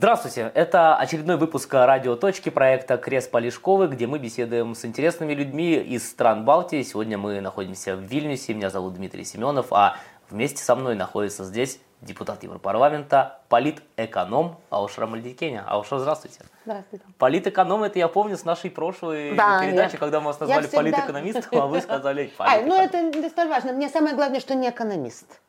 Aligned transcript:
Здравствуйте! 0.00 0.50
Это 0.54 0.96
очередной 0.96 1.36
выпуск 1.36 1.74
радио 1.74 2.16
«Точки» 2.16 2.48
проекта 2.48 2.96
«Крест 2.96 3.30
Полишковы», 3.30 3.86
где 3.86 4.06
мы 4.06 4.18
беседуем 4.18 4.74
с 4.74 4.86
интересными 4.86 5.34
людьми 5.34 5.74
из 5.74 6.08
стран 6.08 6.46
Балтии. 6.46 6.82
Сегодня 6.84 7.18
мы 7.18 7.42
находимся 7.42 7.96
в 7.96 8.00
Вильнюсе. 8.00 8.54
Меня 8.54 8.70
зовут 8.70 8.94
Дмитрий 8.94 9.24
Семенов, 9.24 9.74
а 9.74 9.98
вместе 10.30 10.64
со 10.64 10.74
мной 10.74 10.94
находится 10.94 11.44
здесь 11.44 11.80
депутат 12.00 12.42
Европарламента, 12.42 13.40
политэконом 13.50 14.56
Аушра 14.70 15.06
Мальдикеня. 15.06 15.66
Аушра, 15.68 15.98
здравствуйте. 15.98 16.40
Здравствуйте. 16.64 17.04
Политэконом, 17.18 17.82
это 17.82 17.98
я 17.98 18.08
помню 18.08 18.38
с 18.38 18.46
нашей 18.46 18.70
прошлой 18.70 19.34
Да, 19.36 19.60
передачи, 19.60 19.92
я- 19.92 19.98
когда 19.98 20.20
мы 20.20 20.28
вас 20.28 20.40
назвали 20.40 20.62
всегда- 20.62 20.78
политэкономистом, 20.78 21.60
а 21.60 21.66
вы 21.66 21.78
сказали 21.82 22.32
ну 22.38 22.44
политэконом. 22.46 22.80
это 22.80 23.02
не 23.02 23.28
столь 23.28 23.48
важно. 23.48 23.74
Мне 23.74 23.90
самое 23.90 24.16
главное, 24.16 24.40
что 24.40 24.54
не 24.54 24.70
экономист. 24.70 25.42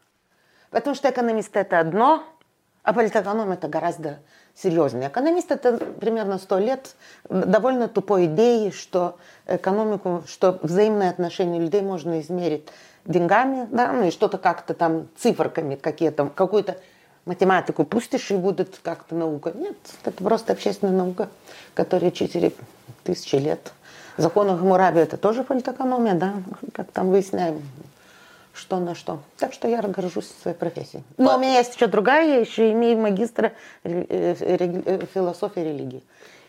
Потому 0.71 0.93
что 0.93 1.09
экономист 1.09 1.55
это 1.55 1.79
одно, 1.79 2.25
а 2.83 2.91
политэконом 2.91 3.49
это 3.51 3.69
гораздо 3.69 4.19
серьезнее. 4.55 5.09
Экономист 5.09 5.51
это 5.51 5.77
примерно 5.77 6.37
сто 6.37 6.59
лет 6.59 6.95
довольно 7.29 7.87
тупой 7.87 8.25
идеи, 8.25 8.69
что 8.69 9.17
экономику, 9.47 10.23
что 10.27 10.59
взаимные 10.61 11.09
отношения 11.09 11.59
людей 11.59 11.81
можно 11.81 12.19
измерить 12.21 12.67
деньгами, 13.05 13.67
да, 13.71 13.91
ну 13.91 14.07
и 14.07 14.11
что-то 14.11 14.37
как-то 14.37 14.73
там 14.73 15.07
циферками 15.17 15.75
какие-то, 15.75 16.27
какую-то 16.27 16.77
математику 17.25 17.83
пустишь 17.83 18.31
и 18.31 18.35
будет 18.35 18.79
как-то 18.83 19.15
наука. 19.15 19.51
Нет, 19.55 19.77
это 20.03 20.23
просто 20.23 20.53
общественная 20.53 20.93
наука, 20.93 21.29
которая 21.73 22.11
4 22.11 22.51
тысячи 23.03 23.35
лет. 23.35 23.71
Закон 24.17 24.47
Хаммураби 24.49 24.99
это 24.99 25.17
тоже 25.17 25.43
политэкономия, 25.43 26.13
да, 26.13 26.33
как 26.73 26.91
там 26.91 27.09
выясняем, 27.09 27.61
что 28.53 28.79
на 28.79 28.95
что. 28.95 29.19
Так 29.37 29.53
что 29.53 29.67
я 29.67 29.81
горжусь 29.81 30.29
своей 30.41 30.57
профессией. 30.57 31.03
Но 31.17 31.35
у 31.35 31.39
меня 31.39 31.57
есть 31.59 31.75
еще 31.75 31.87
другая, 31.87 32.27
я 32.27 32.35
еще 32.37 32.71
имею 32.71 32.97
магистра 32.97 33.53
э, 33.83 34.35
э, 34.39 35.05
философии 35.13 35.61
религии. 35.61 36.03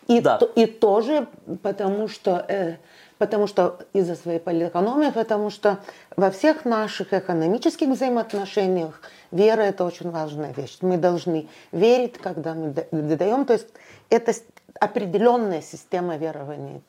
И, 0.08 0.20
Да. 0.20 0.38
то- 0.38 0.46
и 0.46 0.66
тоже 0.66 1.28
потому 1.62 2.08
что, 2.08 2.44
э, 2.48 2.76
потому 3.18 3.46
что 3.46 3.78
из-за 3.92 4.16
своей 4.16 4.40
политэкономии, 4.40 5.10
потому 5.10 5.48
что 5.50 5.78
во 6.16 6.30
всех 6.32 6.64
наших 6.64 7.12
экономических 7.14 7.88
взаимоотношениях 7.88 9.00
вера 9.30 9.62
это 9.62 9.84
очень 9.84 10.10
важная 10.10 10.52
вещь. 10.52 10.78
Мы 10.80 10.96
должны 10.96 11.46
верить, 11.70 12.18
когда 12.18 12.54
мы 12.54 12.70
да- 12.70 13.16
даем. 13.16 13.44
То 13.44 13.52
есть 13.52 13.68
это 14.10 14.32
определенная 14.80 15.62
система 15.62 16.16
верования. 16.16 16.80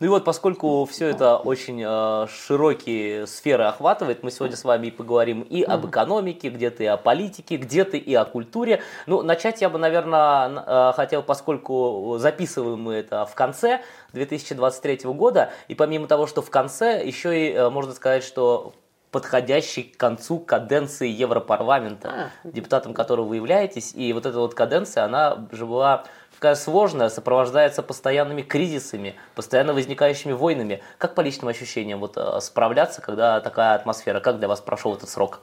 Ну 0.00 0.06
и 0.06 0.08
вот, 0.08 0.24
поскольку 0.24 0.84
все 0.84 1.08
это 1.08 1.36
очень 1.36 1.82
э, 1.84 2.26
широкие 2.28 3.26
сферы 3.26 3.64
охватывает, 3.64 4.22
мы 4.22 4.30
сегодня 4.30 4.56
с 4.56 4.64
вами 4.64 4.88
и 4.88 4.90
поговорим 4.90 5.42
и 5.42 5.62
об 5.62 5.86
экономике, 5.86 6.48
где-то 6.48 6.82
и 6.82 6.86
о 6.86 6.96
политике, 6.96 7.56
где-то 7.56 7.96
и 7.96 8.14
о 8.14 8.24
культуре. 8.24 8.82
Ну, 9.06 9.22
начать 9.22 9.60
я 9.62 9.68
бы, 9.68 9.78
наверное, 9.78 10.92
хотел, 10.92 11.22
поскольку 11.22 12.16
записываем 12.18 12.82
мы 12.82 12.94
это 12.94 13.26
в 13.26 13.34
конце 13.34 13.82
2023 14.12 15.00
года, 15.12 15.50
и 15.68 15.74
помимо 15.74 16.06
того, 16.06 16.26
что 16.26 16.42
в 16.42 16.50
конце, 16.50 17.04
еще 17.04 17.48
и 17.48 17.52
э, 17.52 17.70
можно 17.70 17.92
сказать, 17.92 18.24
что 18.24 18.74
подходящий 19.10 19.84
к 19.84 19.96
концу 19.96 20.38
каденции 20.38 21.08
Европарламента, 21.08 22.32
депутатом 22.44 22.92
которого 22.92 23.26
вы 23.26 23.36
являетесь, 23.36 23.94
и 23.94 24.12
вот 24.12 24.26
эта 24.26 24.38
вот 24.38 24.54
каденция, 24.54 25.04
она 25.04 25.46
же 25.52 25.64
была 25.64 26.04
такая 26.46 26.54
сложная, 26.54 27.08
сопровождается 27.08 27.82
постоянными 27.82 28.42
кризисами, 28.42 29.16
постоянно 29.34 29.74
возникающими 29.74 30.30
войнами. 30.30 30.80
Как 30.96 31.16
по 31.16 31.20
личным 31.20 31.48
ощущениям 31.48 31.98
вот, 31.98 32.16
э, 32.16 32.40
справляться, 32.40 33.02
когда 33.02 33.40
такая 33.40 33.74
атмосфера? 33.74 34.20
Как 34.20 34.38
для 34.38 34.46
вас 34.46 34.60
прошел 34.60 34.94
этот 34.94 35.08
срок? 35.08 35.40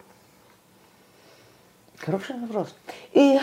Хороший 1.97 2.37
вопрос. 2.39 2.73
И 3.11 3.37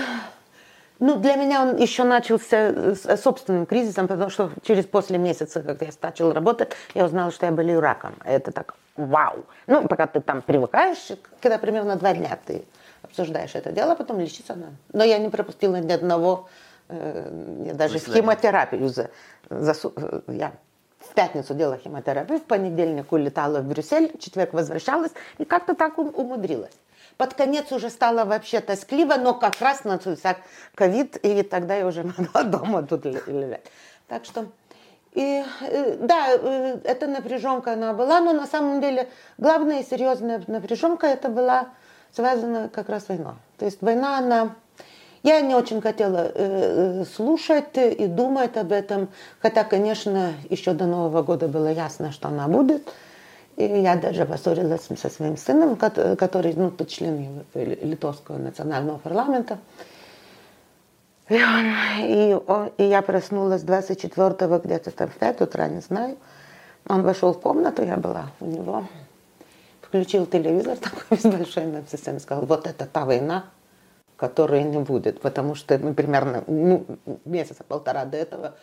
ну, 1.00 1.16
для 1.16 1.36
меня 1.36 1.60
он 1.60 1.76
еще 1.76 2.04
начался 2.04 2.94
с 2.94 3.20
собственным 3.20 3.66
кризисом, 3.66 4.08
потому 4.08 4.30
что 4.30 4.50
через 4.62 4.86
после 4.86 5.18
месяца, 5.18 5.60
как 5.60 5.82
я 5.82 5.90
начал 6.00 6.32
работать, 6.32 6.72
я 6.94 7.04
узнала, 7.04 7.30
что 7.30 7.44
я 7.44 7.52
болею 7.52 7.82
раком. 7.82 8.14
Это 8.24 8.52
так, 8.52 8.74
вау. 8.96 9.44
Ну, 9.66 9.86
пока 9.86 10.06
ты 10.06 10.22
там 10.22 10.40
привыкаешь, 10.40 11.08
когда 11.42 11.58
примерно 11.58 11.96
два 11.96 12.14
дня 12.14 12.38
ты 12.46 12.64
обсуждаешь 13.02 13.54
это 13.54 13.70
дело, 13.70 13.94
потом 13.96 14.18
лечиться 14.18 14.54
надо. 14.54 14.72
Но 14.94 15.04
я 15.04 15.18
не 15.18 15.28
пропустила 15.28 15.76
ни 15.76 15.92
одного, 15.92 16.48
э, 16.48 16.69
я 17.64 17.74
даже 17.74 17.98
в 17.98 18.04
химиотерапию 18.12 18.88
за, 18.88 19.10
засу- 19.48 19.92
э, 19.96 20.32
я 20.32 20.52
в 20.98 21.14
пятницу 21.14 21.54
делала 21.54 21.78
химиотерапию, 21.78 22.38
в 22.38 22.44
понедельник 22.44 23.12
улетала 23.12 23.60
в 23.60 23.64
Брюссель, 23.64 24.12
в 24.14 24.18
четверг 24.20 24.52
возвращалась 24.52 25.12
и 25.38 25.44
как-то 25.44 25.74
так 25.74 25.98
ум- 25.98 26.12
умудрилась. 26.14 26.74
Под 27.16 27.34
конец 27.34 27.70
уже 27.72 27.90
стало 27.90 28.24
вообще 28.24 28.60
тоскливо, 28.60 29.16
но 29.16 29.34
как 29.34 29.60
раз 29.60 29.84
начался 29.84 30.36
ковид, 30.74 31.16
и 31.16 31.42
тогда 31.42 31.76
я 31.76 31.86
уже 31.86 32.02
могла 32.18 32.42
дома 32.44 32.82
тут 32.82 33.04
ле- 33.04 33.22
лежать. 33.26 33.64
Так 34.08 34.24
что, 34.24 34.46
и, 35.12 35.44
э, 35.62 35.96
да, 36.00 36.28
э, 36.30 36.78
эта 36.84 37.06
напряженка 37.06 37.72
она 37.72 37.92
была, 37.92 38.20
но 38.20 38.32
на 38.32 38.46
самом 38.46 38.80
деле 38.80 39.08
главная 39.38 39.80
и 39.80 39.84
серьезная 39.84 40.42
напряженка 40.46 41.06
это 41.06 41.28
была 41.28 41.68
связана 42.12 42.68
как 42.68 42.88
раз 42.88 43.04
с 43.04 43.08
войной. 43.08 43.34
То 43.58 43.64
есть 43.64 43.82
война, 43.82 44.18
она... 44.18 44.54
Я 45.22 45.40
не 45.42 45.54
очень 45.54 45.82
хотела 45.82 46.30
э, 46.34 47.02
э, 47.02 47.04
слушать 47.04 47.76
и 47.76 48.06
думать 48.06 48.56
об 48.56 48.72
этом, 48.72 49.08
хотя, 49.40 49.64
конечно, 49.64 50.32
еще 50.48 50.72
до 50.72 50.86
Нового 50.86 51.22
года 51.22 51.46
было 51.46 51.70
ясно, 51.70 52.10
что 52.10 52.28
она 52.28 52.48
будет. 52.48 52.90
И 53.56 53.64
я 53.64 53.96
даже 53.96 54.24
поссорилась 54.24 54.88
со 54.96 55.10
своим 55.10 55.36
сыном, 55.36 55.76
кот- 55.76 56.16
который, 56.18 56.54
ну, 56.54 56.72
член 56.86 57.44
Ев- 57.54 57.82
Литовского 57.82 58.38
национального 58.38 58.96
парламента. 58.96 59.58
И, 61.28 61.34
он- 61.34 61.74
и, 62.00 62.38
он- 62.46 62.70
и 62.78 62.84
я 62.84 63.02
проснулась 63.02 63.62
24-го 63.62 64.58
где-то 64.58 64.90
там 64.90 65.08
в 65.08 65.16
5 65.16 65.42
утра, 65.42 65.68
не 65.68 65.80
знаю. 65.80 66.16
Он 66.88 67.02
вошел 67.02 67.34
в 67.34 67.40
комнату, 67.40 67.84
я 67.84 67.96
была 67.98 68.30
у 68.40 68.46
него. 68.46 68.84
Включил 69.82 70.24
телевизор 70.24 70.76
такой 70.80 71.18
с 71.18 71.22
большой 71.24 71.66
надписью 71.66 72.18
сказал, 72.20 72.46
вот 72.46 72.66
это 72.66 72.86
та 72.86 73.04
война, 73.04 73.44
которой 74.20 74.62
не 74.64 74.78
будет. 74.78 75.22
Потому 75.22 75.54
что 75.54 75.78
мы 75.78 75.94
примерно 75.94 76.44
ну, 76.46 76.84
месяца 77.24 77.64
полтора 77.64 78.04
до 78.04 78.18
этого, 78.18 78.54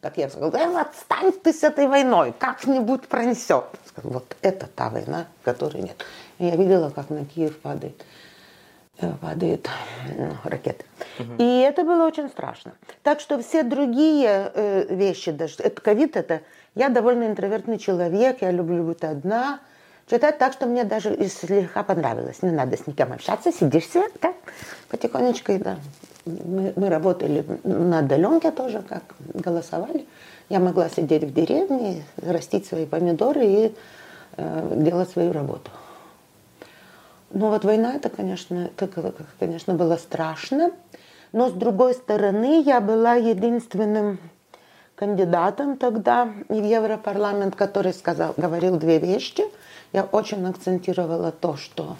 как 0.00 0.16
я 0.16 0.30
сказала, 0.30 0.50
«Да 0.50 0.80
отстань 0.80 1.32
ты 1.32 1.52
с 1.52 1.62
этой 1.62 1.86
войной, 1.86 2.32
как-нибудь 2.38 3.02
пронесет. 3.02 3.64
Вот 4.02 4.34
это 4.40 4.66
та 4.66 4.88
война, 4.88 5.26
которой 5.44 5.82
нет. 5.82 6.02
И 6.38 6.46
я 6.46 6.56
видела, 6.56 6.88
как 6.88 7.10
на 7.10 7.26
Киев 7.26 7.58
падает 7.60 8.02
э, 9.00 9.12
падают 9.20 9.68
ну, 10.16 10.30
ракеты. 10.44 10.86
И 11.36 11.60
это 11.60 11.84
было 11.84 12.06
очень 12.06 12.30
страшно. 12.30 12.72
Так 13.02 13.20
что 13.20 13.38
все 13.42 13.64
другие 13.64 14.50
э, 14.54 14.94
вещи, 14.94 15.30
даже 15.30 15.56
это 15.58 15.82
ковид, 15.82 16.16
это 16.16 16.40
я 16.74 16.88
довольно 16.88 17.26
интровертный 17.26 17.76
человек, 17.76 18.40
я 18.40 18.50
люблю 18.50 18.82
быть 18.82 19.04
одна, 19.04 19.60
читать 20.08 20.38
так, 20.38 20.52
что 20.52 20.66
мне 20.66 20.84
даже 20.84 21.16
слегка 21.28 21.82
понравилось. 21.82 22.42
Не 22.42 22.50
надо 22.50 22.76
с 22.76 22.86
никем 22.86 23.12
общаться, 23.12 23.52
сидишь 23.52 23.88
себе, 23.88 24.08
так, 24.20 24.34
потихонечку, 24.88 25.58
да. 25.58 25.78
Мы, 26.24 26.72
мы 26.76 26.88
работали 26.88 27.44
на 27.64 27.98
отдаленке 27.98 28.52
тоже, 28.52 28.82
как 28.88 29.02
голосовали. 29.34 30.06
Я 30.48 30.60
могла 30.60 30.88
сидеть 30.88 31.24
в 31.24 31.32
деревне, 31.32 32.04
растить 32.16 32.66
свои 32.66 32.86
помидоры 32.86 33.44
и 33.44 33.74
э, 34.36 34.72
делать 34.76 35.10
свою 35.10 35.32
работу. 35.32 35.70
Ну 37.30 37.48
вот 37.48 37.64
война, 37.64 37.94
это, 37.94 38.10
конечно, 38.10 38.70
это, 38.76 39.14
конечно, 39.40 39.74
было 39.74 39.96
страшно. 39.96 40.70
Но 41.32 41.48
с 41.48 41.52
другой 41.52 41.94
стороны, 41.94 42.62
я 42.62 42.80
была 42.80 43.14
единственным 43.14 44.18
кандидатом 45.02 45.76
тогда 45.78 46.28
в 46.48 46.54
Европарламент, 46.54 47.56
который 47.56 47.92
сказал, 47.92 48.34
говорил 48.36 48.76
две 48.76 48.98
вещи. 49.00 49.42
Я 49.92 50.04
очень 50.04 50.46
акцентировала 50.46 51.32
то, 51.32 51.56
что 51.56 51.96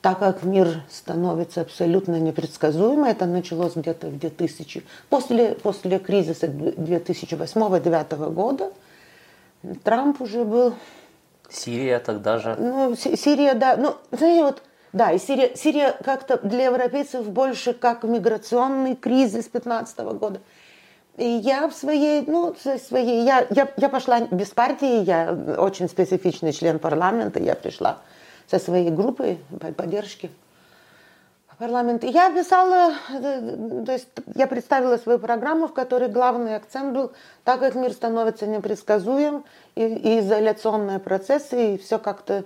так 0.00 0.20
как 0.20 0.42
мир 0.42 0.84
становится 0.88 1.60
абсолютно 1.60 2.18
непредсказуемым, 2.18 3.04
это 3.04 3.26
началось 3.26 3.74
где-то 3.76 4.06
в 4.06 4.18
2000, 4.18 4.84
после, 5.10 5.50
после 5.56 5.98
кризиса 5.98 6.46
2008-2009 6.46 8.32
года, 8.32 8.72
Трамп 9.84 10.22
уже 10.22 10.44
был 10.44 10.72
Сирия 11.50 11.98
тогда 11.98 12.38
же. 12.38 12.56
ну, 12.58 12.96
Си- 12.96 13.16
Сирия, 13.18 13.52
да. 13.52 13.76
Ну, 13.76 13.96
знаете, 14.12 14.44
вот, 14.44 14.62
да, 14.94 15.12
и 15.12 15.18
Сирия, 15.18 15.54
Сирия 15.56 15.94
как-то 16.02 16.38
для 16.38 16.64
европейцев 16.66 17.28
больше 17.28 17.74
как 17.74 18.02
миграционный 18.04 18.96
кризис 18.96 19.44
15 19.44 19.98
года. 20.18 20.40
И 21.18 21.24
я 21.24 21.66
в 21.66 21.74
своей, 21.74 22.24
ну, 22.26 22.54
своей, 22.54 23.24
я, 23.24 23.44
я, 23.50 23.68
я 23.76 23.88
пошла 23.88 24.20
без 24.20 24.50
партии, 24.50 25.02
я 25.02 25.36
очень 25.58 25.88
специфичный 25.88 26.52
член 26.52 26.78
парламента, 26.78 27.40
я 27.40 27.56
пришла 27.56 27.98
со 28.46 28.60
своей 28.60 28.90
группой 28.90 29.40
по- 29.60 29.72
поддержки 29.72 30.30
в 31.48 31.56
парламент. 31.56 32.04
Я 32.04 32.30
писала, 32.30 32.94
э, 33.10 33.82
то 33.84 33.92
есть 33.92 34.06
я 34.36 34.46
представила 34.46 34.96
свою 34.96 35.18
программу, 35.18 35.66
в 35.66 35.74
которой 35.74 36.08
главный 36.08 36.54
акцент 36.54 36.94
был, 36.94 37.10
так 37.42 37.58
как 37.58 37.74
мир 37.74 37.92
становится 37.92 38.46
непредсказуем, 38.46 39.44
и, 39.74 39.82
и 39.86 40.20
изоляционные 40.20 41.00
процессы, 41.00 41.74
и 41.74 41.78
все 41.78 41.98
как-то 41.98 42.44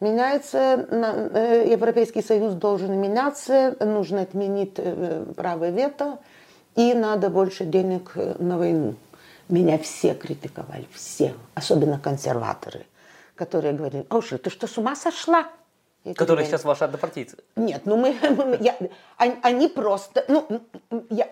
Меняется, 0.00 0.86
э, 0.90 1.66
Европейский 1.70 2.22
Союз 2.22 2.54
должен 2.54 2.98
меняться, 2.98 3.76
нужно 3.80 4.22
отменить 4.22 4.72
э, 4.78 5.26
право 5.36 5.68
вето, 5.68 6.18
и 6.76 6.94
надо 6.94 7.30
больше 7.30 7.64
денег 7.64 8.12
э, 8.14 8.36
на 8.38 8.58
войну. 8.58 8.94
Меня 9.48 9.78
все 9.78 10.14
критиковали, 10.14 10.86
все, 10.92 11.34
особенно 11.54 11.98
консерваторы, 11.98 12.86
которые 13.34 13.74
говорили, 13.74 14.06
Оша, 14.08 14.38
ты 14.38 14.50
что, 14.50 14.66
с 14.66 14.78
ума 14.78 14.94
сошла? 14.94 15.48
Я 16.04 16.14
которые 16.14 16.46
сейчас 16.46 16.64
ваши 16.64 16.84
однопартийцы? 16.84 17.36
Нет, 17.56 17.82
ну 17.84 17.96
мы, 17.96 18.16
я, 18.60 18.76
они 19.18 19.68
просто, 19.68 20.24
ну, 20.28 20.62
я, 21.10 21.28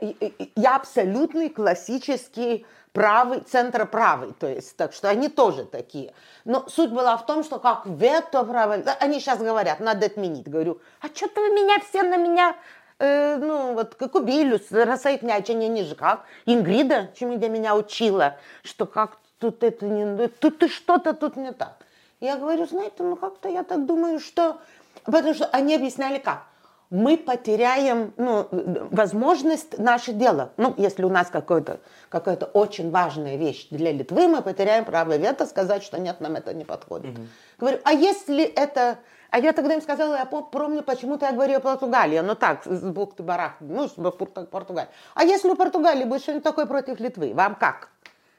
я 0.56 0.76
абсолютный 0.76 1.48
классический 1.48 2.66
правый, 2.92 3.40
центроправый, 3.40 4.32
то 4.38 4.46
есть, 4.46 4.76
так 4.76 4.92
что 4.92 5.08
они 5.08 5.28
тоже 5.28 5.64
такие. 5.64 6.12
Но 6.44 6.68
суть 6.68 6.90
была 6.90 7.16
в 7.16 7.24
том, 7.26 7.44
что 7.44 7.58
как 7.58 7.86
вето 7.86 8.44
право, 8.44 8.74
они 9.00 9.20
сейчас 9.20 9.38
говорят, 9.38 9.80
надо 9.80 10.06
отменить. 10.06 10.48
Говорю, 10.48 10.80
а 11.00 11.06
что-то 11.06 11.40
вы 11.40 11.50
меня 11.50 11.78
все 11.80 12.02
на 12.02 12.16
меня, 12.16 12.56
э, 12.98 13.36
ну, 13.36 13.74
вот, 13.74 13.94
как 13.94 14.14
убили, 14.14 14.60
рассоединять, 14.70 15.50
они 15.50 15.68
ниже, 15.68 15.94
как? 15.94 16.24
Ингрида, 16.46 17.10
чем 17.18 17.36
где 17.36 17.48
меня 17.48 17.76
учила, 17.76 18.36
что 18.62 18.86
как 18.86 19.18
тут 19.38 19.62
это 19.62 19.86
не, 19.86 20.28
тут 20.28 20.58
ты 20.58 20.68
что-то 20.68 21.12
тут 21.12 21.36
не 21.36 21.52
так. 21.52 21.76
Я 22.20 22.36
говорю, 22.36 22.66
знаете, 22.66 22.96
ну 22.98 23.16
как-то 23.16 23.48
я 23.48 23.62
так 23.62 23.86
думаю, 23.86 24.18
что, 24.18 24.58
потому 25.04 25.34
что 25.34 25.46
они 25.46 25.74
объясняли 25.74 26.18
как 26.18 26.48
мы 26.90 27.18
потеряем 27.18 28.12
ну, 28.16 28.48
возможность 28.90 29.78
наше 29.78 30.12
дело. 30.12 30.52
Ну, 30.56 30.74
если 30.78 31.04
у 31.04 31.10
нас 31.10 31.28
какая-то 31.28 31.80
какая 32.08 32.36
очень 32.36 32.90
важная 32.90 33.36
вещь 33.36 33.68
для 33.70 33.92
Литвы, 33.92 34.26
мы 34.28 34.42
потеряем 34.42 34.84
право 34.84 35.16
вето 35.16 35.46
сказать, 35.46 35.82
что 35.82 35.98
нет, 35.98 36.20
нам 36.20 36.36
это 36.36 36.54
не 36.54 36.64
подходит. 36.64 37.16
Угу. 37.18 37.26
Говорю, 37.58 37.78
а 37.84 37.92
если 37.92 38.44
это... 38.44 38.98
А 39.30 39.38
я 39.38 39.52
тогда 39.52 39.74
им 39.74 39.82
сказала, 39.82 40.16
я 40.16 40.24
помню, 40.24 40.82
почему-то 40.82 41.26
я 41.26 41.32
говорю 41.32 41.56
о 41.56 41.60
Португалии. 41.60 42.20
Ну 42.20 42.34
так, 42.34 42.64
с 42.64 42.82
бухты 42.82 43.22
барах, 43.22 43.52
ну, 43.60 43.88
Португалия. 43.88 44.90
А 45.14 45.24
если 45.24 45.50
у 45.50 45.56
Португалии 45.56 46.04
будет 46.04 46.22
что-нибудь 46.22 46.44
такое 46.44 46.66
против 46.66 46.98
Литвы, 47.00 47.34
вам 47.34 47.54
как? 47.54 47.90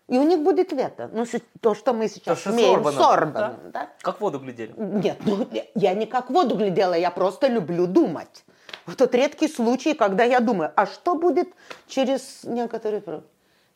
И 0.08 0.18
у 0.18 0.24
них 0.24 0.40
будет 0.40 0.72
вето. 0.72 1.10
Ну, 1.14 1.26
то, 1.62 1.76
что 1.76 1.94
мы 1.94 2.08
сейчас 2.08 2.42
то, 2.42 2.50
имеем 2.50 2.84
с 2.84 3.00
Орбаном. 3.00 3.58
Да? 3.66 3.82
Да? 3.82 3.90
Как 4.02 4.20
воду 4.20 4.40
глядели. 4.40 4.74
Нет, 4.76 5.20
ну, 5.26 5.48
я 5.76 5.94
не 5.94 6.08
как 6.08 6.32
воду 6.32 6.56
глядела, 6.56 6.96
я 6.96 7.12
просто 7.12 7.48
люблю 7.48 7.86
думать. 7.86 8.44
Вот 8.88 8.98
тот 8.98 9.14
редкий 9.14 9.48
случай, 9.48 9.94
когда 9.94 10.24
я 10.24 10.40
думаю, 10.40 10.72
а 10.76 10.88
что 10.88 11.14
будет 11.14 11.50
через 11.88 12.44
некоторые... 12.44 13.04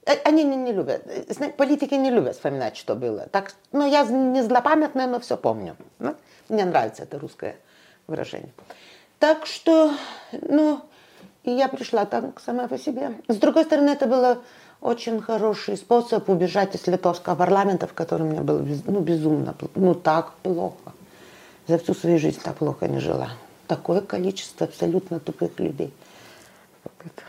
Э, 0.05 0.13
они 0.25 0.43
не, 0.43 0.55
не 0.55 0.73
любят, 0.73 1.05
политики 1.57 1.93
не 1.93 2.11
любят 2.11 2.35
вспоминать, 2.35 2.77
что 2.77 2.95
было. 2.95 3.27
Так, 3.31 3.53
ну, 3.71 3.89
я 3.89 4.03
не 4.03 4.43
злопамятная, 4.43 5.07
но 5.07 5.19
все 5.19 5.37
помню. 5.37 5.75
Ну, 5.99 6.15
мне 6.49 6.65
нравится 6.65 7.03
это 7.03 7.19
русское 7.19 7.55
выражение. 8.07 8.51
Так 9.19 9.45
что, 9.45 9.93
ну, 10.31 10.81
и 11.43 11.51
я 11.51 11.67
пришла 11.67 12.05
так 12.05 12.39
сама 12.41 12.67
по 12.67 12.77
себе. 12.77 13.11
С 13.27 13.37
другой 13.37 13.63
стороны, 13.63 13.91
это 13.91 14.05
было 14.05 14.39
очень 14.81 15.21
хороший 15.21 15.77
способ 15.77 16.27
убежать 16.27 16.75
из 16.75 16.85
литовского 16.87 17.35
парламента, 17.35 17.87
в 17.87 17.93
котором 17.93 18.27
мне 18.27 18.41
было 18.41 18.65
ну, 18.85 18.99
безумно, 18.99 19.55
ну 19.75 19.95
так 19.95 20.33
плохо. 20.43 20.91
За 21.67 21.77
всю 21.77 21.93
свою 21.93 22.19
жизнь 22.19 22.41
так 22.43 22.57
плохо 22.57 22.89
не 22.89 22.99
жила. 22.99 23.29
Такое 23.67 24.01
количество 24.01 24.67
абсолютно 24.67 25.21
тупых 25.21 25.57
людей. 25.59 25.93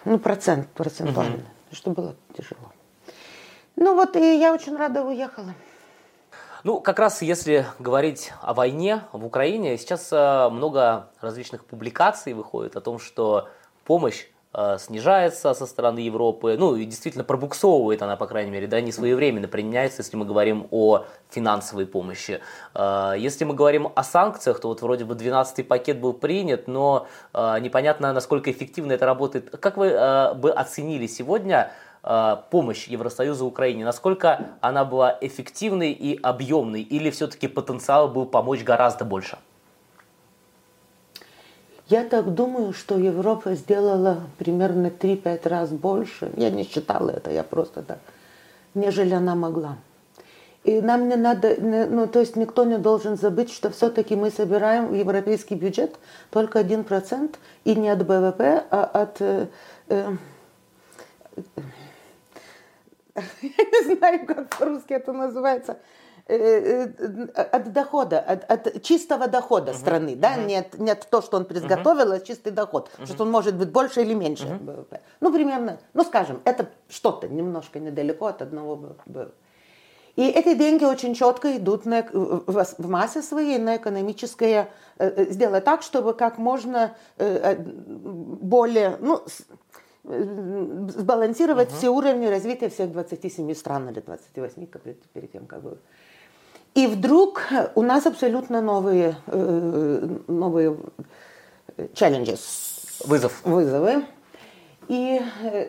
Ну, 0.04 0.18
процент, 0.18 0.66
процентуально. 0.68 1.44
Что 1.74 1.90
было 1.90 2.14
тяжело. 2.36 2.72
Ну 3.76 3.94
вот, 3.94 4.14
и 4.16 4.38
я 4.38 4.54
очень 4.54 4.76
рада 4.76 5.02
уехала. 5.02 5.54
Ну, 6.62 6.80
как 6.80 6.98
раз 6.98 7.20
если 7.20 7.66
говорить 7.78 8.32
о 8.40 8.54
войне 8.54 9.02
в 9.12 9.26
Украине, 9.26 9.76
сейчас 9.76 10.10
э, 10.12 10.48
много 10.50 11.10
различных 11.20 11.64
публикаций 11.64 12.32
выходит 12.32 12.76
о 12.76 12.80
том, 12.80 12.98
что 12.98 13.48
помощь 13.84 14.26
снижается 14.78 15.52
со 15.54 15.66
стороны 15.66 15.98
Европы, 15.98 16.56
ну 16.58 16.76
и 16.76 16.84
действительно 16.84 17.24
пробуксовывает 17.24 18.02
она, 18.02 18.16
по 18.16 18.26
крайней 18.26 18.50
мере, 18.50 18.66
да, 18.66 18.80
не 18.80 18.92
своевременно 18.92 19.48
применяется, 19.48 20.02
если 20.02 20.16
мы 20.16 20.24
говорим 20.24 20.68
о 20.70 21.04
финансовой 21.30 21.86
помощи. 21.86 22.40
Э, 22.74 23.14
если 23.18 23.44
мы 23.44 23.54
говорим 23.54 23.88
о 23.94 24.04
санкциях, 24.04 24.60
то 24.60 24.68
вот 24.68 24.82
вроде 24.82 25.04
бы 25.04 25.14
12-й 25.14 25.64
пакет 25.64 26.00
был 26.00 26.12
принят, 26.12 26.68
но 26.68 27.06
э, 27.32 27.58
непонятно, 27.60 28.12
насколько 28.12 28.50
эффективно 28.50 28.92
это 28.92 29.06
работает. 29.06 29.50
Как 29.50 29.76
вы 29.76 29.90
бы 30.34 30.50
оценили 30.50 31.06
сегодня 31.06 31.72
помощь 32.50 32.86
Евросоюза 32.86 33.44
Украине, 33.44 33.84
насколько 33.84 34.50
она 34.60 34.84
была 34.84 35.16
эффективной 35.20 35.92
и 35.92 36.20
объемной, 36.22 36.82
или 36.82 37.10
все-таки 37.10 37.48
потенциал 37.48 38.08
был 38.08 38.26
помочь 38.26 38.62
гораздо 38.62 39.04
больше? 39.04 39.38
Я 41.88 42.04
так 42.04 42.32
думаю, 42.32 42.72
что 42.72 42.96
Европа 42.96 43.54
сделала 43.54 44.22
примерно 44.38 44.86
3-5 44.86 45.48
раз 45.48 45.70
больше. 45.70 46.30
Я 46.36 46.50
не 46.50 46.64
считала 46.64 47.10
это, 47.10 47.30
я 47.30 47.44
просто 47.44 47.82
так. 47.82 47.98
Нежели 48.74 49.12
она 49.12 49.34
могла. 49.34 49.76
И 50.64 50.80
нам 50.80 51.08
не 51.10 51.16
надо, 51.16 51.56
ну 51.60 52.06
то 52.06 52.20
есть 52.20 52.36
никто 52.36 52.64
не 52.64 52.78
должен 52.78 53.18
забыть, 53.18 53.52
что 53.52 53.68
все-таки 53.68 54.16
мы 54.16 54.30
собираем 54.30 54.88
в 54.88 54.94
европейский 54.94 55.56
бюджет 55.56 55.96
только 56.30 56.60
1%, 56.60 57.36
и 57.64 57.74
не 57.74 57.90
от 57.90 58.06
БВП, 58.06 58.40
а 58.70 58.84
от... 58.84 59.20
Э, 59.20 59.48
э, 59.88 60.16
я 63.42 63.64
не 63.64 63.94
знаю, 63.94 64.26
как 64.26 64.48
по-русски 64.56 64.94
это 64.94 65.12
называется. 65.12 65.76
Э, 66.26 66.86
э, 66.86 67.32
от 67.34 67.72
дохода, 67.74 68.18
от, 68.18 68.50
от 68.50 68.82
чистого 68.82 69.28
дохода 69.28 69.72
uh-huh. 69.72 69.78
страны, 69.78 70.16
да, 70.16 70.38
uh-huh. 70.38 70.46
нет, 70.46 70.78
нет 70.78 71.06
то, 71.10 71.20
что 71.20 71.36
он 71.36 71.44
приготовил, 71.44 72.12
uh-huh. 72.12 72.16
а 72.16 72.20
чистый 72.20 72.50
доход, 72.50 72.88
uh-huh. 72.96 73.06
что 73.06 73.24
он 73.24 73.30
может 73.30 73.56
быть 73.56 73.68
больше 73.68 74.00
или 74.00 74.14
меньше 74.14 74.46
uh-huh. 74.46 74.58
БВП. 74.58 75.00
Ну, 75.20 75.30
примерно, 75.30 75.78
ну, 75.92 76.02
скажем, 76.02 76.40
это 76.46 76.70
что-то 76.88 77.28
немножко 77.28 77.78
недалеко 77.78 78.24
от 78.24 78.40
одного 78.40 78.76
БВП. 78.76 79.34
И 80.16 80.22
эти 80.22 80.54
деньги 80.54 80.84
очень 80.84 81.14
четко 81.14 81.58
идут 81.58 81.84
на, 81.84 82.06
в 82.10 82.88
массе 82.88 83.20
своей 83.20 83.58
на 83.58 83.76
экономическое, 83.76 84.70
э, 84.96 85.26
сделать 85.30 85.64
так, 85.64 85.82
чтобы 85.82 86.14
как 86.14 86.38
можно 86.38 86.96
более, 87.18 88.96
ну, 89.00 89.20
сбалансировать 90.04 91.68
uh-huh. 91.68 91.76
все 91.76 91.90
уровни 91.90 92.24
развития 92.24 92.70
всех 92.70 92.92
27 92.92 93.54
стран 93.54 93.90
или 93.90 94.00
28, 94.00 94.66
перед, 94.66 95.02
перед 95.02 95.32
тем, 95.32 95.44
как 95.44 95.62
бы 95.62 95.78
и 96.74 96.86
вдруг 96.86 97.42
у 97.74 97.82
нас 97.82 98.06
абсолютно 98.06 98.60
новые, 98.60 99.16
э, 99.26 100.08
новые 100.26 100.76
challenges. 101.94 102.40
Вызов. 103.06 103.40
Вызовы. 103.44 104.04
И, 104.88 105.20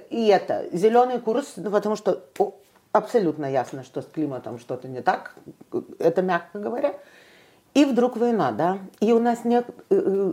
и 0.09 0.27
это, 0.27 0.65
зеленый 0.71 1.19
курс, 1.19 1.53
ну, 1.55 1.71
потому 1.71 1.95
что 1.95 2.23
абсолютно 2.91 3.45
ясно, 3.45 3.83
что 3.83 4.01
с 4.01 4.05
климатом 4.05 4.59
что-то 4.59 4.87
не 4.87 5.01
так, 5.01 5.35
это 5.99 6.21
мягко 6.21 6.59
говоря. 6.59 6.95
И 7.73 7.85
вдруг 7.85 8.17
война, 8.17 8.51
да. 8.51 8.79
И 8.99 9.11
у 9.11 9.19
нас 9.19 9.43
нет, 9.43 9.67
э, 9.89 10.31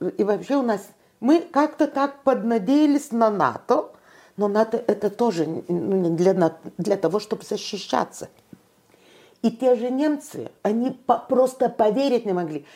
э, 0.00 0.10
и 0.16 0.24
вообще 0.24 0.56
у 0.56 0.62
нас, 0.62 0.88
мы 1.20 1.40
как-то 1.40 1.88
так 1.88 2.22
поднадеялись 2.22 3.10
на 3.10 3.30
НАТО, 3.30 3.90
но 4.36 4.48
НАТО 4.48 4.82
это 4.86 5.10
тоже 5.10 5.46
ну, 5.68 6.14
для, 6.14 6.54
для 6.78 6.96
того, 6.96 7.20
чтобы 7.20 7.42
защищаться. 7.44 8.28
И 9.42 9.50
те 9.50 9.74
же 9.76 9.90
немцы, 9.90 10.50
они 10.62 10.90
по 10.90 11.18
просто 11.18 11.68
поверить 11.68 12.26
не 12.26 12.32
могли. 12.32 12.66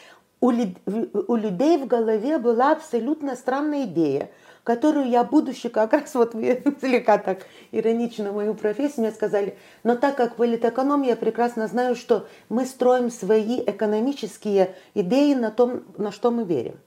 У, 0.40 0.49
у 0.49 1.37
людей 1.37 1.79
в 1.79 1.87
голове 1.87 2.38
была 2.38 2.73
абсолютно 2.73 3.37
странная 3.37 3.85
идея, 3.85 4.31
которую 4.64 5.09
я, 5.09 5.25
будучи 5.25 5.69
как 5.69 5.93
раз 5.93 6.14
вот 6.14 6.35
вы 6.35 6.62
слегка 6.81 7.19
так 7.19 7.47
иронично 7.73 8.33
мою 8.33 8.55
профессию, 8.55 9.00
мне 9.07 9.11
сказали, 9.11 9.57
но 9.85 9.97
так 9.97 10.17
как 10.17 10.37
политэконом, 10.37 11.02
я 11.02 11.17
прекрасно 11.17 11.67
знаю, 11.67 11.97
что 11.97 12.26
мы 12.49 12.64
строим 12.64 13.11
свои 13.11 13.61
экономические 13.61 14.75
идеи 14.95 15.35
на 15.35 15.50
том, 15.50 15.83
на 15.97 16.12
что 16.12 16.31
мы 16.31 16.45
верим. 16.45 16.79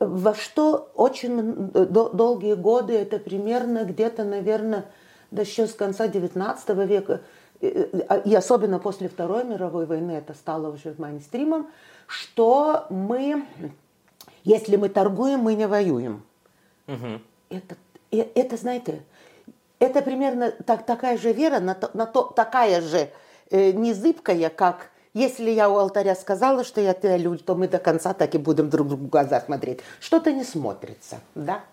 Во 0.00 0.34
что 0.34 0.90
очень 0.94 1.70
долгие 1.70 2.54
годы, 2.54 2.94
это 2.94 3.18
примерно 3.18 3.84
где-то, 3.84 4.24
наверное, 4.24 4.86
до 5.30 5.42
еще 5.42 5.66
с 5.66 5.74
конца 5.74 6.08
19 6.08 6.68
века, 6.88 7.20
и 7.60 8.34
особенно 8.34 8.78
после 8.78 9.08
Второй 9.08 9.44
мировой 9.44 9.86
войны 9.86 10.12
это 10.12 10.34
стало 10.34 10.72
уже 10.72 10.94
мейнстримом, 10.98 11.68
что 12.06 12.86
мы, 12.90 13.44
если 14.44 14.76
мы 14.76 14.88
торгуем, 14.88 15.40
мы 15.40 15.54
не 15.54 15.66
воюем. 15.66 16.22
Угу. 16.86 17.20
Это, 17.50 17.76
это, 18.10 18.56
знаете, 18.56 19.02
это 19.78 20.02
примерно 20.02 20.50
так, 20.50 20.84
такая 20.84 21.18
же 21.18 21.32
вера, 21.32 21.60
на 21.60 21.74
то, 21.74 21.90
на 21.94 22.06
то, 22.06 22.24
такая 22.24 22.80
же 22.80 23.10
э, 23.50 23.72
незыбкая, 23.72 24.50
как 24.50 24.90
если 25.16 25.50
я 25.50 25.70
у 25.70 25.76
алтаря 25.76 26.14
сказала, 26.14 26.62
что 26.62 26.80
я 26.82 26.92
тебя 26.92 27.16
люблю, 27.16 27.38
то 27.38 27.54
мы 27.54 27.68
до 27.68 27.78
конца 27.78 28.12
так 28.12 28.34
и 28.34 28.38
будем 28.38 28.68
друг 28.68 28.88
другу 28.88 29.06
в 29.06 29.08
глаза 29.08 29.40
смотреть. 29.40 29.80
Что-то 29.98 30.30
не 30.30 30.44
смотрится, 30.44 31.20
да? 31.34 31.64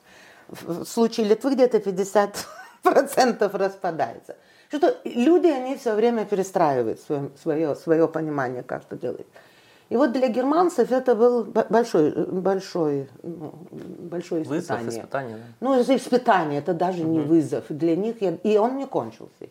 В 0.47 0.85
случае 0.85 1.25
Литвы 1.27 1.53
где-то 1.53 1.79
50% 1.79 3.57
распадается. 3.57 4.37
Что 4.73 4.95
люди, 5.03 5.47
они 5.47 5.75
все 5.75 5.93
время 5.93 6.25
перестраивают 6.25 6.99
свое, 6.99 7.29
свое, 7.41 7.75
свое 7.75 8.07
понимание, 8.07 8.63
как 8.63 8.81
что 8.81 8.95
делать. 8.95 9.27
И 9.89 9.95
вот 9.95 10.13
для 10.13 10.27
германцев 10.29 10.91
это 10.91 11.13
был 11.13 11.43
большой, 11.43 12.11
большой, 12.11 13.09
ну, 13.21 13.53
большое 13.69 14.41
испытание. 14.41 14.85
Вызов, 14.85 15.03
испытание, 15.03 15.37
да. 15.37 15.43
Ну, 15.59 15.73
это 15.73 15.95
испытание, 15.95 16.59
это 16.59 16.73
даже 16.73 17.03
угу. 17.03 17.11
не 17.11 17.19
вызов 17.19 17.65
для 17.69 17.95
них, 17.95 18.15
и 18.21 18.57
он 18.57 18.77
не 18.77 18.87
кончился. 18.87 19.49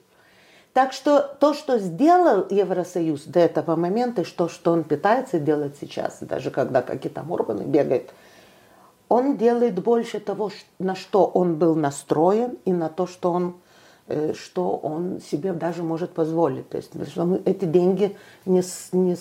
Так 0.73 0.93
что 0.93 1.21
то, 1.39 1.55
что 1.55 1.79
сделал 1.79 2.47
Евросоюз 2.51 3.25
до 3.25 3.41
этого 3.41 3.77
момента, 3.77 4.23
и 4.23 4.25
что, 4.25 4.49
что 4.49 4.73
он 4.73 4.85
пытается 4.85 5.39
делать 5.39 5.77
сейчас, 5.81 6.19
даже 6.21 6.51
когда 6.51 6.83
какие-то 6.83 7.21
там 7.21 7.31
органы 7.31 7.63
бегают, 7.63 8.11
он 9.09 9.37
делает 9.37 9.81
больше 9.83 10.19
того, 10.19 10.51
на 10.79 10.97
что 10.97 11.27
он 11.27 11.57
был 11.57 11.77
настроен, 11.77 12.57
и 12.65 12.73
на 12.73 12.89
то, 12.89 13.07
что 13.07 13.31
он, 13.31 13.57
что 14.35 14.77
он 14.77 15.21
себе 15.21 15.53
даже 15.53 15.83
может 15.83 16.13
позволить. 16.13 16.69
То 16.69 16.79
есть 16.79 16.91
что 17.11 17.25
мы, 17.25 17.43
эти 17.45 17.65
деньги 17.65 18.17
не, 18.45 18.63
не, 18.93 19.17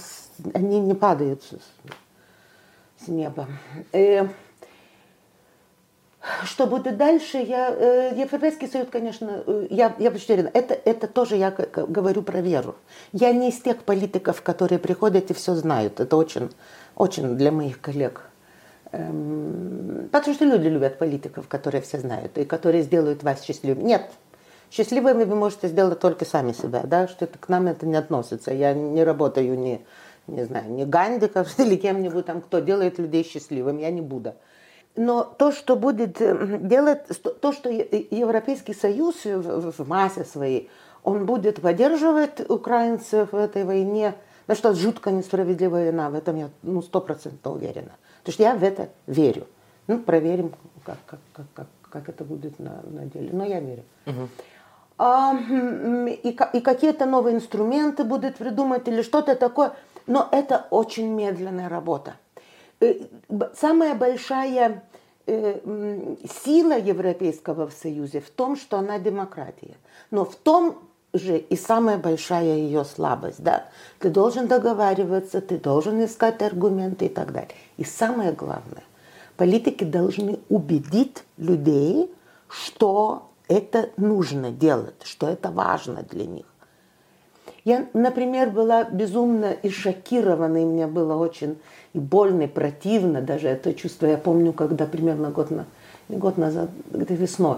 они 0.53 0.79
не 0.79 0.93
падают 0.93 1.43
с, 1.43 3.05
с 3.05 3.07
неба. 3.07 3.47
И, 3.93 3.97
э, 3.97 4.27
что 6.43 6.67
будет 6.67 6.97
дальше, 6.97 7.37
я, 7.37 7.69
э, 7.69 8.13
Европейский 8.15 8.67
Союз, 8.67 8.87
конечно, 8.91 9.43
э, 9.45 9.67
я, 9.69 9.95
я 9.97 10.11
почти 10.11 10.33
уверена, 10.33 10.51
это, 10.53 10.73
это 10.73 11.07
тоже 11.07 11.35
я 11.35 11.51
говорю 11.51 12.21
про 12.21 12.41
веру. 12.41 12.75
Я 13.11 13.31
не 13.33 13.49
из 13.49 13.59
тех 13.59 13.83
политиков, 13.83 14.41
которые 14.41 14.79
приходят 14.79 15.31
и 15.31 15.33
все 15.33 15.55
знают. 15.55 15.99
Это 15.99 16.15
очень, 16.17 16.51
очень 16.95 17.35
для 17.37 17.51
моих 17.51 17.81
коллег. 17.81 18.21
Эм, 18.91 20.09
потому 20.11 20.35
что 20.35 20.45
люди 20.45 20.67
любят 20.67 20.99
политиков, 20.99 21.47
которые 21.47 21.81
все 21.81 21.97
знают, 21.97 22.37
и 22.37 22.45
которые 22.45 22.83
сделают 22.83 23.23
вас 23.23 23.41
счастливым. 23.43 23.85
Нет, 23.85 24.11
счастливыми 24.71 25.25
вы 25.25 25.35
можете 25.35 25.67
сделать 25.67 25.99
только 25.99 26.25
сами 26.25 26.53
себя, 26.53 26.83
да, 26.83 27.07
что 27.07 27.25
это 27.25 27.37
к 27.37 27.49
нам 27.49 27.67
это 27.67 27.85
не 27.85 27.95
относится. 27.95 28.53
Я 28.53 28.73
не 28.73 29.03
работаю 29.03 29.59
ни, 29.59 29.85
не 30.27 30.45
знаю, 30.45 30.71
ни 30.71 30.85
Гандиков 30.85 31.47
или 31.59 31.75
кем-нибудь 31.75 32.25
там, 32.25 32.41
кто 32.41 32.59
делает 32.59 32.97
людей 32.97 33.23
счастливыми, 33.23 33.81
я 33.81 33.91
не 33.91 34.01
буду. 34.01 34.33
Но 34.95 35.23
то, 35.23 35.51
что 35.51 35.75
будет 35.75 36.19
э, 36.19 36.57
делать, 36.59 37.01
то, 37.41 37.53
что 37.53 37.69
Европейский 37.69 38.73
Союз 38.73 39.23
в 39.23 39.87
массе 39.87 40.25
своей, 40.25 40.69
он 41.03 41.25
будет 41.25 41.61
поддерживать 41.61 42.49
украинцев 42.49 43.31
в 43.31 43.35
этой 43.35 43.63
войне, 43.63 44.15
на 44.47 44.55
что 44.55 44.73
жутко 44.73 45.11
несправедливая 45.11 45.85
война, 45.85 46.09
в 46.09 46.15
этом 46.15 46.35
я 46.35 46.49
ну, 46.61 46.81
стопроцентно 46.81 47.51
уверена. 47.51 47.91
Потому 48.19 48.33
что 48.33 48.43
я 48.43 48.55
в 48.55 48.63
это 48.63 48.89
верю. 49.07 49.47
Ну, 49.87 49.99
проверим, 49.99 50.53
как, 50.83 50.97
как, 51.05 51.19
как, 51.33 51.45
как, 51.53 51.67
как 51.89 52.09
это 52.09 52.23
будет 52.23 52.59
на, 52.59 52.81
на 52.83 53.05
деле. 53.05 53.29
Но 53.31 53.45
я 53.45 53.59
верю. 53.59 53.83
Угу. 54.05 54.27
А, 55.03 55.35
и, 55.35 56.37
и 56.53 56.61
какие-то 56.61 57.07
новые 57.07 57.35
инструменты 57.35 58.03
будут 58.03 58.35
придумать 58.35 58.87
или 58.87 59.01
что-то 59.01 59.33
такое. 59.33 59.73
Но 60.05 60.29
это 60.31 60.67
очень 60.69 61.07
медленная 61.07 61.69
работа. 61.69 62.17
Э, 62.79 62.93
самая 63.59 63.95
большая 63.95 64.83
э, 65.25 66.15
сила 66.43 66.77
Европейского 66.77 67.71
Союза 67.71 68.21
в 68.21 68.29
том, 68.29 68.55
что 68.55 68.77
она 68.77 68.99
демократия. 68.99 69.75
Но 70.11 70.23
в 70.23 70.35
том 70.35 70.77
же 71.13 71.39
и 71.39 71.55
самая 71.55 71.97
большая 71.97 72.57
ее 72.57 72.85
слабость. 72.85 73.41
Да? 73.41 73.69
Ты 73.97 74.11
должен 74.11 74.45
договариваться, 74.45 75.41
ты 75.41 75.57
должен 75.57 76.05
искать 76.05 76.43
аргументы 76.43 77.07
и 77.07 77.09
так 77.09 77.31
далее. 77.33 77.55
И 77.77 77.83
самое 77.83 78.33
главное, 78.33 78.83
политики 79.35 79.83
должны 79.83 80.37
убедить 80.47 81.23
людей, 81.37 82.13
что 82.49 83.30
это 83.51 83.89
нужно 83.97 84.49
делать, 84.51 85.03
что 85.03 85.27
это 85.27 85.51
важно 85.51 86.03
для 86.09 86.25
них. 86.25 86.45
Я, 87.65 87.87
например, 87.93 88.49
была 88.49 88.85
безумно 88.85 89.51
и 89.51 89.69
шокирована, 89.69 90.61
и 90.61 90.65
мне 90.65 90.87
было 90.87 91.15
очень 91.15 91.57
и 91.93 91.99
больно, 91.99 92.43
и 92.43 92.47
противно 92.47 93.21
даже 93.21 93.49
это 93.49 93.73
чувство. 93.73 94.07
Я 94.07 94.17
помню, 94.17 94.53
когда 94.53 94.85
примерно 94.85 95.29
год, 95.31 95.51
на, 95.51 95.65
год 96.09 96.37
назад, 96.37 96.69
где 96.91 97.13
весной, 97.15 97.57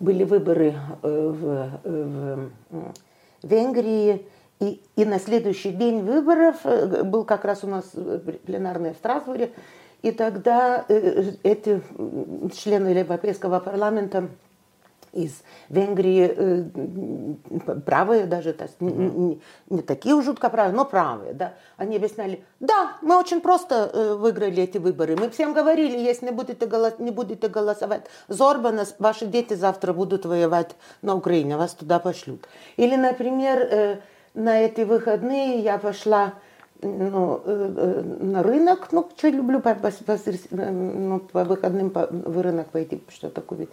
были 0.00 0.24
выборы 0.24 0.74
э, 1.02 1.32
в, 1.38 1.70
э, 1.84 2.48
в 2.70 3.46
Венгрии, 3.46 4.26
и, 4.60 4.80
и 4.96 5.04
на 5.04 5.20
следующий 5.20 5.70
день 5.72 6.00
выборов 6.02 6.56
э, 6.64 7.02
был 7.04 7.24
как 7.24 7.44
раз 7.44 7.62
у 7.64 7.68
нас 7.68 7.84
пленарный 8.46 8.94
в 8.94 8.96
Страсбурге, 8.96 9.50
и 10.02 10.10
тогда 10.10 10.84
эти 10.88 11.80
члены 12.54 12.88
Европейского 12.88 13.60
парламента 13.60 14.28
из 15.14 15.42
Венгрии 15.68 16.34
э, 16.36 17.74
правые 17.86 18.26
даже, 18.26 18.52
то 18.52 18.64
есть, 18.64 18.76
mm-hmm. 18.80 19.16
не, 19.16 19.40
не 19.70 19.82
такие 19.82 20.20
жутко 20.22 20.50
правые, 20.50 20.74
но 20.74 20.84
правые, 20.84 21.32
да, 21.32 21.54
они 21.76 21.96
объясняли, 21.96 22.44
да, 22.60 22.96
мы 23.02 23.18
очень 23.18 23.40
просто 23.40 23.90
э, 23.92 24.14
выиграли 24.14 24.62
эти 24.62 24.78
выборы, 24.78 25.16
мы 25.16 25.30
всем 25.30 25.54
говорили, 25.54 25.96
если 25.96 26.26
не 26.26 26.32
будете, 26.32 26.66
голос, 26.66 26.94
не 26.98 27.10
будете 27.10 27.48
голосовать 27.48 28.02
за 28.28 28.50
Орбана, 28.50 28.84
ваши 28.98 29.26
дети 29.26 29.54
завтра 29.54 29.92
будут 29.92 30.26
воевать 30.26 30.76
на 31.02 31.14
Украине, 31.14 31.56
вас 31.56 31.74
туда 31.74 31.98
пошлют. 31.98 32.46
Или, 32.76 32.96
например, 32.96 33.58
э, 33.58 33.96
на 34.34 34.60
эти 34.60 34.82
выходные 34.82 35.60
я 35.60 35.78
пошла 35.78 36.34
ну, 36.82 37.40
на 37.46 38.42
рынок, 38.42 38.88
ну, 38.92 39.08
что 39.16 39.28
люблю 39.28 39.60
по, 39.60 39.74
по, 39.74 39.90
по, 39.90 40.18
ну, 40.50 41.20
по 41.20 41.44
выходным 41.44 41.90
по, 41.90 42.06
в 42.10 42.40
рынок 42.40 42.68
пойти, 42.68 43.02
что-то 43.08 43.40
купить. 43.40 43.70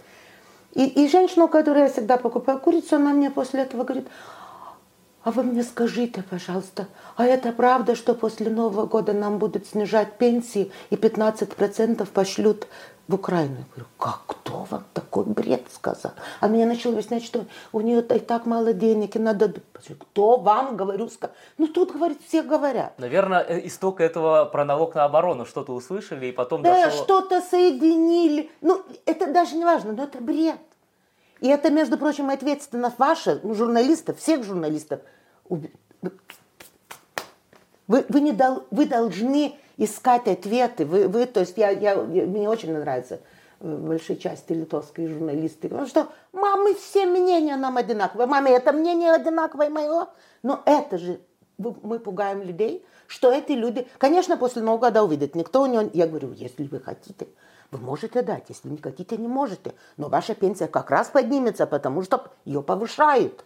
И, 0.73 0.85
и 0.85 1.09
женщина, 1.09 1.45
у 1.45 1.47
которой 1.47 1.83
я 1.83 1.89
всегда 1.89 2.17
покупаю 2.17 2.59
курицу, 2.59 2.95
она 2.95 3.11
мне 3.11 3.29
после 3.29 3.61
этого 3.61 3.83
говорит, 3.83 4.07
а 5.23 5.31
вы 5.31 5.43
мне 5.43 5.63
скажите, 5.63 6.23
пожалуйста, 6.23 6.87
а 7.15 7.25
это 7.25 7.51
правда, 7.51 7.95
что 7.95 8.15
после 8.15 8.49
Нового 8.49 8.87
года 8.87 9.13
нам 9.13 9.37
будут 9.37 9.67
снижать 9.67 10.17
пенсии 10.17 10.71
и 10.89 10.95
15% 10.95 12.07
пошлют 12.11 12.67
в 13.11 13.15
Украину? 13.15 13.57
Я 13.57 13.65
говорю, 13.65 13.85
как, 13.97 14.21
кто 14.25 14.65
вам 14.69 14.83
такой 14.93 15.25
бред 15.25 15.63
сказал? 15.71 16.13
А 16.39 16.47
мне 16.47 16.65
начал 16.65 16.91
объяснять, 16.91 17.23
что 17.23 17.45
у 17.71 17.81
нее 17.81 18.01
и 18.01 18.19
так 18.19 18.45
мало 18.45 18.73
денег, 18.73 19.15
и 19.15 19.19
надо... 19.19 19.53
Кто 19.99 20.37
вам, 20.37 20.77
говорю, 20.77 21.09
сказал? 21.09 21.35
Ну, 21.57 21.67
тут, 21.67 21.91
говорит, 21.91 22.19
все 22.27 22.41
говорят. 22.41 22.97
Наверное, 22.97 23.41
э, 23.41 23.67
исток 23.67 23.99
этого 23.99 24.45
про 24.45 24.65
налог 24.65 24.95
на 24.95 25.03
оборону 25.03 25.45
что-то 25.45 25.73
услышали, 25.73 26.27
и 26.27 26.31
потом 26.31 26.63
Да, 26.63 26.85
дошло... 26.85 27.03
что-то 27.03 27.41
соединили. 27.41 28.49
Ну, 28.61 28.81
это 29.05 29.31
даже 29.31 29.55
не 29.55 29.65
важно, 29.65 29.91
но 29.91 30.03
это 30.03 30.19
бред. 30.19 30.57
И 31.41 31.47
это, 31.47 31.69
между 31.69 31.97
прочим, 31.97 32.29
ответственность 32.29 32.99
ваша, 32.99 33.39
ну, 33.43 33.53
журналистов, 33.53 34.19
всех 34.19 34.43
журналистов. 34.43 35.01
Вы, 35.49 35.69
вы, 37.87 38.21
не 38.21 38.31
дол, 38.31 38.63
вы 38.71 38.85
должны 38.85 39.57
искать 39.83 40.27
ответы. 40.27 40.85
Вы, 40.85 41.07
вы, 41.07 41.25
то 41.25 41.39
есть 41.39 41.57
я, 41.57 41.71
я, 41.71 41.95
мне 41.95 42.47
очень 42.47 42.71
нравится 42.71 43.19
э, 43.59 43.75
большей 43.75 44.15
части 44.15 44.53
литовские 44.53 45.09
журналисты. 45.09 45.69
Потому 45.69 45.87
что 45.87 46.07
мамы 46.31 46.75
все 46.75 47.07
мнения 47.07 47.55
нам 47.57 47.77
одинаковые. 47.77 48.27
Маме, 48.27 48.51
это 48.51 48.73
мнение 48.73 49.11
одинаковое 49.11 49.69
мое. 49.69 50.07
Но 50.43 50.61
это 50.65 50.97
же 50.97 51.19
мы 51.57 51.99
пугаем 51.99 52.43
людей, 52.43 52.85
что 53.07 53.31
эти 53.31 53.53
люди, 53.53 53.87
конечно, 53.97 54.37
после 54.37 54.61
Нового 54.61 54.81
года 54.81 55.03
увидят. 55.03 55.35
Никто 55.35 55.63
у 55.63 55.65
него... 55.65 55.89
Я 55.93 56.07
говорю, 56.07 56.31
если 56.31 56.63
вы 56.63 56.79
хотите, 56.79 57.27
вы 57.71 57.79
можете 57.79 58.21
дать, 58.21 58.45
если 58.49 58.69
не 58.69 58.77
хотите, 58.77 59.17
не 59.17 59.27
можете. 59.27 59.73
Но 59.97 60.09
ваша 60.09 60.35
пенсия 60.35 60.67
как 60.67 60.91
раз 60.91 61.07
поднимется, 61.07 61.65
потому 61.65 62.03
что 62.03 62.31
ее 62.45 62.61
повышают. 62.61 63.43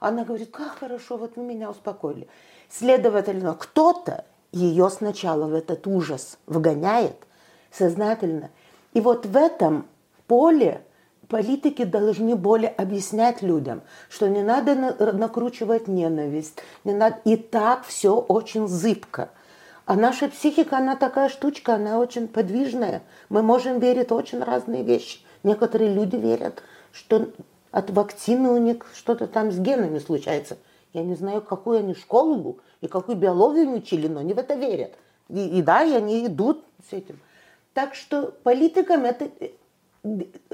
Она 0.00 0.24
говорит, 0.24 0.50
как 0.50 0.78
хорошо, 0.78 1.16
вот 1.16 1.36
вы 1.36 1.44
меня 1.44 1.70
успокоили. 1.70 2.28
Следовательно, 2.68 3.54
кто-то 3.54 4.24
ее 4.52 4.90
сначала 4.90 5.46
в 5.46 5.54
этот 5.54 5.86
ужас 5.86 6.38
вгоняет 6.46 7.16
сознательно. 7.72 8.50
И 8.92 9.00
вот 9.00 9.26
в 9.26 9.36
этом 9.36 9.86
поле 10.26 10.82
политики 11.28 11.84
должны 11.84 12.36
более 12.36 12.68
объяснять 12.68 13.42
людям, 13.42 13.80
что 14.10 14.28
не 14.28 14.42
надо 14.42 14.74
накручивать 15.12 15.88
ненависть, 15.88 16.60
не 16.84 16.92
надо... 16.92 17.18
и 17.24 17.36
так 17.36 17.84
все 17.86 18.14
очень 18.16 18.68
зыбко. 18.68 19.30
А 19.86 19.94
наша 19.94 20.28
психика, 20.28 20.78
она 20.78 20.94
такая 20.94 21.28
штучка, 21.28 21.74
она 21.74 21.98
очень 21.98 22.28
подвижная. 22.28 23.02
Мы 23.30 23.42
можем 23.42 23.80
верить 23.80 24.12
очень 24.12 24.42
разные 24.42 24.84
вещи. 24.84 25.20
Некоторые 25.42 25.92
люди 25.92 26.16
верят, 26.16 26.62
что 26.92 27.30
от 27.72 27.90
вакцины 27.90 28.50
у 28.50 28.58
них 28.58 28.86
что-то 28.94 29.26
там 29.26 29.50
с 29.50 29.58
генами 29.58 29.98
случается. 29.98 30.56
Я 30.92 31.02
не 31.02 31.14
знаю, 31.14 31.42
какую 31.42 31.78
они 31.78 31.94
школу 31.94 32.60
и 32.80 32.86
какую 32.86 33.16
биологию 33.16 33.72
учили, 33.72 34.08
но 34.08 34.20
они 34.20 34.34
в 34.34 34.38
это 34.38 34.54
верят. 34.54 34.96
И, 35.28 35.58
и 35.58 35.62
да, 35.62 35.82
и 35.82 35.92
они 35.92 36.26
идут 36.26 36.64
с 36.88 36.92
этим. 36.92 37.18
Так 37.72 37.94
что 37.94 38.32
политикам 38.42 39.04
это... 39.04 39.30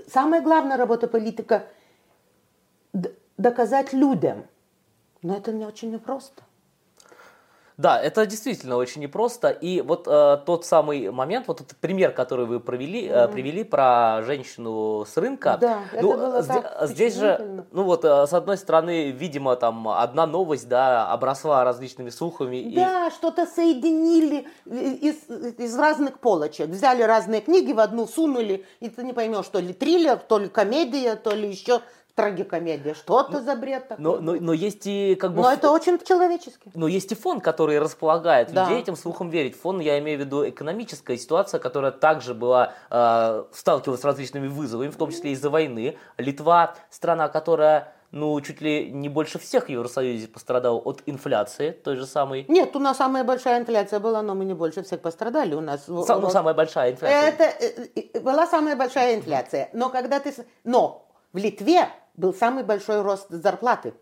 Самая 0.06 0.42
главная 0.42 0.76
работа 0.76 1.08
политика– 1.08 1.66
доказать 3.38 3.92
людям. 3.92 4.46
Но 5.22 5.34
это 5.36 5.52
не 5.52 5.64
очень 5.64 5.90
непросто. 5.90 6.42
Да, 7.78 8.00
это 8.02 8.26
действительно 8.26 8.76
очень 8.76 9.02
непросто. 9.02 9.50
И 9.50 9.80
вот 9.82 10.08
э, 10.08 10.38
тот 10.44 10.66
самый 10.66 11.12
момент, 11.12 11.46
вот 11.46 11.60
этот 11.60 11.78
пример, 11.78 12.10
который 12.10 12.44
вы 12.44 12.58
провели, 12.58 13.06
э, 13.06 13.28
привели 13.28 13.62
про 13.62 14.20
женщину 14.22 15.06
с 15.08 15.16
рынка. 15.16 15.58
Да, 15.60 15.82
ну, 15.92 15.98
это 15.98 16.18
было 16.18 16.42
так 16.42 16.88
здесь 16.88 17.14
же, 17.14 17.64
ну 17.70 17.84
вот, 17.84 18.04
э, 18.04 18.26
с 18.26 18.32
одной 18.32 18.56
стороны, 18.56 19.12
видимо, 19.12 19.54
там 19.54 19.86
одна 19.88 20.26
новость, 20.26 20.68
да, 20.68 21.12
обросла 21.12 21.62
различными 21.62 22.10
слухами. 22.10 22.72
Да, 22.74 23.06
и... 23.06 23.10
что-то 23.12 23.46
соединили 23.46 24.48
из, 24.66 25.30
из 25.56 25.78
разных 25.78 26.18
полочек. 26.18 26.66
Взяли 26.66 27.02
разные 27.02 27.40
книги 27.40 27.72
в 27.72 27.78
одну, 27.78 28.08
сунули, 28.08 28.66
и 28.80 28.88
ты 28.88 29.04
не 29.04 29.12
поймешь, 29.12 29.46
то 29.46 29.60
ли 29.60 29.72
триллер, 29.72 30.16
то 30.16 30.38
ли 30.38 30.48
комедия, 30.48 31.14
то 31.14 31.30
ли 31.30 31.48
еще 31.48 31.82
трагикомедия. 32.18 32.94
Что 32.94 33.20
это 33.20 33.40
за 33.40 33.54
бред 33.54 33.86
такой? 33.86 34.02
Но, 34.02 34.16
но, 34.16 34.32
но 34.34 34.52
есть 34.52 34.86
и 34.86 35.14
как 35.14 35.32
бы... 35.32 35.42
Но 35.42 35.52
это 35.52 35.70
очень 35.70 36.00
человечески. 36.04 36.72
Но 36.74 36.88
есть 36.88 37.12
и 37.12 37.14
фон, 37.14 37.40
который 37.40 37.78
располагает 37.78 38.52
да. 38.52 38.64
людей 38.64 38.80
этим 38.80 38.96
слухом 38.96 39.30
верить. 39.30 39.56
Фон, 39.60 39.78
я 39.78 40.00
имею 40.00 40.18
в 40.18 40.22
виду 40.22 40.48
экономическая 40.48 41.16
ситуация, 41.16 41.60
которая 41.60 41.92
также 41.92 42.34
была, 42.34 42.72
э, 42.90 43.44
сталкивалась 43.52 44.00
с 44.00 44.04
различными 44.04 44.48
вызовами, 44.48 44.88
в 44.88 44.96
том 44.96 45.12
числе 45.12 45.30
из-за 45.30 45.48
войны. 45.48 45.96
Литва, 46.16 46.74
страна, 46.90 47.28
которая 47.28 47.94
ну, 48.10 48.40
чуть 48.40 48.60
ли 48.60 48.90
не 48.90 49.08
больше 49.08 49.38
всех 49.38 49.66
в 49.66 49.68
Евросоюзе 49.68 50.26
пострадал 50.26 50.82
от 50.84 51.02
инфляции 51.06 51.70
той 51.70 51.94
же 51.96 52.06
самой. 52.06 52.46
Нет, 52.48 52.74
у 52.74 52.80
нас 52.80 52.96
самая 52.96 53.22
большая 53.22 53.60
инфляция 53.60 54.00
была, 54.00 54.22
но 54.22 54.34
мы 54.34 54.44
не 54.44 54.54
больше 54.54 54.82
всех 54.82 55.02
пострадали. 55.02 55.54
У 55.54 55.60
нас, 55.60 55.84
Сам, 55.84 56.20
ну, 56.22 56.30
самая 56.30 56.54
большая 56.54 56.92
инфляция. 56.92 57.28
Это 57.28 57.44
э, 57.44 58.20
была 58.20 58.46
самая 58.46 58.74
большая 58.76 59.14
инфляция. 59.14 59.68
Но 59.72 59.90
когда 59.90 60.18
ты... 60.18 60.34
Но 60.64 61.08
в 61.32 61.36
Литве 61.36 61.88
был 62.18 62.34
самый 62.34 62.64
большой 62.64 63.00
рост 63.00 63.28
зарплаты. 63.30 63.94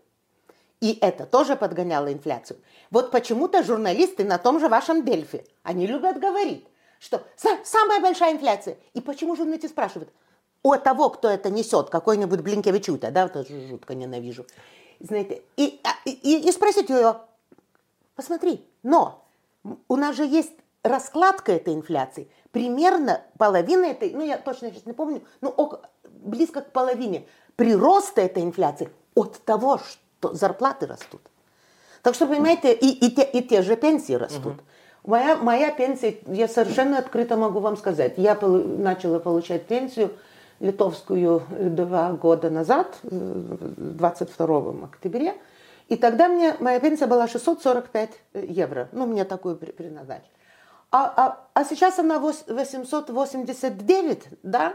И 0.81 0.97
это 1.01 1.25
тоже 1.25 1.55
подгоняло 1.55 2.11
инфляцию. 2.11 2.59
Вот 2.91 3.11
почему-то 3.11 3.63
журналисты 3.63 4.23
на 4.25 4.37
том 4.37 4.59
же 4.59 4.67
вашем 4.67 5.05
Дельфи, 5.05 5.45
они 5.63 5.87
любят 5.87 6.19
говорить, 6.19 6.67
что 6.99 7.23
самая 7.63 8.01
большая 8.01 8.33
инфляция. 8.33 8.77
И 8.93 9.01
почему 9.01 9.35
журналисты 9.35 9.69
спрашивают, 9.69 10.11
у 10.63 10.75
того, 10.75 11.09
кто 11.09 11.29
это 11.29 11.49
несет, 11.49 11.89
какой-нибудь 11.89 12.41
Блинкевичута, 12.41 13.11
да, 13.11 13.23
вот 13.27 13.35
это 13.35 13.67
жутко 13.67 13.95
ненавижу, 13.95 14.45
знаете, 14.99 15.43
и, 15.55 15.79
а, 15.83 15.89
и, 16.05 16.47
и 16.47 16.51
спросить 16.51 16.89
ее, 16.89 17.21
посмотри, 18.15 18.65
но 18.83 19.23
у 19.87 19.95
нас 19.95 20.15
же 20.15 20.25
есть 20.25 20.53
раскладка 20.83 21.53
этой 21.53 21.73
инфляции, 21.73 22.29
примерно 22.51 23.21
половина 23.37 23.85
этой, 23.85 24.11
ну 24.11 24.25
я 24.25 24.37
точно 24.37 24.71
сейчас 24.71 24.85
не 24.85 24.93
помню, 24.93 25.21
ну 25.41 25.49
около, 25.49 25.89
близко 26.03 26.61
к 26.61 26.71
половине 26.71 27.27
прироста 27.57 28.21
этой 28.21 28.43
инфляции 28.43 28.89
от 29.15 29.43
того, 29.43 29.79
что 29.79 30.33
зарплаты 30.33 30.85
растут. 30.85 31.21
Так 32.01 32.15
что, 32.15 32.27
понимаете, 32.27 32.73
и, 32.73 32.87
и, 32.87 33.11
те, 33.11 33.23
и 33.23 33.41
те 33.41 33.61
же 33.61 33.75
пенсии 33.75 34.13
растут. 34.13 34.45
Угу. 34.45 34.61
Моя, 35.03 35.35
моя 35.35 35.71
пенсия, 35.71 36.19
я 36.27 36.47
совершенно 36.47 36.99
открыто 36.99 37.35
могу 37.35 37.59
вам 37.59 37.75
сказать, 37.75 38.13
я 38.17 38.35
пол, 38.35 38.57
начала 38.57 39.19
получать 39.19 39.65
пенсию 39.65 40.11
литовскую 40.59 41.43
два 41.49 42.13
года 42.13 42.49
назад, 42.49 42.97
в 43.03 43.97
22 43.97 44.85
октября, 44.85 45.35
и 45.87 45.95
тогда 45.95 46.27
мне 46.27 46.55
моя 46.59 46.79
пенсия 46.79 47.07
была 47.07 47.27
645 47.27 48.09
евро. 48.33 48.89
Ну, 48.91 49.05
мне 49.05 49.23
такую 49.23 49.55
предназначили. 49.55 50.31
А, 50.91 51.13
а, 51.15 51.47
а 51.53 51.63
сейчас 51.63 51.99
она 51.99 52.19
889, 52.19 54.23
да? 54.43 54.73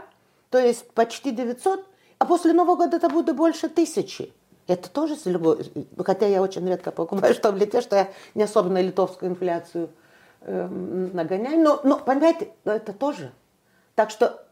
То 0.49 0.59
есть 0.59 0.89
почти 0.91 1.31
900. 1.31 1.85
А 2.19 2.25
после 2.25 2.53
Нового 2.53 2.75
года 2.75 2.97
это 2.97 3.09
будет 3.09 3.35
больше 3.35 3.69
тысячи. 3.69 4.31
Это 4.67 4.89
тоже 4.89 5.15
с 5.15 5.25
любой... 5.25 5.71
Хотя 6.05 6.27
я 6.27 6.41
очень 6.41 6.67
редко 6.67 6.91
покупаю, 6.91 7.33
что 7.33 7.51
в 7.51 7.57
Литве, 7.57 7.81
что 7.81 7.95
я 7.95 8.09
не 8.33 8.43
особо 8.43 8.69
на 8.69 8.81
литовскую 8.81 9.31
инфляцию 9.31 9.89
э, 10.41 10.67
нагоняю. 10.67 11.61
Но, 11.61 11.81
но, 11.83 11.97
понимаете, 11.97 12.49
это 12.63 12.93
тоже. 12.93 13.31
Так 13.95 14.09
что, 14.09 14.45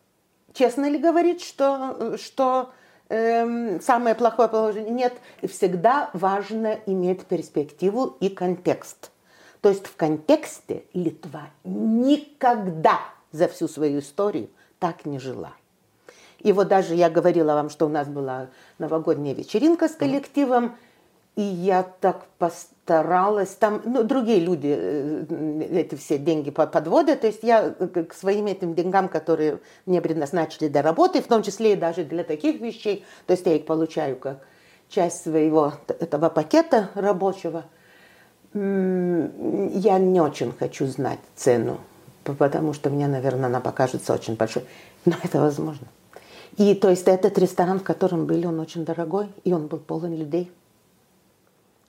честно 0.53 0.89
ли 0.89 0.97
говорить, 0.97 1.41
что, 1.41 2.17
что 2.17 2.71
э, 3.09 3.79
самое 3.79 4.15
плохое 4.15 4.49
положение? 4.49 4.91
Нет, 4.91 5.13
всегда 5.43 6.09
важно 6.13 6.79
иметь 6.85 7.25
перспективу 7.25 8.17
и 8.19 8.29
контекст. 8.29 9.11
То 9.61 9.69
есть 9.69 9.87
в 9.87 9.95
контексте 9.95 10.83
Литва 10.93 11.43
никогда 11.63 12.99
за 13.31 13.47
всю 13.47 13.67
свою 13.67 13.99
историю 13.99 14.49
так 14.79 15.05
не 15.05 15.19
жила. 15.19 15.53
И 16.43 16.53
вот 16.53 16.67
даже 16.67 16.95
я 16.95 17.09
говорила 17.09 17.53
вам, 17.53 17.69
что 17.69 17.85
у 17.85 17.89
нас 17.89 18.07
была 18.07 18.47
новогодняя 18.79 19.35
вечеринка 19.35 19.87
с 19.87 19.95
коллективом, 19.95 20.75
и 21.35 21.41
я 21.41 21.83
так 21.83 22.25
постаралась, 22.39 23.49
там, 23.49 23.81
ну, 23.85 24.03
другие 24.03 24.39
люди 24.39 24.75
э, 24.77 25.63
эти 25.71 25.95
все 25.95 26.17
деньги 26.17 26.51
подводят, 26.51 27.21
то 27.21 27.27
есть 27.27 27.43
я 27.43 27.69
к 27.69 28.13
своим 28.13 28.47
этим 28.47 28.73
деньгам, 28.73 29.07
которые 29.07 29.59
мне 29.85 30.01
предназначили 30.01 30.67
для 30.67 30.81
работы, 30.81 31.21
в 31.21 31.27
том 31.27 31.41
числе 31.41 31.73
и 31.73 31.77
даже 31.77 32.03
для 32.03 32.23
таких 32.23 32.59
вещей, 32.59 33.05
то 33.27 33.33
есть 33.33 33.45
я 33.45 33.55
их 33.55 33.65
получаю 33.65 34.17
как 34.17 34.39
часть 34.89 35.23
своего 35.23 35.73
этого 35.87 36.29
пакета 36.29 36.89
рабочего, 36.95 37.63
я 38.53 38.59
не 39.99 40.19
очень 40.19 40.51
хочу 40.51 40.85
знать 40.87 41.19
цену, 41.35 41.79
потому 42.25 42.73
что 42.73 42.89
мне, 42.89 43.07
наверное, 43.07 43.45
она 43.45 43.61
покажется 43.61 44.13
очень 44.13 44.35
большой, 44.35 44.65
но 45.05 45.13
это 45.23 45.39
возможно. 45.39 45.87
И 46.57 46.75
то 46.75 46.89
есть 46.89 47.07
этот 47.07 47.37
ресторан, 47.37 47.79
в 47.79 47.83
котором 47.83 48.25
были, 48.25 48.45
он 48.45 48.59
очень 48.59 48.85
дорогой, 48.85 49.27
и 49.43 49.53
он 49.53 49.67
был 49.67 49.79
полон 49.79 50.15
людей. 50.15 50.51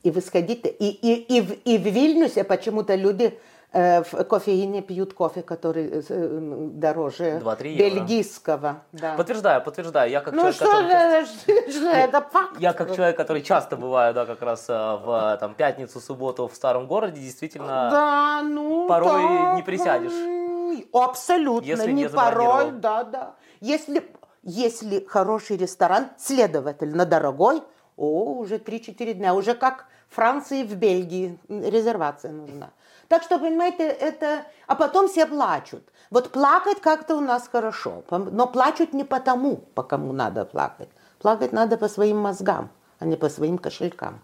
И 0.03 0.11
вы 0.11 0.21
сходите, 0.21 0.69
и, 0.69 0.89
и, 0.89 1.37
и, 1.37 1.41
в, 1.41 1.53
и 1.65 1.79
в 1.79 1.87
Вильнюсе 1.87 2.43
почему-то 2.43 2.97
люди 2.97 3.39
э, 3.73 4.03
в 4.03 4.25
кофеине 4.25 4.83
пьют 4.83 5.15
кофе, 5.15 5.43
который 5.43 6.03
э, 6.09 6.39
дороже 6.73 7.41
бельгийского. 7.61 8.83
Да. 8.93 9.15
Подтверждаю, 9.15 9.63
подтверждаю. 9.63 10.11
Я 10.11 10.21
как 10.21 10.35
ну 10.35 10.41
человек, 10.41 10.57
что 10.57 10.65
который... 10.65 11.73
же, 11.73 11.89
это 11.89 12.21
факт. 12.21 12.59
Я 12.59 12.73
как 12.73 12.95
человек, 12.97 13.17
который 13.17 13.43
часто 13.43 13.77
бываю, 13.77 14.13
да, 14.13 14.27
как 14.27 14.43
раз 14.43 14.67
э, 14.69 14.73
в 14.73 15.37
там, 15.39 15.55
пятницу, 15.55 16.01
субботу 16.01 16.49
в 16.49 16.55
старом 16.55 16.89
городе, 16.89 17.21
действительно 17.21 17.89
да, 17.91 18.43
ну, 18.43 18.89
порой 18.89 19.23
так, 19.23 19.57
не 19.57 19.63
присядешь. 19.63 20.13
Абсолютно, 20.93 21.67
Если 21.67 21.93
не 21.93 22.03
не 22.05 22.09
порой, 22.09 22.73
да, 22.73 23.05
да. 23.05 23.35
Если 23.61 24.03
если 24.43 25.05
хороший 25.05 25.57
ресторан, 25.57 26.11
следовательно, 26.19 27.07
дорогой, 27.07 27.63
о, 27.97 28.35
уже 28.35 28.57
3-4 28.57 29.15
дня, 29.15 29.35
уже 29.35 29.55
как 29.55 29.87
Франции, 30.09 30.63
в 30.63 30.75
Бельгии, 30.75 31.39
резервация 31.49 32.33
нужна. 32.33 32.71
Так 33.09 33.23
что, 33.23 33.39
понимаете, 33.39 33.85
это... 33.89 34.45
А 34.67 34.75
потом 34.75 35.09
все 35.09 35.27
плачут. 35.27 35.83
Вот 36.11 36.33
плакать 36.33 36.81
как-то 36.81 37.17
у 37.17 37.21
нас 37.21 37.49
хорошо, 37.49 38.03
но 38.11 38.47
плачут 38.47 38.93
не 38.93 39.05
потому, 39.05 39.57
по 39.57 39.83
кому 39.83 40.13
надо 40.13 40.45
плакать. 40.45 40.89
Плакать 41.19 41.53
надо 41.53 41.77
по 41.77 41.89
своим 41.89 42.19
мозгам, 42.19 42.71
а 42.99 43.05
не 43.05 43.17
по 43.17 43.29
своим 43.29 43.59
кошелькам. 43.59 44.21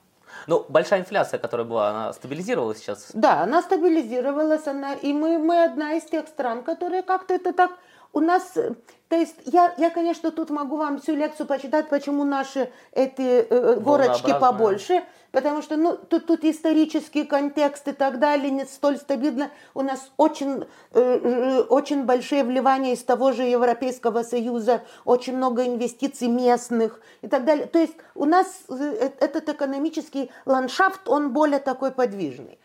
Ну, 0.46 0.64
большая 0.68 1.00
инфляция, 1.00 1.38
которая 1.38 1.66
была, 1.66 1.90
она 1.90 2.12
стабилизировалась 2.12 2.78
сейчас? 2.78 3.10
Да, 3.14 3.42
она 3.42 3.62
стабилизировалась, 3.62 4.66
она, 4.66 4.94
и 4.94 5.12
мы, 5.12 5.38
мы 5.38 5.64
одна 5.64 5.94
из 5.94 6.04
тех 6.04 6.26
стран, 6.28 6.62
которые 6.62 7.02
как-то 7.02 7.34
это 7.34 7.52
так 7.52 7.72
у 8.12 8.20
нас, 8.20 8.56
э, 8.56 8.74
то 9.08 9.16
есть 9.16 9.36
я, 9.46 9.72
я, 9.78 9.88
конечно, 9.88 10.30
тут 10.30 10.50
могу 10.50 10.76
вам 10.76 11.00
всю 11.00 11.14
лекцию 11.14 11.46
почитать, 11.46 11.88
почему 11.88 12.24
наши 12.24 12.70
эти 12.92 13.46
э, 13.48 13.80
горочки 13.80 14.34
побольше, 14.38 15.02
потому 15.32 15.62
что 15.62 15.76
ну, 15.76 15.96
тут, 15.96 16.26
тут 16.26 16.44
исторический 16.44 17.24
контекст 17.24 17.88
и 17.88 17.92
так 17.92 18.18
далее 18.18 18.50
не 18.50 18.66
столь 18.66 18.98
стабильно. 18.98 19.50
У 19.72 19.80
нас 19.80 20.10
очень, 20.18 20.66
э, 20.92 21.00
э, 21.00 21.60
очень 21.62 22.04
большие 22.04 22.44
вливания 22.44 22.92
из 22.92 23.02
того 23.02 23.32
же 23.32 23.44
Европейского 23.44 24.22
Союза, 24.24 24.82
очень 25.06 25.36
много 25.36 25.64
инвестиций 25.64 26.28
местных 26.28 27.00
и 27.22 27.28
так 27.28 27.46
далее. 27.46 27.64
То 27.64 27.78
есть 27.78 27.94
у 28.14 28.26
нас 28.26 28.46
э, 28.68 29.10
этот 29.20 29.48
экономический 29.48 30.30
ландшафт, 30.44 31.08
он 31.08 31.32
более 31.32 31.60
такой 31.60 31.92
подвижный. 31.92 32.58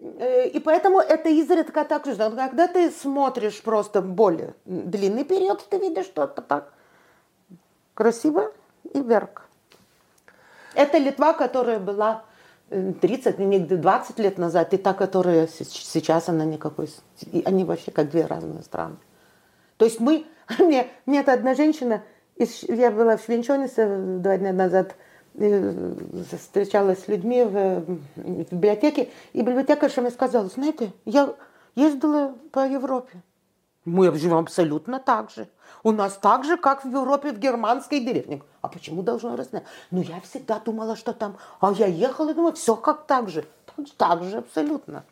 Э, 0.00 0.48
и 0.48 0.58
поэтому 0.60 1.00
это 1.00 1.28
изредка 1.28 1.84
так 1.84 2.06
же. 2.06 2.16
Когда 2.16 2.68
ты 2.68 2.90
смотришь 2.90 3.62
просто 3.62 4.02
более 4.02 4.54
длинный 4.64 5.24
период, 5.24 5.64
ты 5.68 5.78
видишь, 5.78 6.06
что 6.06 6.24
это 6.24 6.42
так 6.42 6.72
красиво 7.94 8.52
и 8.92 9.00
верк. 9.00 9.42
Это 10.74 10.98
Литва, 10.98 11.32
которая 11.32 11.78
была 11.78 12.24
30, 12.68 13.38
не 13.38 13.58
20 13.58 14.18
лет 14.18 14.38
назад, 14.38 14.74
и 14.74 14.76
та, 14.76 14.92
которая 14.92 15.46
сейчас, 15.46 16.28
она 16.28 16.44
никакой... 16.44 16.90
Они 17.44 17.64
вообще 17.64 17.90
как 17.90 18.10
две 18.10 18.26
разные 18.26 18.62
страны. 18.62 18.96
То 19.76 19.84
есть 19.84 20.00
мы... 20.00 20.26
Мне, 20.60 20.86
мне 21.06 21.20
это 21.20 21.32
одна 21.32 21.56
женщина, 21.56 22.04
я 22.68 22.92
была 22.92 23.16
в 23.16 23.24
Швенчонисе 23.24 23.96
два 24.20 24.36
дня 24.36 24.52
назад, 24.52 24.94
встречалась 25.36 27.04
с 27.04 27.08
людьми 27.08 27.44
в, 27.44 27.84
в 28.16 28.52
библиотеке, 28.52 29.10
и 29.32 29.42
библиотекарша 29.42 30.00
мне 30.00 30.10
сказала, 30.10 30.48
знаете, 30.48 30.92
я 31.04 31.34
ездила 31.74 32.34
по 32.52 32.66
Европе. 32.66 33.22
Мы 33.84 34.12
живем 34.16 34.38
абсолютно 34.38 34.98
так 34.98 35.30
же. 35.30 35.48
У 35.82 35.92
нас 35.92 36.14
так 36.14 36.44
же, 36.44 36.56
как 36.56 36.84
в 36.84 36.88
Европе, 36.88 37.32
в 37.32 37.38
германской 37.38 38.00
деревне. 38.00 38.42
А 38.62 38.68
почему 38.68 39.02
должно 39.02 39.36
разнять? 39.36 39.64
Ну, 39.90 40.02
я 40.02 40.20
всегда 40.20 40.58
думала, 40.58 40.96
что 40.96 41.12
там... 41.12 41.36
А 41.60 41.72
я 41.72 41.86
ехала 41.86 42.30
и 42.30 42.34
думала, 42.34 42.52
все 42.52 42.74
как 42.76 43.06
так 43.06 43.28
же. 43.28 43.44
Так 43.98 44.22
же, 44.24 44.38
абсолютно. 44.38 45.04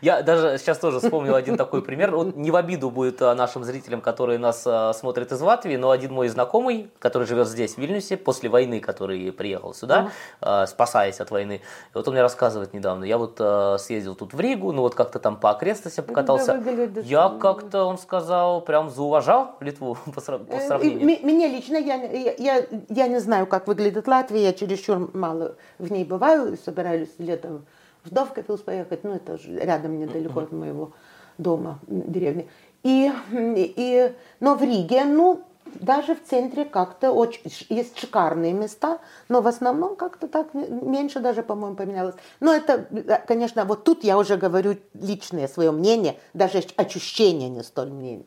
Я 0.00 0.22
даже 0.22 0.56
сейчас 0.58 0.78
тоже 0.78 1.00
вспомнил 1.00 1.34
один 1.34 1.58
такой 1.58 1.82
пример. 1.82 2.16
Вот 2.16 2.34
не 2.34 2.50
в 2.50 2.56
обиду 2.56 2.90
будет 2.90 3.20
а, 3.20 3.34
нашим 3.34 3.62
зрителям, 3.62 4.00
которые 4.00 4.38
нас 4.38 4.64
а, 4.66 4.94
смотрят 4.94 5.32
из 5.32 5.40
Латвии, 5.40 5.76
но 5.76 5.90
один 5.90 6.14
мой 6.14 6.28
знакомый, 6.28 6.90
который 6.98 7.26
живет 7.26 7.46
здесь, 7.46 7.74
в 7.74 7.78
Вильнюсе, 7.78 8.16
после 8.16 8.48
войны, 8.48 8.80
который 8.80 9.30
приехал 9.32 9.74
сюда, 9.74 10.10
uh-huh. 10.40 10.66
спасаясь 10.66 11.20
от 11.20 11.30
войны. 11.30 11.60
И 11.92 11.94
вот 11.94 12.08
он 12.08 12.14
мне 12.14 12.22
рассказывает 12.22 12.72
недавно. 12.72 13.04
Я 13.04 13.18
вот 13.18 13.36
съездил 13.80 14.14
тут 14.14 14.32
в 14.32 14.40
Ригу, 14.40 14.72
ну 14.72 14.80
вот 14.80 14.94
как-то 14.94 15.18
там 15.18 15.36
по 15.36 15.50
окрестностям 15.50 16.06
покатался. 16.06 16.62
Я 17.04 17.28
как-то, 17.40 17.84
он 17.84 17.98
сказал, 17.98 18.62
прям 18.62 18.88
зауважал 18.88 19.56
Литву 19.60 19.79
по 20.14 20.18
э, 20.18 20.66
сравнению. 20.66 21.24
Меня 21.24 21.48
лично, 21.48 21.76
я, 21.76 21.96
я, 22.38 22.66
я 22.88 23.08
не 23.08 23.20
знаю, 23.20 23.46
как 23.46 23.66
выглядит 23.66 24.06
Латвия, 24.06 24.42
я 24.42 24.52
чересчур 24.52 25.10
мало 25.14 25.56
в 25.78 25.90
ней 25.90 26.04
бываю, 26.04 26.56
собираюсь 26.64 27.10
летом 27.18 27.66
в 28.04 28.10
Довкопилс 28.10 28.60
поехать, 28.60 29.04
ну 29.04 29.14
это 29.14 29.38
же 29.38 29.58
рядом 29.58 29.98
недалеко 29.98 30.40
от 30.40 30.52
моего 30.52 30.92
дома, 31.38 31.78
деревни. 31.86 32.48
И, 32.82 33.10
и, 33.32 34.12
но 34.40 34.54
в 34.54 34.62
Риге, 34.62 35.04
ну, 35.04 35.42
даже 35.74 36.14
в 36.14 36.24
центре 36.24 36.64
как-то 36.64 37.12
очень, 37.12 37.42
есть 37.68 37.98
шикарные 37.98 38.52
места, 38.52 38.98
но 39.28 39.40
в 39.40 39.46
основном 39.46 39.96
как-то 39.96 40.28
так 40.28 40.52
меньше 40.54 41.20
даже, 41.20 41.42
по-моему, 41.42 41.76
поменялось. 41.76 42.14
Но 42.40 42.52
это, 42.52 42.86
конечно, 43.26 43.64
вот 43.64 43.84
тут 43.84 44.04
я 44.04 44.18
уже 44.18 44.36
говорю 44.36 44.76
личное 44.94 45.48
свое 45.48 45.70
мнение, 45.70 46.16
даже 46.34 46.62
ощущение 46.76 47.48
не 47.48 47.62
столь 47.62 47.90
мнение. 47.90 48.26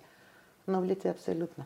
Но 0.66 0.80
в 0.80 0.86
Литве 0.86 1.12
абсолютно. 1.12 1.66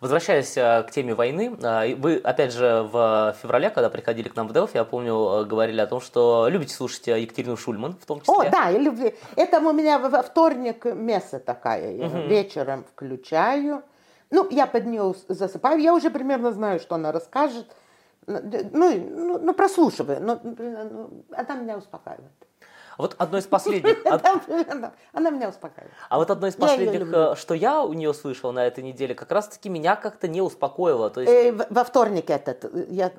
Возвращаясь 0.00 0.56
э, 0.56 0.84
к 0.84 0.92
теме 0.92 1.14
войны, 1.14 1.56
э, 1.60 1.94
вы, 1.96 2.18
опять 2.18 2.52
же, 2.52 2.88
в 2.92 3.36
феврале, 3.42 3.68
когда 3.68 3.90
приходили 3.90 4.28
к 4.28 4.36
нам 4.36 4.46
в 4.46 4.52
Делфи, 4.52 4.76
я 4.76 4.84
помню, 4.84 5.14
э, 5.14 5.44
говорили 5.44 5.80
о 5.80 5.86
том, 5.88 6.00
что 6.00 6.46
любите 6.48 6.72
слушать 6.72 7.08
Екатерину 7.08 7.56
Шульман 7.56 7.94
в 8.00 8.06
том 8.06 8.20
числе. 8.20 8.34
О, 8.34 8.48
да, 8.48 8.68
я 8.68 8.78
люблю. 8.78 9.12
Это 9.34 9.58
у 9.58 9.72
меня 9.72 9.98
во 9.98 10.22
вторник 10.22 10.84
месса 10.84 11.40
такая. 11.40 11.96
Я 11.96 12.06
угу. 12.06 12.18
вечером 12.28 12.84
включаю. 12.84 13.82
Ну, 14.30 14.46
я 14.50 14.66
под 14.66 14.86
нее 14.86 15.14
засыпаю. 15.26 15.80
Я 15.80 15.94
уже 15.94 16.10
примерно 16.10 16.52
знаю, 16.52 16.78
что 16.78 16.94
она 16.94 17.10
расскажет. 17.10 17.66
Ну, 18.26 18.40
ну, 18.72 19.38
ну 19.38 19.54
прослушиваю. 19.54 20.22
Но, 20.22 20.38
ну, 20.44 21.24
она 21.32 21.54
меня 21.54 21.76
успокаивает. 21.76 22.30
Вот 22.98 23.14
одно 23.18 23.38
из 23.38 23.46
последних... 23.46 23.96
Она 25.12 25.30
меня 25.30 25.48
успокаивает. 25.48 25.94
А 26.08 26.18
вот 26.18 26.30
одно 26.30 26.48
из 26.48 26.56
последних, 26.56 27.12
э, 27.12 27.36
что 27.36 27.54
я 27.54 27.82
у 27.84 27.92
нее 27.92 28.12
слышал 28.12 28.52
на 28.52 28.66
этой 28.66 28.82
неделе, 28.82 29.14
как 29.14 29.30
раз-таки 29.30 29.68
меня 29.68 29.94
как-то 29.94 30.26
не 30.26 30.42
успокоило. 30.42 31.08
То 31.08 31.20
есть... 31.20 31.32
Э, 31.32 31.66
во 31.70 31.84
вторник 31.84 32.28
этот, 32.28 32.64
я, 32.90 33.12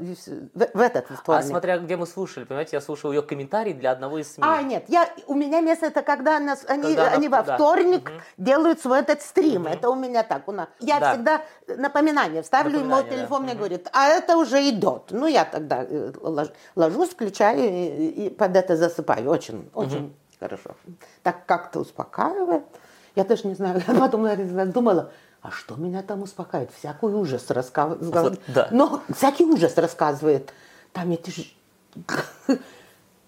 в 0.53 0.79
этот 0.79 1.05
вторник. 1.05 1.27
А 1.27 1.41
смотря 1.43 1.77
где 1.77 1.95
мы 1.95 2.05
слушали, 2.05 2.43
понимаете, 2.43 2.75
я 2.75 2.81
слушал 2.81 3.13
ее 3.13 3.21
комментарий 3.21 3.73
для 3.73 3.91
одного 3.91 4.19
из 4.19 4.33
СМИ. 4.33 4.43
А, 4.45 4.61
нет, 4.61 4.83
я, 4.89 5.09
у 5.27 5.33
меня 5.33 5.61
место 5.61 5.85
это 5.85 6.01
когда 6.01 6.35
они, 6.35 7.29
во 7.29 7.43
вторник 7.43 8.11
делают 8.37 8.81
свой 8.81 8.99
этот 8.99 9.21
стрим. 9.21 9.65
Это 9.65 9.89
у 9.89 9.95
меня 9.95 10.23
так. 10.23 10.47
У 10.47 10.51
нас. 10.51 10.67
Я 10.79 10.99
да. 10.99 11.13
всегда 11.13 11.41
напоминание 11.67 12.41
вставлю, 12.41 12.79
ему 12.79 13.01
телефон 13.03 13.43
мне 13.43 13.55
говорит, 13.55 13.87
а 13.93 14.07
это 14.07 14.35
уже 14.35 14.67
идет. 14.69 15.03
Ну, 15.11 15.25
я 15.27 15.45
тогда 15.45 15.85
э, 15.87 16.11
ложусь, 16.75 17.09
включаю 17.09 17.59
и 17.59 18.29
под 18.29 18.57
это 18.57 18.75
засыпаю. 18.75 19.29
Очень 19.29 19.68
очень 19.73 20.05
угу. 20.05 20.13
хорошо. 20.39 20.75
Так 21.23 21.45
как-то 21.45 21.79
успокаивает. 21.79 22.63
Я 23.15 23.23
даже 23.23 23.47
не 23.47 23.55
знаю, 23.55 23.81
я 23.87 23.93
потом 23.95 24.27
думала, 24.71 25.11
а 25.41 25.51
что 25.51 25.75
меня 25.75 26.03
там 26.03 26.23
успокаивает? 26.23 26.71
Всякий 26.77 27.05
ужас 27.05 27.49
рассказывает. 27.49 28.41
Да. 28.47 28.67
Но 28.71 29.01
всякий 29.15 29.45
ужас 29.45 29.77
рассказывает. 29.77 30.53
Там 30.91 31.11
эти 31.11 31.29
же... 31.29 31.43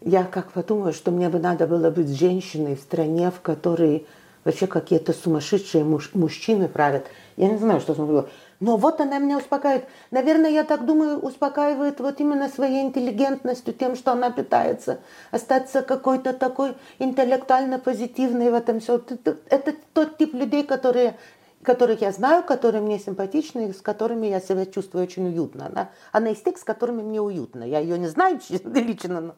Я 0.01 0.23
как 0.23 0.51
подумала, 0.51 0.93
что 0.93 1.11
мне 1.11 1.29
бы 1.29 1.37
надо 1.37 1.67
было 1.67 1.91
быть 1.91 2.09
женщиной 2.09 2.75
в 2.75 2.79
стране, 2.79 3.29
в 3.29 3.39
которой 3.41 4.07
вообще 4.43 4.65
какие-то 4.65 5.13
сумасшедшие 5.13 5.83
муж, 5.83 6.09
мужчины 6.13 6.67
правят. 6.67 7.05
Я 7.37 7.49
не 7.49 7.57
знаю, 7.57 7.79
что 7.81 7.93
там 7.93 8.07
было. 8.07 8.29
Но 8.61 8.77
вот 8.77 9.01
она 9.01 9.17
меня 9.17 9.39
успокаивает. 9.39 9.87
Наверное, 10.11 10.51
я 10.51 10.63
так 10.63 10.85
думаю, 10.85 11.17
успокаивает 11.17 11.99
вот 11.99 12.19
именно 12.21 12.47
своей 12.47 12.83
интеллигентностью, 12.83 13.73
тем, 13.73 13.95
что 13.95 14.11
она 14.11 14.29
пытается 14.29 14.99
остаться 15.31 15.81
какой-то 15.81 16.31
такой 16.31 16.75
интеллектуально 16.99 17.79
позитивной 17.79 18.51
в 18.51 18.53
этом 18.53 18.79
все. 18.79 19.01
Это, 19.49 19.73
тот 19.93 20.17
тип 20.17 20.35
людей, 20.35 20.63
которые 20.63 21.17
которых 21.63 22.01
я 22.01 22.11
знаю, 22.11 22.43
которые 22.43 22.81
мне 22.81 22.97
симпатичны, 22.97 23.71
с 23.71 23.81
которыми 23.81 24.27
я 24.27 24.39
себя 24.39 24.65
чувствую 24.65 25.03
очень 25.03 25.27
уютно. 25.27 25.67
Она, 25.67 25.89
она 26.11 26.29
из 26.29 26.41
тех, 26.41 26.57
с 26.57 26.63
которыми 26.63 27.03
мне 27.03 27.21
уютно. 27.21 27.63
Я 27.63 27.79
ее 27.79 27.99
не 27.99 28.07
знаю 28.07 28.39
лично, 28.49 29.21
но... 29.21 29.35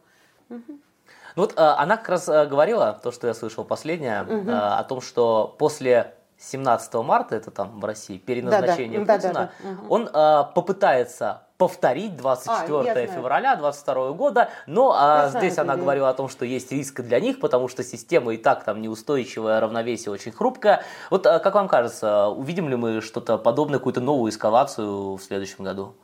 Ну 0.50 1.42
вот 1.42 1.54
э, 1.54 1.62
она 1.62 1.98
как 1.98 2.10
раз 2.10 2.30
э, 2.30 2.46
говорила, 2.46 3.00
то, 3.02 3.12
что 3.12 3.28
я 3.28 3.34
слышал 3.34 3.66
последнее, 3.66 4.22
угу. 4.22 4.52
о 4.52 4.84
том, 4.84 5.02
что 5.02 5.56
после 5.58 6.14
17 6.44 6.94
марта, 6.96 7.36
это 7.36 7.52
там 7.52 7.80
в 7.80 7.86
России, 7.86 8.18
переназначение 8.18 9.00
да, 9.00 9.06
да, 9.06 9.16
Путина, 9.16 9.34
да, 9.34 9.52
да, 9.64 9.70
да. 9.70 9.88
он 9.90 10.10
э, 10.12 10.54
попытается 10.54 11.44
повторить 11.58 12.18
24 12.18 12.90
а, 12.92 13.08
февраля 13.08 13.56
22 13.56 14.12
года, 14.12 14.50
но 14.68 14.94
а, 14.98 15.30
здесь 15.30 15.58
она 15.58 15.78
говорила 15.78 16.10
о 16.10 16.14
том, 16.14 16.28
что 16.28 16.44
есть 16.44 16.72
риск 16.74 17.00
для 17.00 17.22
них, 17.22 17.40
потому 17.40 17.70
что 17.70 17.84
система 17.84 18.34
и 18.34 18.38
так 18.38 18.66
там 18.66 18.82
неустойчивая, 18.82 19.62
равновесие 19.62 20.12
очень 20.12 20.34
хрупкое. 20.34 20.84
Вот 21.10 21.26
а, 21.26 21.40
как 21.40 21.56
вам 21.56 21.70
кажется, 21.70 22.28
увидим 22.28 22.68
ли 22.68 22.76
мы 22.76 23.00
что-то 23.00 23.38
подобное, 23.38 23.80
какую-то 23.80 24.02
новую 24.02 24.30
эскалацию 24.32 25.16
в 25.16 25.22
следующем 25.22 25.64
году? 25.64 25.96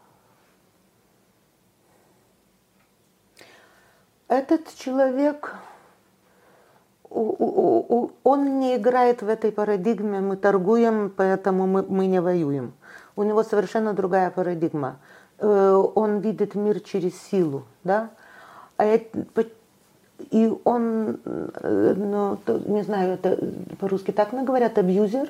Этот 4.29 4.73
человек 4.77 5.55
он 7.09 8.59
не 8.59 8.75
играет 8.75 9.21
в 9.21 9.27
этой 9.27 9.51
парадигме, 9.51 10.19
мы 10.19 10.35
торгуем, 10.37 11.11
поэтому 11.15 11.65
мы, 11.65 11.83
мы 11.83 12.05
не 12.05 12.21
воюем. 12.21 12.73
У 13.15 13.23
него 13.23 13.43
совершенно 13.43 13.93
другая 13.93 14.29
парадигма. 14.29 14.97
Э, 15.39 15.83
он 15.95 16.19
видит 16.19 16.55
мир 16.55 16.79
через 16.79 17.19
силу, 17.21 17.63
да? 17.83 18.09
А 18.77 18.85
и 20.31 20.53
он, 20.63 21.19
э, 21.25 21.93
ну, 21.97 22.37
не 22.65 22.83
знаю, 22.83 23.13
это 23.13 23.37
по-русски 23.79 24.11
так 24.11 24.31
мы 24.33 24.43
говорят, 24.43 24.77
абьюзер. 24.77 25.29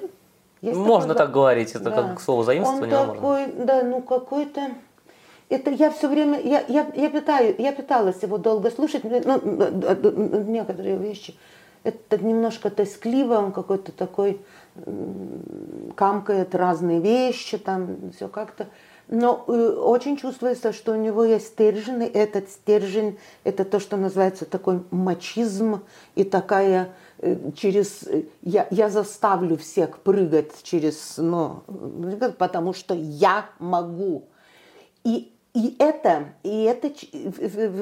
Есть 0.61 0.77
можно 0.77 1.13
такое, 1.13 1.25
так 1.25 1.33
говорить, 1.33 1.71
это 1.71 1.85
да. 1.85 1.91
как 1.91 2.19
слово 2.19 2.43
заимствование. 2.43 2.97
Он 2.97 3.15
такой, 3.15 3.47
можно. 3.47 3.65
да, 3.65 3.83
ну 3.83 4.01
какой-то 4.01 4.61
это 5.47 5.71
я 5.71 5.89
все 5.89 6.07
время, 6.09 6.39
я, 6.41 6.63
я, 6.67 6.85
я, 6.95 7.09
питаю, 7.09 7.55
я 7.57 7.71
пыталась 7.71 8.21
его 8.21 8.37
долго 8.37 8.69
слушать, 8.69 9.03
ну, 9.03 10.43
некоторые 10.43 10.97
вещи 10.97 11.35
это 11.83 12.17
немножко 12.17 12.69
тоскливо, 12.69 13.35
он 13.35 13.51
какой-то 13.51 13.91
такой 13.91 14.41
камкает 15.95 16.55
разные 16.55 16.99
вещи, 16.99 17.57
там 17.57 18.11
все 18.15 18.27
как-то. 18.27 18.67
Но 19.09 19.43
э, 19.47 19.51
очень 19.51 20.17
чувствуется, 20.17 20.71
что 20.71 20.91
у 20.91 20.95
него 20.95 21.23
есть 21.23 21.47
стержень, 21.47 22.03
и 22.03 22.05
этот 22.05 22.49
стержень– 22.49 23.17
это 23.43 23.65
то, 23.65 23.79
что 23.79 23.97
называется 23.97 24.45
такой 24.45 24.83
мачизм 24.91 25.81
и 26.13 26.23
такая 26.23 26.93
э, 27.17 27.51
через 27.55 28.07
я, 28.43 28.67
я 28.69 28.89
заставлю 28.89 29.57
всех 29.57 29.97
прыгать 29.99 30.61
через, 30.61 31.15
ну, 31.17 31.63
потому 32.37 32.73
что 32.73 32.93
я 32.93 33.49
могу. 33.57 34.27
И 35.03 35.33
и 35.53 35.75
это, 35.79 36.33
и 36.43 36.63
это 36.63 36.91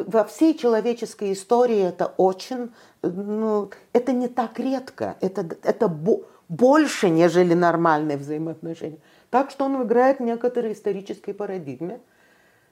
во 0.07 0.23
всей 0.23 0.57
человеческой 0.57 1.33
истории 1.33 1.79
это 1.79 2.13
очень, 2.17 2.71
ну, 3.01 3.69
это 3.91 4.13
не 4.13 4.29
так 4.29 4.57
редко, 4.57 5.17
это, 5.19 5.45
это 5.63 5.87
больше, 6.47 7.09
нежели 7.09 7.53
нормальные 7.53 8.17
взаимоотношения. 8.17 8.99
Так 9.29 9.51
что 9.51 9.65
он 9.65 9.83
играет 9.83 10.19
в 10.19 10.23
некоторой 10.23 10.71
исторической. 10.71 11.35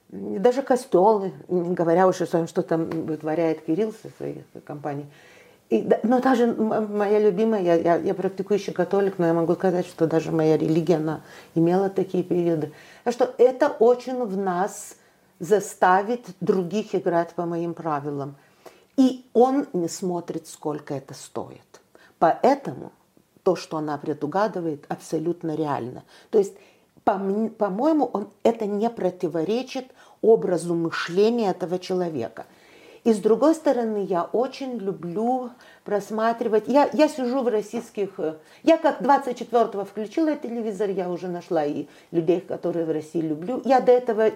Даже 0.09 0.61
костелы, 0.61 1.33
говоря 1.49 2.07
уж 2.07 2.21
о 2.21 2.25
том, 2.25 2.47
что 2.47 2.61
там 2.61 2.89
вытворяет 2.89 3.65
Кирилл 3.65 3.93
со 4.01 4.09
своей 4.17 4.45
компанией. 4.63 5.07
И, 5.69 5.89
но 6.03 6.19
даже 6.21 6.47
моя 6.53 7.19
любимая, 7.19 7.61
я, 7.61 7.75
я, 7.75 7.95
я 7.95 8.13
практикующий 8.13 8.71
католик, 8.71 9.17
но 9.17 9.25
я 9.25 9.33
могу 9.33 9.55
сказать, 9.55 9.87
что 9.87 10.05
даже 10.05 10.31
моя 10.31 10.57
религия, 10.57 10.97
она 10.97 11.21
имела 11.55 11.89
такие 11.89 12.23
периоды. 12.23 12.71
Так 13.03 13.13
что 13.13 13.33
это 13.37 13.69
очень 13.69 14.23
в 14.23 14.37
нас 14.37 14.95
заставит 15.39 16.25
других 16.39 16.93
играть 16.93 17.33
по 17.33 17.45
моим 17.45 17.73
правилам. 17.73 18.35
И 18.95 19.25
он 19.33 19.67
не 19.73 19.89
смотрит, 19.89 20.47
сколько 20.47 20.93
это 20.93 21.13
стоит. 21.13 21.81
Поэтому 22.19 22.91
то, 23.43 23.55
что 23.55 23.77
она 23.77 23.97
предугадывает, 23.97 24.85
абсолютно 24.87 25.55
реально. 25.55 26.03
То 26.29 26.37
есть, 26.37 26.53
по-моему, 27.03 28.05
он, 28.05 28.29
это 28.43 28.65
не 28.65 28.89
противоречит 28.89 29.85
образу 30.21 30.73
мышления 30.73 31.51
этого 31.51 31.77
человека. 31.77 32.45
И 33.05 33.13
с 33.13 33.19
другой 33.19 33.53
стороны, 33.53 34.03
я 34.03 34.23
очень 34.23 34.79
люблю 34.79 35.51
просматривать. 35.83 36.63
Я, 36.67 36.89
я 36.91 37.07
сижу 37.07 37.43
в 37.43 37.47
российских... 37.47 38.19
Э, 38.19 38.37
я 38.63 38.77
как 38.77 38.99
24-го 38.99 39.85
включила 39.85 40.35
телевизор, 40.35 40.89
я 40.89 41.07
уже 41.07 41.27
нашла 41.27 41.63
и 41.63 41.85
людей, 42.09 42.41
которые 42.41 42.83
в 42.83 42.91
России 42.91 43.21
люблю. 43.21 43.61
Я 43.63 43.79
до 43.79 43.91
этого... 43.91 44.31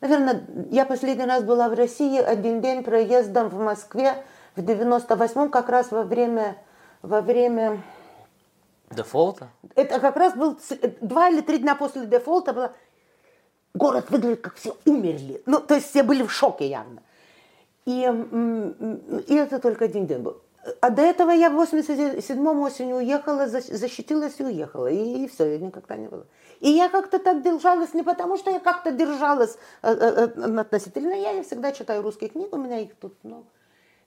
Наверное, 0.00 0.46
я 0.70 0.86
последний 0.86 1.26
раз 1.26 1.44
была 1.44 1.68
в 1.68 1.74
России 1.74 2.18
один 2.18 2.62
день 2.62 2.82
проездом 2.82 3.50
в 3.50 3.58
Москве 3.58 4.24
в 4.56 4.62
98-м, 4.62 5.50
как 5.50 5.68
раз 5.68 5.90
во 5.90 6.02
время... 6.02 6.56
Во 7.02 7.20
время 7.20 7.82
Дефолта? 8.90 9.50
Это 9.74 10.00
как 10.00 10.16
раз 10.16 10.34
был 10.34 10.58
два 11.02 11.28
или 11.28 11.42
три 11.42 11.58
дня 11.58 11.74
после 11.74 12.06
дефолта 12.06 12.54
было. 12.54 12.72
Город 13.74 14.08
выглядит, 14.08 14.40
как 14.40 14.54
все 14.54 14.74
умерли. 14.86 15.42
Ну, 15.44 15.60
то 15.60 15.74
есть 15.74 15.90
все 15.90 16.02
были 16.02 16.22
в 16.22 16.32
шоке 16.32 16.66
явно. 16.66 17.02
И, 17.86 18.02
и 19.28 19.34
это 19.34 19.58
только 19.60 19.86
один 19.86 20.06
день 20.06 20.18
был. 20.18 20.42
А 20.80 20.90
до 20.90 21.02
этого 21.02 21.30
я 21.30 21.50
в 21.50 21.60
87-м 21.60 22.60
осенью 22.60 22.96
уехала, 22.96 23.46
защитилась 23.46 24.34
и 24.38 24.44
уехала. 24.44 24.88
И, 24.88 25.24
и 25.24 25.28
все, 25.28 25.52
я 25.52 25.58
никогда 25.58 25.96
не 25.96 26.08
была. 26.08 26.24
И 26.60 26.70
я 26.70 26.88
как-то 26.88 27.18
так 27.18 27.42
держалась, 27.42 27.94
не 27.94 28.02
потому 28.02 28.36
что 28.36 28.50
я 28.50 28.58
как-то 28.58 28.90
держалась 28.90 29.56
э, 29.82 29.92
э, 29.92 30.28
э, 30.34 30.60
относительно. 30.60 31.12
Я 31.12 31.42
всегда 31.44 31.70
читаю 31.72 32.02
русские 32.02 32.30
книги, 32.30 32.48
у 32.50 32.56
меня 32.56 32.80
их 32.80 32.96
тут 32.96 33.14
много. 33.22 33.46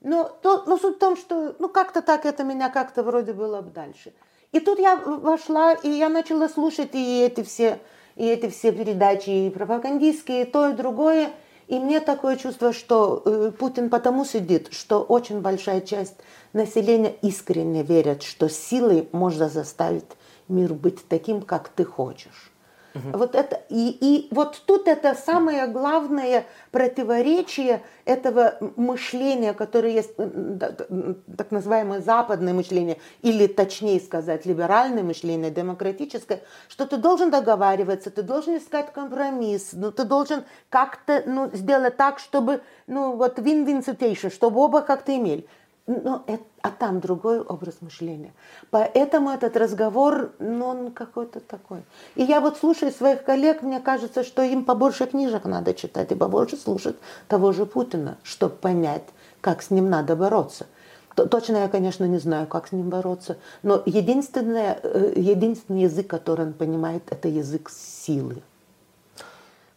Но, 0.01 0.29
то, 0.41 0.63
но 0.65 0.77
суть 0.77 0.95
в 0.95 0.99
том, 0.99 1.15
что 1.15 1.55
ну 1.59 1.69
как-то 1.69 2.01
так 2.01 2.25
это 2.25 2.43
меня 2.43 2.69
как-то 2.69 3.03
вроде 3.03 3.33
было 3.33 3.61
бы 3.61 3.69
дальше. 3.69 4.13
И 4.51 4.59
тут 4.59 4.79
я 4.79 4.95
вошла, 4.95 5.73
и 5.73 5.89
я 5.89 6.09
начала 6.09 6.49
слушать 6.49 6.89
и 6.93 7.21
эти 7.21 7.43
все, 7.43 7.79
и 8.15 8.25
эти 8.25 8.49
все 8.49 8.71
передачи, 8.71 9.29
и 9.29 9.49
пропагандистские, 9.49 10.43
и 10.43 10.45
то, 10.45 10.69
и 10.69 10.73
другое. 10.73 11.31
И 11.69 11.77
мне 11.77 11.99
такое 11.99 12.35
чувство, 12.35 12.73
что 12.73 13.21
э, 13.23 13.51
Путин 13.51 13.91
потому 13.91 14.25
сидит, 14.25 14.69
что 14.71 15.03
очень 15.03 15.39
большая 15.41 15.81
часть 15.81 16.15
населения 16.51 17.15
искренне 17.21 17.83
верит, 17.83 18.23
что 18.23 18.49
силой 18.49 19.07
можно 19.11 19.49
заставить 19.49 20.17
мир 20.47 20.73
быть 20.73 21.07
таким, 21.07 21.43
как 21.43 21.69
ты 21.69 21.85
хочешь. 21.85 22.51
Угу. 22.95 23.17
Вот 23.17 23.35
это, 23.35 23.61
и, 23.69 23.97
и 24.01 24.27
вот 24.31 24.61
тут 24.65 24.87
это 24.87 25.13
самое 25.13 25.67
главное 25.67 26.45
противоречие 26.71 27.83
этого 28.05 28.57
мышления, 28.75 29.53
которое 29.53 29.93
есть 29.93 30.15
так 30.15 31.51
называемое 31.51 32.01
западное 32.01 32.53
мышление, 32.53 32.97
или 33.21 33.47
точнее 33.47 33.99
сказать, 33.99 34.45
либеральное 34.45 35.03
мышление, 35.03 35.51
демократическое, 35.51 36.41
что 36.67 36.87
ты 36.87 36.97
должен 36.97 37.29
договариваться, 37.29 38.09
ты 38.09 38.23
должен 38.23 38.57
искать 38.57 38.91
компромисс, 38.91 39.69
ну, 39.73 39.91
ты 39.91 40.03
должен 40.03 40.43
как-то 40.69 41.23
ну, 41.25 41.49
сделать 41.53 41.97
так, 41.97 42.19
чтобы, 42.19 42.61
ну, 42.87 43.15
вот 43.15 43.37
win-win 43.37 43.85
situation, 43.85 44.31
чтобы 44.31 44.59
оба 44.61 44.81
как-то 44.81 45.15
имели. 45.15 45.45
Но 45.89 46.23
это, 46.27 46.43
а 46.61 46.69
там 46.69 46.99
другой 46.99 47.41
образ 47.41 47.77
мышления. 47.81 48.31
Поэтому 48.69 49.31
этот 49.31 49.57
разговор, 49.57 50.33
ну, 50.37 50.67
он 50.67 50.91
какой-то 50.91 51.39
такой. 51.39 51.81
И 52.13 52.21
я 52.21 52.41
вот 52.41 52.57
слушаю 52.57 52.91
своих 52.91 53.23
коллег, 53.23 53.63
мне 53.63 53.79
кажется, 53.79 54.23
что 54.23 54.43
им 54.43 54.65
побольше 54.65 55.07
книжек 55.07 55.45
надо 55.45 55.73
читать 55.73 56.11
и 56.11 56.15
побольше 56.15 56.57
слушать 56.57 56.95
того 57.27 57.53
же 57.53 57.65
Путина, 57.65 58.19
чтобы 58.21 58.53
понять, 58.53 59.05
как 59.41 59.63
с 59.63 59.71
ним 59.71 59.89
надо 59.89 60.15
бороться. 60.15 60.67
Точно 61.15 61.57
я, 61.57 61.67
конечно, 61.67 62.05
не 62.05 62.19
знаю, 62.19 62.45
как 62.45 62.67
с 62.67 62.71
ним 62.71 62.89
бороться, 62.89 63.37
но 63.63 63.81
единственное, 63.87 64.79
э, 64.83 65.13
единственный 65.15 65.81
язык, 65.81 66.05
который 66.05 66.45
он 66.45 66.53
понимает, 66.53 67.01
это 67.09 67.27
язык 67.27 67.71
силы. 67.71 68.43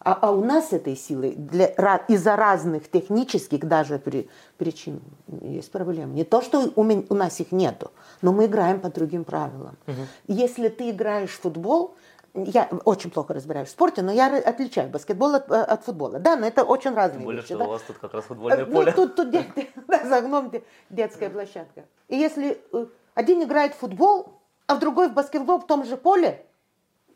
А, 0.03 0.17
а 0.21 0.31
у 0.31 0.43
нас 0.43 0.73
этой 0.73 0.95
силы 0.95 1.33
для, 1.37 1.67
из-за 2.07 2.35
разных 2.35 2.89
технических 2.89 3.65
даже 3.65 3.99
при, 3.99 4.29
причин 4.57 5.01
есть 5.41 5.71
проблемы. 5.71 6.13
Не 6.13 6.23
то, 6.23 6.41
что 6.41 6.71
у, 6.75 6.83
меня, 6.83 7.03
у 7.09 7.15
нас 7.15 7.39
их 7.39 7.51
нету, 7.51 7.91
но 8.21 8.33
мы 8.33 8.45
играем 8.45 8.81
по 8.81 8.89
другим 8.89 9.23
правилам. 9.23 9.77
Угу. 9.87 9.95
Если 10.27 10.67
ты 10.67 10.89
играешь 10.89 11.31
в 11.31 11.41
футбол, 11.41 11.95
я 12.33 12.67
очень 12.83 13.11
плохо 13.11 13.33
разбираюсь 13.33 13.69
в 13.69 13.71
спорте, 13.71 14.01
но 14.01 14.11
я 14.11 14.35
отличаю 14.37 14.89
баскетбол 14.89 15.35
от, 15.35 15.51
от 15.51 15.83
футбола. 15.83 16.19
Да, 16.19 16.35
но 16.35 16.47
это 16.47 16.63
очень 16.63 16.93
разные 16.93 17.19
Тем 17.19 17.25
более, 17.25 17.41
вещи. 17.41 17.53
что 17.53 17.57
да? 17.59 17.65
у 17.65 17.69
вас 17.69 17.81
тут 17.83 17.97
как 17.99 18.13
раз 18.13 18.25
футбольное 18.25 18.65
ну, 18.65 18.73
поле. 18.73 18.91
Тут, 18.91 19.15
тут 19.15 19.31
дет, 19.31 19.45
да, 19.87 20.05
за 20.05 20.17
окном 20.17 20.51
детская 20.89 21.29
площадка. 21.29 21.85
И 22.09 22.17
если 22.17 22.59
э, 22.73 22.85
один 23.13 23.43
играет 23.43 23.73
в 23.73 23.77
футбол, 23.77 24.33
а 24.67 24.75
в 24.75 24.79
другой 24.79 25.09
в 25.09 25.13
баскетбол 25.13 25.59
в 25.59 25.67
том 25.67 25.85
же 25.85 25.95
поле, 25.95 26.45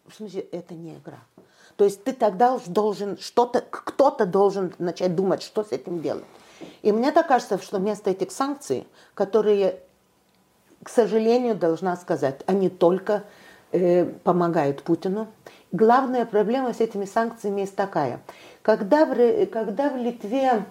в 0.07 0.13
смысле, 0.15 0.41
это 0.41 0.73
не 0.73 0.95
игра. 0.95 1.19
То 1.77 1.85
есть 1.85 2.03
ты 2.03 2.11
тогда 2.11 2.59
должен 2.65 3.17
что-то, 3.19 3.61
кто-то 3.61 4.25
должен 4.25 4.73
начать 4.79 5.15
думать, 5.15 5.43
что 5.43 5.63
с 5.63 5.71
этим 5.71 6.01
делать. 6.01 6.25
И 6.81 6.91
мне 6.91 7.11
так 7.11 7.27
кажется, 7.27 7.59
что 7.59 7.77
вместо 7.77 8.09
этих 8.09 8.31
санкций, 8.31 8.87
которые, 9.13 9.79
к 10.81 10.89
сожалению, 10.89 11.55
должна 11.55 11.95
сказать, 11.95 12.41
они 12.47 12.69
только 12.69 13.23
э, 13.71 14.05
помогают 14.05 14.81
Путину. 14.81 15.27
Главная 15.71 16.25
проблема 16.25 16.73
с 16.73 16.79
этими 16.79 17.05
санкциями 17.05 17.61
есть 17.61 17.75
такая. 17.75 18.21
Когда 18.63 19.05
в, 19.05 19.45
когда 19.45 19.89
в 19.89 19.97
Литве, 19.97 20.63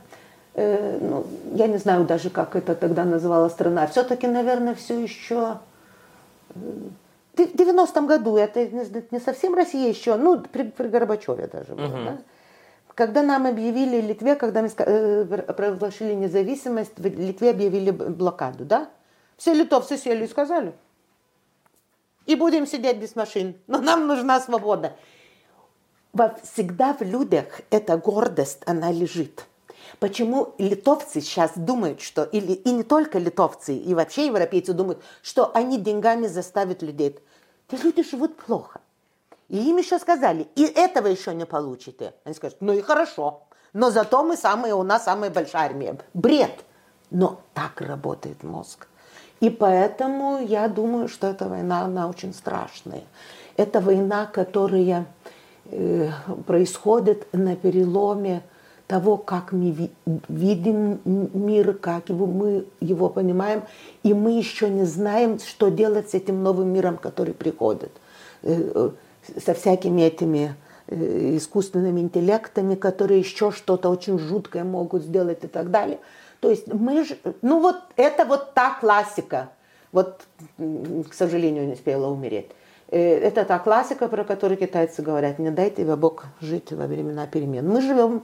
э, 0.54 0.98
ну, 1.00 1.24
я 1.54 1.68
не 1.68 1.76
знаю 1.76 2.04
даже, 2.04 2.30
как 2.30 2.56
это 2.56 2.74
тогда 2.74 3.04
называла 3.04 3.48
страна, 3.48 3.86
все-таки, 3.86 4.26
наверное, 4.26 4.74
все 4.74 4.98
еще... 4.98 5.58
В 7.36 7.38
90-м 7.38 8.06
году, 8.06 8.36
это 8.36 8.66
не 8.66 9.20
совсем 9.20 9.54
Россия 9.54 9.90
еще, 9.90 10.16
ну, 10.16 10.40
при, 10.40 10.64
при 10.64 10.88
Горбачеве 10.88 11.46
даже 11.46 11.74
было, 11.74 11.86
угу. 11.86 12.04
да? 12.04 12.18
Когда 12.94 13.22
нам 13.22 13.46
объявили 13.46 14.00
Литве, 14.00 14.36
когда 14.36 14.62
мы 14.62 14.70
э, 14.74 15.24
провозгласили 15.52 16.14
независимость, 16.14 16.94
в 16.96 17.04
Литве 17.04 17.50
объявили 17.50 17.90
блокаду, 17.90 18.64
да? 18.64 18.88
Все 19.36 19.52
литовцы 19.52 19.98
сели 19.98 20.24
и 20.24 20.28
сказали, 20.28 20.72
и 22.24 22.36
будем 22.36 22.66
сидеть 22.66 22.96
без 22.96 23.14
машин, 23.16 23.56
но 23.66 23.78
нам 23.78 24.06
нужна 24.06 24.40
свобода. 24.40 24.96
Всегда 26.42 26.94
в 26.94 27.02
людях 27.02 27.60
эта 27.70 27.98
гордость, 27.98 28.62
она 28.64 28.90
лежит. 28.90 29.44
Почему 29.98 30.54
литовцы 30.58 31.20
сейчас 31.20 31.52
думают, 31.56 32.00
что, 32.00 32.24
или 32.24 32.52
и 32.52 32.70
не 32.72 32.82
только 32.82 33.18
литовцы, 33.18 33.76
и 33.76 33.94
вообще 33.94 34.26
европейцы 34.26 34.72
думают, 34.72 35.02
что 35.22 35.50
они 35.54 35.78
деньгами 35.78 36.26
заставят 36.26 36.82
людей. 36.82 37.18
Эти 37.70 37.82
люди 37.82 38.02
живут 38.02 38.36
плохо. 38.36 38.80
И 39.48 39.58
им 39.58 39.76
еще 39.78 39.98
сказали, 39.98 40.48
и 40.56 40.64
этого 40.64 41.06
еще 41.06 41.34
не 41.34 41.46
получите. 41.46 42.14
Они 42.24 42.34
скажут, 42.34 42.58
ну 42.60 42.72
и 42.72 42.80
хорошо, 42.80 43.42
но 43.72 43.90
зато 43.90 44.24
мы 44.24 44.36
самые, 44.36 44.74
у 44.74 44.82
нас 44.82 45.04
самая 45.04 45.30
большая 45.30 45.66
армия. 45.66 45.96
Бред. 46.14 46.64
Но 47.10 47.40
так 47.54 47.80
работает 47.80 48.42
мозг. 48.42 48.88
И 49.40 49.50
поэтому 49.50 50.38
я 50.38 50.66
думаю, 50.68 51.08
что 51.08 51.26
эта 51.26 51.48
война, 51.48 51.82
она 51.82 52.08
очень 52.08 52.32
страшная. 52.32 53.02
Это 53.56 53.80
война, 53.80 54.26
которая 54.26 55.06
э, 55.66 56.08
происходит 56.46 57.28
на 57.32 57.54
переломе 57.54 58.42
того, 58.86 59.16
как 59.16 59.52
мы 59.52 59.90
видим 60.28 61.00
мир, 61.04 61.74
как 61.74 62.08
его, 62.08 62.26
мы 62.26 62.66
его 62.80 63.08
понимаем, 63.08 63.62
и 64.02 64.14
мы 64.14 64.38
еще 64.38 64.68
не 64.68 64.84
знаем, 64.84 65.38
что 65.40 65.70
делать 65.70 66.10
с 66.10 66.14
этим 66.14 66.42
новым 66.42 66.68
миром, 66.68 66.96
который 66.96 67.34
приходит, 67.34 67.90
э, 68.42 68.70
э, 68.74 68.90
со 69.40 69.54
всякими 69.54 70.02
этими 70.02 70.54
э, 70.86 71.36
искусственными 71.36 72.00
интеллектами, 72.00 72.76
которые 72.76 73.20
еще 73.20 73.50
что-то 73.50 73.88
очень 73.88 74.18
жуткое 74.18 74.62
могут 74.62 75.02
сделать 75.02 75.42
и 75.42 75.48
так 75.48 75.70
далее. 75.70 75.98
То 76.38 76.50
есть 76.50 76.72
мы 76.72 77.04
же, 77.04 77.18
ну 77.42 77.60
вот 77.60 77.76
это 77.96 78.24
вот 78.24 78.54
та 78.54 78.78
классика, 78.78 79.50
вот, 79.90 80.20
к 80.58 81.14
сожалению, 81.14 81.66
не 81.66 81.72
успела 81.72 82.06
умереть. 82.06 82.50
Это 82.88 83.44
та 83.44 83.58
классика, 83.58 84.06
про 84.06 84.22
которую 84.22 84.58
китайцы 84.58 85.02
говорят, 85.02 85.40
не 85.40 85.50
дайте 85.50 85.82
тебе 85.82 85.96
Бог 85.96 86.26
жить 86.40 86.70
во 86.70 86.86
времена 86.86 87.26
перемен. 87.26 87.66
Мы 87.68 87.80
живем 87.80 88.22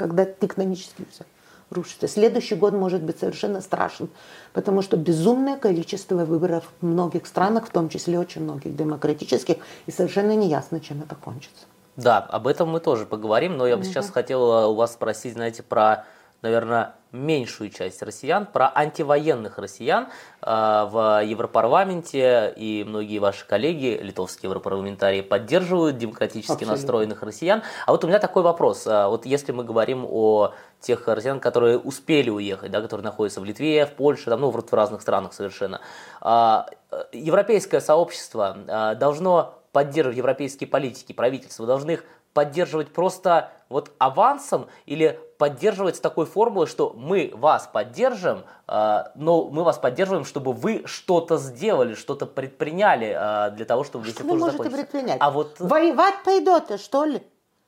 когда 0.00 0.24
тектонически 0.24 1.04
все 1.12 1.24
рушится. 1.68 2.08
Следующий 2.08 2.54
год 2.54 2.72
может 2.72 3.02
быть 3.02 3.18
совершенно 3.18 3.60
страшен, 3.60 4.08
потому 4.54 4.80
что 4.80 4.96
безумное 4.96 5.58
количество 5.58 6.24
выборов 6.24 6.64
в 6.80 6.86
многих 6.86 7.26
странах, 7.26 7.66
в 7.66 7.70
том 7.70 7.90
числе 7.90 8.18
очень 8.18 8.42
многих 8.42 8.74
демократических, 8.74 9.56
и 9.84 9.90
совершенно 9.92 10.34
неясно, 10.34 10.80
чем 10.80 11.02
это 11.02 11.14
кончится. 11.14 11.66
Да, 11.96 12.18
об 12.18 12.46
этом 12.46 12.70
мы 12.70 12.80
тоже 12.80 13.04
поговорим, 13.04 13.58
но 13.58 13.66
я 13.66 13.76
бы 13.76 13.84
сейчас 13.84 14.08
хотела 14.08 14.68
у 14.68 14.74
вас 14.74 14.94
спросить, 14.94 15.34
знаете, 15.34 15.62
про 15.62 16.06
наверное, 16.42 16.94
меньшую 17.12 17.70
часть 17.70 18.02
россиян, 18.02 18.46
про 18.46 18.70
антивоенных 18.74 19.58
россиян 19.58 20.08
э, 20.42 20.46
в 20.90 21.22
Европарламенте, 21.24 22.52
и 22.56 22.84
многие 22.86 23.18
ваши 23.18 23.46
коллеги, 23.46 23.98
литовские 24.00 24.48
европарламентарии, 24.48 25.20
поддерживают 25.20 25.98
демократически 25.98 26.52
Абсолютно. 26.52 26.76
настроенных 26.76 27.22
россиян. 27.22 27.62
А 27.86 27.92
вот 27.92 28.04
у 28.04 28.06
меня 28.06 28.18
такой 28.18 28.42
вопрос. 28.42 28.86
А 28.86 29.08
вот 29.08 29.26
если 29.26 29.52
мы 29.52 29.64
говорим 29.64 30.06
о 30.08 30.52
тех 30.80 31.06
россиян, 31.08 31.40
которые 31.40 31.78
успели 31.78 32.30
уехать, 32.30 32.70
да, 32.70 32.80
которые 32.80 33.04
находятся 33.04 33.40
в 33.40 33.44
Литве, 33.44 33.86
в 33.86 33.92
Польше, 33.92 34.30
там, 34.30 34.40
ну, 34.40 34.50
в 34.50 34.72
разных 34.72 35.02
странах 35.02 35.32
совершенно, 35.32 35.80
а, 36.20 36.66
европейское 37.12 37.80
сообщество 37.80 38.56
должно 38.98 39.60
поддерживать 39.72 40.16
европейские 40.16 40.68
политики, 40.68 41.12
правительства, 41.12 41.66
должны 41.66 41.92
их 41.92 42.04
поддерживать 42.32 42.92
просто 42.92 43.52
вот 43.68 43.90
авансом 43.98 44.68
или 44.86 45.18
поддерживать 45.40 46.02
такой 46.02 46.26
формулой, 46.26 46.66
что 46.66 46.92
мы 46.94 47.32
вас 47.34 47.66
поддержим, 47.66 48.44
э, 48.68 49.04
но 49.14 49.46
мы 49.46 49.64
вас 49.64 49.78
поддерживаем, 49.78 50.26
чтобы 50.26 50.52
вы 50.52 50.82
что-то 50.84 51.38
сделали, 51.38 51.94
что-то 51.94 52.26
предприняли 52.26 53.16
э, 53.18 53.50
для 53.52 53.64
того, 53.64 53.82
чтобы... 53.82 54.04
Что 54.04 54.22
вы 54.24 54.36
можете 54.36 54.68
предпринять? 54.68 55.16
А 55.18 55.30
вот... 55.30 55.56
Воевать 55.58 56.16
пойдете, 56.26 56.76
что 56.76 57.06
ли? 57.06 57.22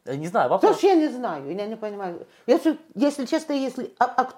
Не 0.05 0.29
знаю, 0.29 0.51
вопрос. 0.51 0.73
Слушай, 0.73 0.91
я 0.91 0.97
не 0.97 1.09
знаю, 1.09 1.51
я 1.51 1.67
не 1.67 1.77
понимаю. 1.77 2.27
Если, 2.47 2.79
если 2.95 3.25
честно, 3.25 3.55
если, 3.55 3.95
а, 3.99 4.05
а, 4.05 4.29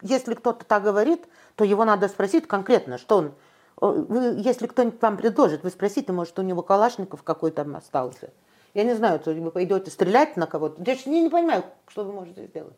если 0.00 0.32
кто-то 0.32 0.64
так 0.64 0.82
говорит, 0.82 1.28
то 1.56 1.64
его 1.64 1.84
надо 1.84 2.08
спросить 2.08 2.48
конкретно, 2.48 2.96
что 2.96 3.18
он... 3.18 3.34
Вы, 3.82 4.36
если 4.38 4.66
кто-нибудь 4.66 5.02
вам 5.02 5.18
предложит, 5.18 5.64
вы 5.64 5.70
спросите, 5.70 6.12
может, 6.12 6.38
у 6.38 6.42
него 6.42 6.62
Калашников 6.62 7.22
какой-то 7.22 7.66
остался. 7.76 8.30
Я 8.74 8.84
не 8.84 8.94
знаю, 8.94 9.18
то 9.18 9.32
вы 9.32 9.50
пойдете 9.50 9.90
стрелять 9.90 10.36
на 10.36 10.46
кого-то. 10.46 10.82
Я 10.84 10.96
не, 11.06 11.22
не 11.22 11.28
понимаю, 11.28 11.64
что 11.88 12.04
вы 12.04 12.12
можете 12.12 12.46
сделать. 12.46 12.76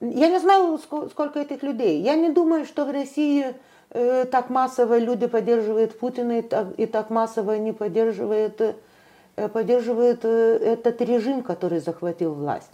Я 0.00 0.28
не 0.28 0.38
знаю, 0.38 0.78
сколько 0.78 1.38
этих 1.38 1.62
людей. 1.62 2.00
Я 2.00 2.14
не 2.14 2.30
думаю, 2.30 2.64
что 2.64 2.84
в 2.84 2.90
России 2.90 3.54
э, 3.90 4.24
так 4.24 4.50
массово 4.50 4.98
люди 4.98 5.26
поддерживают 5.26 5.98
Путина 5.98 6.38
и 6.38 6.42
так, 6.42 6.68
и 6.78 6.86
так 6.86 7.10
массово 7.10 7.58
не 7.58 7.72
поддерживают, 7.72 8.60
э, 8.60 9.48
поддерживают 9.48 10.24
э, 10.24 10.56
этот 10.56 11.00
режим, 11.00 11.42
который 11.42 11.80
захватил 11.80 12.34
власть. 12.34 12.70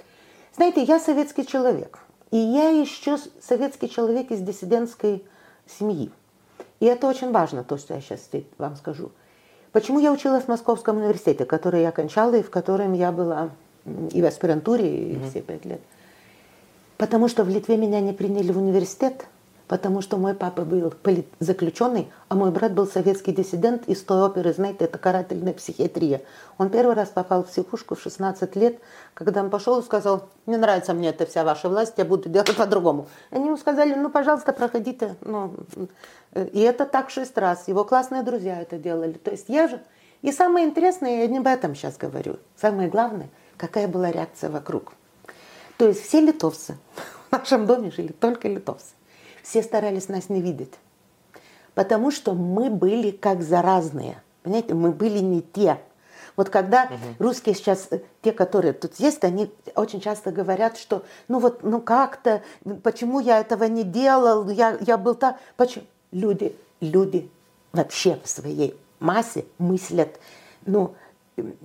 Знаете, 0.55 0.83
я 0.83 0.99
советский 0.99 1.47
человек. 1.47 1.99
И 2.31 2.37
я 2.37 2.71
еще 2.71 3.19
советский 3.41 3.91
человек 3.91 4.31
из 4.31 4.41
диссидентской 4.41 5.25
семьи. 5.67 6.11
И 6.79 6.87
это 6.87 7.07
очень 7.07 7.33
важно, 7.33 7.65
то, 7.65 7.77
что 7.77 7.95
я 7.95 8.01
сейчас 8.01 8.29
вам 8.57 8.77
скажу. 8.77 9.11
Почему 9.73 10.01
я 10.01 10.13
училась 10.13 10.45
в 10.45 10.49
Московском 10.49 10.97
университете, 10.99 11.45
который 11.45 11.83
я 11.83 11.91
окончала 11.91 12.35
и 12.35 12.43
в 12.43 12.51
котором 12.51 12.93
я 12.93 13.13
была 13.13 13.51
и 14.13 14.21
в 14.21 14.25
аспирантуре, 14.25 14.89
и 14.89 15.15
mm-hmm. 15.15 15.31
все 15.31 15.41
пять 15.43 15.65
лет? 15.65 15.81
Потому 16.97 17.29
что 17.29 17.45
в 17.45 17.49
Литве 17.49 17.77
меня 17.77 18.01
не 18.01 18.13
приняли 18.13 18.53
в 18.53 18.59
университет, 18.59 19.27
потому 19.69 20.03
что 20.03 20.17
мой 20.17 20.35
папа 20.35 20.63
был 20.63 20.93
заключенный, 21.39 22.11
а 22.29 22.35
мой 22.35 22.51
брат 22.51 22.73
был 22.73 22.89
советский 22.89 23.31
диссидент 23.31 23.89
из 23.89 24.03
той 24.03 24.23
оперы, 24.23 24.53
знаете, 24.53 24.85
это 24.85 24.99
карательная 24.99 25.53
психиатрия. 25.53 26.23
Он 26.59 26.71
первый 26.71 26.97
раз 26.97 27.11
попал 27.11 27.45
в 27.45 27.47
психушку 27.47 27.95
в 27.95 28.03
16 28.03 28.57
лет, 28.57 28.81
когда 29.15 29.41
он 29.43 29.49
пошел 29.49 29.79
и 29.79 29.85
сказал, 29.85 30.29
не 30.47 30.57
нравится 30.57 30.93
мне 30.93 31.11
эта 31.11 31.25
вся 31.25 31.45
ваша 31.45 31.69
власть, 31.69 31.95
я 31.99 32.05
буду 32.05 32.29
делать 32.29 32.57
по-другому. 32.57 33.07
Они 33.31 33.47
ему 33.47 33.57
сказали, 33.57 33.95
ну, 33.95 34.11
пожалуйста, 34.11 34.53
проходите. 34.53 35.15
Ну, 35.21 35.55
и 36.35 36.61
это 36.61 36.87
так 36.87 37.11
шесть 37.11 37.37
раз. 37.37 37.69
Его 37.69 37.85
классные 37.85 38.23
друзья 38.23 38.61
это 38.61 38.79
делали. 38.79 39.15
То 39.15 39.31
есть 39.31 39.47
я 39.49 39.69
же... 39.69 39.81
И 40.23 40.33
самое 40.33 40.67
интересное, 40.67 41.21
я 41.21 41.27
не 41.27 41.39
об 41.39 41.47
этом 41.47 41.75
сейчас 41.75 41.97
говорю. 41.97 42.39
Самое 42.57 42.89
главное, 42.89 43.31
какая 43.57 43.89
была 43.89 44.11
реакция 44.11 44.51
вокруг. 44.51 44.93
То 45.79 45.89
есть 45.89 46.07
все 46.07 46.21
литовцы, 46.21 46.77
в 47.31 47.33
нашем 47.33 47.67
доме 47.67 47.91
жили 47.91 48.13
только 48.13 48.49
литовцы. 48.49 48.95
Все 49.43 49.63
старались 49.63 50.09
нас 50.09 50.29
не 50.29 50.43
видеть. 50.43 50.75
Потому 51.75 52.11
что 52.11 52.35
мы 52.35 52.69
были 52.69 53.11
как 53.11 53.43
заразные. 53.43 54.23
Понимаете, 54.43 54.75
мы 54.75 54.93
были 54.93 55.19
не 55.19 55.41
те. 55.41 55.79
Вот 56.37 56.49
когда 56.49 56.85
угу. 56.85 57.29
русские 57.29 57.55
сейчас, 57.55 57.89
э, 57.91 58.01
те, 58.23 58.33
которые 58.33 58.73
тут 58.73 58.97
есть, 58.97 59.25
они 59.25 59.53
очень 59.75 60.01
часто 60.01 60.31
говорят, 60.33 60.79
что 60.79 61.05
ну 61.29 61.39
вот, 61.39 61.63
ну 61.63 61.81
как-то, 61.81 62.43
почему 62.83 63.21
я 63.21 63.41
этого 63.41 63.65
не 63.65 63.85
делал, 63.85 64.49
я, 64.49 64.77
я 64.81 64.97
был 64.97 65.15
так, 65.15 65.39
почему? 65.57 65.85
Люди, 66.13 66.57
люди 66.81 67.31
вообще 67.73 68.19
в 68.23 68.29
своей 68.29 68.79
массе 68.99 69.45
мыслят, 69.59 70.21
ну, 70.67 70.95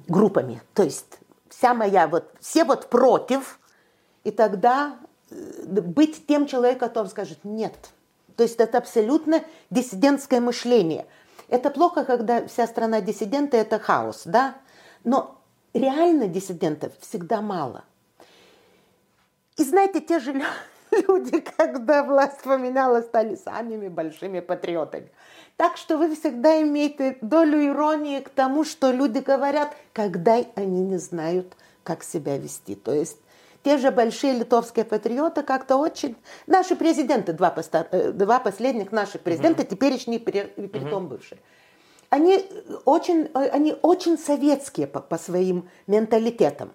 группами. 0.07 0.61
То 0.73 0.83
есть 0.83 1.19
вся 1.49 1.73
моя 1.73 2.07
вот, 2.07 2.31
все 2.39 2.63
вот 2.63 2.89
против, 2.89 3.59
и 4.23 4.31
тогда 4.31 4.97
э, 5.29 5.81
быть 5.81 6.27
тем 6.27 6.47
человеком, 6.47 6.89
который 6.89 7.07
скажет 7.07 7.39
нет. 7.43 7.75
То 8.35 8.43
есть 8.43 8.55
это 8.59 8.77
абсолютно 8.77 9.43
диссидентское 9.69 10.41
мышление. 10.41 11.05
Это 11.47 11.69
плохо, 11.69 12.03
когда 12.03 12.45
вся 12.47 12.67
страна 12.67 13.01
диссиденты, 13.01 13.57
это 13.57 13.79
хаос, 13.79 14.23
да? 14.25 14.55
Но 15.03 15.39
реально 15.73 16.27
диссидентов 16.27 16.93
всегда 16.99 17.41
мало. 17.41 17.83
И 19.57 19.63
знаете, 19.63 20.01
те 20.01 20.19
же 20.19 20.33
люди, 21.07 21.39
когда 21.57 22.03
власть 22.03 22.41
поменялась, 22.43 23.05
стали 23.05 23.35
самыми 23.35 23.87
большими 23.87 24.39
патриотами. 24.39 25.09
Так 25.57 25.77
что 25.77 25.97
вы 25.97 26.15
всегда 26.15 26.61
имеете 26.61 27.17
долю 27.21 27.65
иронии 27.65 28.19
к 28.19 28.29
тому, 28.29 28.63
что 28.63 28.91
люди 28.91 29.19
говорят, 29.19 29.75
когда 29.93 30.43
они 30.55 30.81
не 30.81 30.97
знают, 30.97 31.53
как 31.83 32.03
себя 32.03 32.37
вести. 32.37 32.75
То 32.75 32.93
есть 32.93 33.17
те 33.63 33.77
же 33.77 33.91
большие 33.91 34.33
литовские 34.33 34.85
патриоты 34.85 35.43
как-то 35.43 35.77
очень... 35.77 36.15
Наши 36.45 36.75
президенты, 36.75 37.33
два, 37.33 37.49
постар... 37.51 37.87
Э, 37.91 38.11
два 38.11 38.39
последних 38.39 38.91
наших 38.91 39.21
президента, 39.21 39.63
mm-hmm. 39.63 39.67
теперешние, 39.67 40.19
при 40.19 40.89
том 40.89 41.07
бывшие 41.07 41.39
они 42.09 42.45
очень, 42.85 43.29
они 43.33 43.75
очень 43.81 44.17
советские 44.17 44.87
по, 44.87 45.01
по 45.01 45.17
своим 45.17 45.69
менталитетам. 45.87 46.71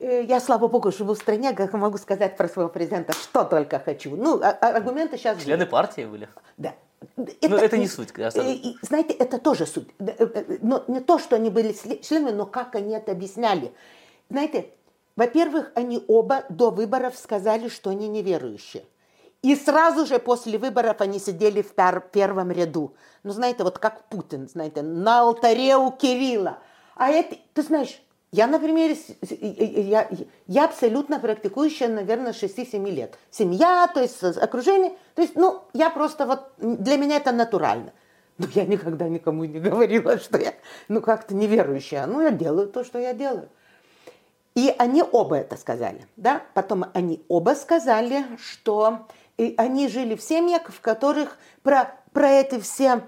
Э, 0.00 0.24
я, 0.24 0.40
слава 0.40 0.66
богу, 0.66 0.90
живу 0.90 1.12
в 1.12 1.18
стране, 1.18 1.52
как 1.52 1.72
могу 1.74 1.98
сказать 1.98 2.36
про 2.36 2.48
своего 2.48 2.70
президента, 2.70 3.12
что 3.12 3.44
только 3.44 3.78
хочу. 3.78 4.16
Ну, 4.16 4.40
а, 4.42 4.50
а 4.50 4.68
аргументы 4.76 5.18
сейчас... 5.18 5.42
Члены 5.42 5.64
были. 5.64 5.70
партии 5.70 6.06
были? 6.06 6.28
Да. 6.56 6.74
Это, 7.16 7.48
но 7.48 7.56
это 7.56 7.76
не 7.76 7.86
суть. 7.86 8.08
Э, 8.16 8.30
и, 8.52 8.76
знаете, 8.82 9.12
это 9.12 9.38
тоже 9.38 9.66
суть. 9.66 9.88
Э, 9.98 10.58
но 10.62 10.84
не 10.88 11.00
то, 11.00 11.18
что 11.18 11.36
они 11.36 11.50
были 11.50 11.74
членами, 12.02 12.34
но 12.34 12.46
как 12.46 12.74
они 12.74 12.94
это 12.94 13.12
объясняли. 13.12 13.72
Знаете, 14.30 14.70
во-первых, 15.16 15.70
они 15.74 16.02
оба 16.08 16.44
до 16.48 16.70
выборов 16.70 17.16
сказали, 17.16 17.68
что 17.68 17.90
они 17.90 18.08
неверующие. 18.08 18.84
И 19.42 19.54
сразу 19.54 20.06
же 20.06 20.18
после 20.18 20.56
выборов 20.56 21.00
они 21.00 21.18
сидели 21.18 21.60
в 21.60 21.74
пер 21.74 22.00
первом 22.00 22.50
ряду. 22.50 22.94
Ну, 23.22 23.32
знаете, 23.32 23.64
вот 23.64 23.78
как 23.78 24.08
Путин, 24.08 24.48
знаете, 24.48 24.80
на 24.80 25.20
алтаре 25.20 25.76
у 25.76 25.90
Кирилла. 25.90 26.58
А 26.94 27.10
это, 27.10 27.36
ты 27.54 27.62
знаешь, 27.62 28.02
я, 28.32 28.46
например, 28.46 28.96
я, 29.22 30.08
я 30.46 30.64
абсолютно 30.64 31.18
практикующая, 31.18 31.88
наверное, 31.88 32.32
6-7 32.32 32.88
лет. 32.90 33.18
Семья, 33.30 33.90
то 33.92 34.00
есть 34.00 34.22
окружение. 34.22 34.92
То 35.16 35.22
есть, 35.22 35.34
ну, 35.34 35.62
я 35.72 35.90
просто 35.90 36.26
вот, 36.26 36.52
для 36.58 36.96
меня 36.96 37.16
это 37.16 37.32
натурально. 37.32 37.92
Но 38.38 38.46
я 38.54 38.64
никогда 38.64 39.08
никому 39.08 39.44
не 39.44 39.58
говорила, 39.58 40.18
что 40.18 40.38
я, 40.38 40.54
ну, 40.88 41.00
как-то 41.00 41.34
неверующая. 41.34 42.06
Ну, 42.06 42.20
я 42.20 42.30
делаю 42.30 42.68
то, 42.68 42.84
что 42.84 43.00
я 43.00 43.14
делаю. 43.14 43.48
И 44.54 44.72
они 44.78 45.02
оба 45.02 45.36
это 45.36 45.56
сказали, 45.56 46.06
да. 46.16 46.42
Потом 46.54 46.86
они 46.94 47.24
оба 47.28 47.50
сказали, 47.50 48.24
что 48.38 49.06
и 49.38 49.54
они 49.56 49.88
жили 49.88 50.14
в 50.14 50.22
семьях, 50.22 50.70
в 50.70 50.80
которых 50.80 51.36
про, 51.62 51.94
про 52.12 52.28
эти 52.28 52.60
все 52.60 53.02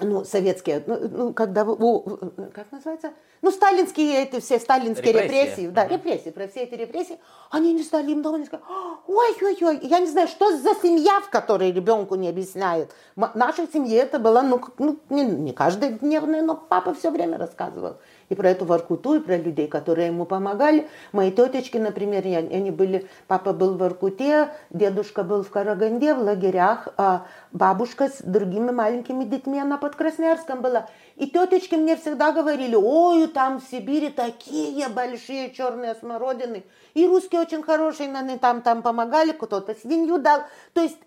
ну, 0.00 0.24
советские, 0.24 0.82
ну, 0.86 1.08
ну 1.08 1.32
когда, 1.32 1.64
как 1.64 2.72
называется, 2.72 3.12
ну, 3.42 3.50
сталинские 3.50 4.24
эти 4.24 4.40
все, 4.40 4.58
сталинские 4.58 5.12
репрессии, 5.12 5.34
репрессии. 5.34 5.66
Да, 5.68 5.86
репрессии, 5.86 6.30
про 6.30 6.48
все 6.48 6.60
эти 6.64 6.74
репрессии, 6.74 7.18
они 7.50 7.72
не 7.72 7.82
стали 7.82 8.10
им 8.10 8.22
дома, 8.22 8.38
не 8.38 8.46
сказали, 8.46 8.66
ой-ой-ой, 9.06 9.78
я 9.82 10.00
не 10.00 10.06
знаю, 10.06 10.26
что 10.26 10.56
за 10.56 10.74
семья, 10.82 11.20
в 11.20 11.30
которой 11.30 11.70
ребенку 11.70 12.16
не 12.16 12.28
объясняют. 12.28 12.90
В 13.14 13.30
нашей 13.34 13.68
семье 13.68 13.98
это 13.98 14.18
было, 14.18 14.42
ну, 14.42 14.60
ну 14.78 14.98
не, 15.10 15.24
не 15.24 15.52
каждодневное, 15.52 16.42
но 16.42 16.56
папа 16.56 16.92
все 16.94 17.10
время 17.10 17.38
рассказывал 17.38 17.98
и 18.28 18.34
про 18.34 18.50
эту 18.50 18.64
Воркуту, 18.64 19.14
и 19.14 19.20
про 19.20 19.36
людей, 19.36 19.66
которые 19.68 20.08
ему 20.08 20.24
помогали. 20.24 20.88
Мои 21.12 21.30
тетечки, 21.30 21.76
например, 21.76 22.24
они 22.24 22.70
были, 22.70 23.08
папа 23.26 23.52
был 23.52 23.74
в 23.74 23.78
Воркуте, 23.78 24.50
дедушка 24.70 25.22
был 25.22 25.42
в 25.42 25.50
Караганде, 25.50 26.14
в 26.14 26.20
лагерях, 26.20 26.88
а 26.96 27.26
бабушка 27.52 28.08
с 28.08 28.22
другими 28.22 28.70
маленькими 28.70 29.24
детьми, 29.24 29.60
она 29.60 29.78
под 29.78 29.96
Красноярском 29.96 30.60
была. 30.60 30.88
И 31.16 31.26
тетечки 31.26 31.74
мне 31.74 31.96
всегда 31.96 32.32
говорили, 32.32 32.74
ой, 32.74 33.26
там 33.28 33.60
в 33.60 33.64
Сибири 33.70 34.10
такие 34.10 34.88
большие 34.88 35.52
черные 35.52 35.94
смородины. 35.94 36.64
И 36.94 37.06
русские 37.06 37.42
очень 37.42 37.62
хорошие, 37.62 38.12
они 38.14 38.36
там, 38.38 38.62
там 38.62 38.82
помогали, 38.82 39.32
кто-то 39.32 39.74
свинью 39.74 40.18
дал. 40.18 40.42
То 40.72 40.80
есть 40.80 40.98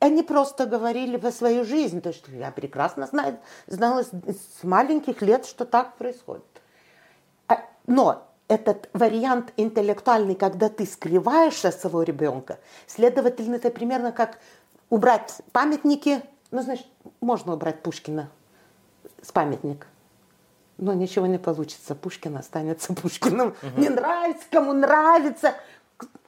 они 0.00 0.22
просто 0.22 0.66
говорили 0.66 1.16
про 1.16 1.32
свою 1.32 1.64
жизнь, 1.64 2.00
то 2.00 2.12
что 2.12 2.30
я 2.30 2.50
прекрасно 2.50 3.06
знаю, 3.06 3.38
знала 3.66 4.02
с, 4.02 4.62
маленьких 4.62 5.22
лет, 5.22 5.44
что 5.44 5.64
так 5.64 5.96
происходит. 5.96 6.44
А, 7.48 7.60
но 7.86 8.28
этот 8.46 8.88
вариант 8.92 9.52
интеллектуальный, 9.56 10.34
когда 10.34 10.68
ты 10.68 10.86
скрываешься 10.86 11.68
от 11.68 11.74
своего 11.74 12.02
ребенка, 12.02 12.58
следовательно, 12.86 13.56
это 13.56 13.70
примерно 13.70 14.12
как 14.12 14.38
убрать 14.88 15.42
памятники, 15.52 16.22
ну, 16.50 16.62
значит, 16.62 16.86
можно 17.20 17.54
убрать 17.54 17.82
Пушкина 17.82 18.30
с 19.20 19.32
памятника. 19.32 19.86
Но 20.78 20.94
ничего 20.94 21.26
не 21.26 21.38
получится. 21.38 21.96
Пушкин 21.96 22.36
останется 22.36 22.94
Пушкиным. 23.02 23.48
Угу. 23.48 23.80
Не 23.80 23.88
нравится, 23.88 24.44
кому 24.50 24.72
нравится. 24.72 25.54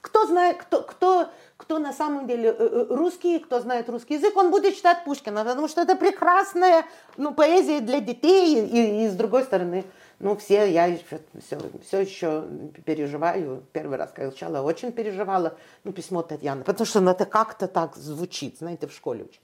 Кто 0.00 0.26
знает, 0.26 0.58
кто, 0.58 0.82
кто, 0.82 1.28
кто 1.56 1.78
на 1.78 1.92
самом 1.92 2.26
деле 2.26 2.54
русский, 2.90 3.38
кто 3.38 3.60
знает 3.60 3.88
русский 3.88 4.14
язык, 4.14 4.36
он 4.36 4.50
будет 4.50 4.76
читать 4.76 5.04
Пушкина, 5.04 5.44
потому 5.44 5.68
что 5.68 5.82
это 5.82 5.96
прекрасная 5.96 6.84
ну, 7.16 7.32
поэзия 7.34 7.80
для 7.80 8.00
детей, 8.00 8.64
и, 8.64 9.04
и 9.04 9.08
с 9.08 9.14
другой 9.14 9.44
стороны, 9.44 9.84
ну, 10.20 10.36
все, 10.36 10.70
я 10.70 10.98
все, 11.40 11.58
все 11.82 12.00
еще 12.00 12.44
переживаю. 12.84 13.64
Первый 13.72 13.96
раз, 13.96 14.10
когда 14.10 14.28
изучала, 14.28 14.62
очень 14.62 14.92
переживала. 14.92 15.56
Ну, 15.82 15.92
письмо 15.92 16.22
Татьяны, 16.22 16.62
потому 16.62 16.86
что 16.86 17.00
это 17.10 17.24
как-то 17.24 17.66
так 17.66 17.96
звучит, 17.96 18.58
знаете, 18.58 18.86
в 18.86 18.92
школе 18.92 19.24
учат. 19.24 19.40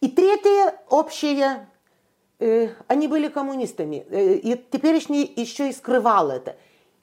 И 0.00 0.08
третье, 0.08 0.74
общее, 0.88 1.68
э, 2.40 2.70
они 2.88 3.06
были 3.06 3.28
коммунистами. 3.28 4.04
Э, 4.10 4.34
и 4.34 4.56
теперешний 4.56 5.32
еще 5.36 5.68
и 5.70 5.72
скрывал 5.72 6.30
это. 6.30 6.56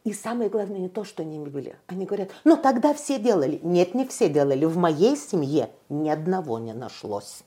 И 0.04 0.12
самое 0.12 0.50
главное 0.50 0.80
не 0.80 0.90
то, 0.90 1.06
что 1.06 1.24
они 1.24 1.40
были. 1.40 1.78
Они 1.88 2.06
говорят, 2.06 2.30
ну 2.44 2.58
тогда 2.58 2.94
все 2.94 3.20
делали. 3.20 3.60
Нет, 3.64 3.96
не 3.96 4.06
все 4.06 4.28
делали. 4.28 4.66
В 4.66 4.78
моей 4.78 5.16
семье 5.16 5.70
ни 5.88 6.10
одного 6.10 6.60
не 6.60 6.74
нашлось. 6.74 7.44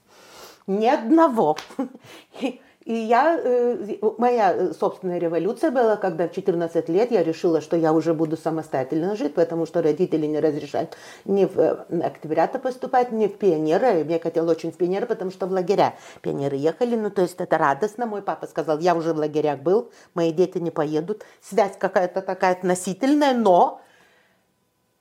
Ни 0.67 0.87
одного. 0.87 1.57
И 2.41 2.61
я, 2.95 3.37
э, 3.43 3.97
моя 4.19 4.53
э, 4.53 4.73
собственная 4.73 5.19
революция 5.19 5.73
была, 5.73 5.97
когда 5.97 6.29
в 6.29 6.33
14 6.33 6.89
лет 6.89 7.11
я 7.11 7.25
решила, 7.25 7.61
что 7.61 7.77
я 7.77 7.93
уже 7.93 8.15
буду 8.15 8.37
самостоятельно 8.37 9.17
жить, 9.17 9.35
потому 9.35 9.67
что 9.67 9.83
родители 9.83 10.25
не 10.27 10.39
разрешают 10.39 10.97
ни 11.25 11.47
в 11.47 11.59
э, 11.59 12.01
октябрята 12.01 12.61
поступать, 12.61 13.11
ни 13.11 13.27
в 13.27 13.39
пионеры. 13.39 14.07
Я 14.09 14.21
хотела 14.21 14.53
очень 14.53 14.71
в 14.71 14.77
пионеры, 14.77 15.07
потому 15.07 15.33
что 15.33 15.47
в 15.47 15.51
лагеря 15.51 15.97
пионеры 16.23 16.55
ехали. 16.55 16.95
Ну, 16.95 17.11
то 17.11 17.23
есть 17.23 17.41
это 17.41 17.59
радостно. 17.59 18.07
Мой 18.07 18.23
папа 18.23 18.47
сказал, 18.47 18.79
я 18.79 18.95
уже 18.95 19.13
в 19.13 19.17
лагерях 19.17 19.59
был, 19.59 19.91
мои 20.15 20.31
дети 20.31 20.59
не 20.59 20.71
поедут. 20.71 21.25
Связь 21.43 21.77
какая-то 21.77 22.23
такая 22.23 22.53
относительная, 22.53 23.35
но 23.35 23.81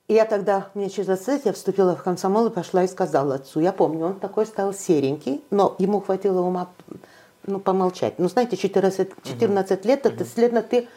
и 0.08 0.14
я 0.14 0.24
тогда, 0.24 0.70
мне 0.74 0.88
через 0.88 1.06
20 1.06 1.46
я 1.46 1.52
вступила 1.52 1.94
в 1.94 2.02
комсомол 2.02 2.46
и 2.46 2.50
пошла 2.50 2.82
и 2.82 2.88
сказала 2.88 3.36
отцу. 3.36 3.60
Я 3.60 3.72
помню, 3.72 4.06
он 4.06 4.20
такой 4.20 4.46
стал 4.46 4.72
серенький, 4.72 5.44
но 5.50 5.74
ему 5.78 6.00
хватило 6.00 6.40
ума 6.40 6.68
ну, 7.46 7.60
помолчать. 7.60 8.18
Ну, 8.18 8.28
знаете, 8.28 8.56
14, 8.56 9.10
14 9.24 9.80
угу. 9.80 9.88
лет, 9.88 10.06
это 10.06 10.24
угу. 10.24 10.30
следно 10.32 10.62
ты... 10.62 10.88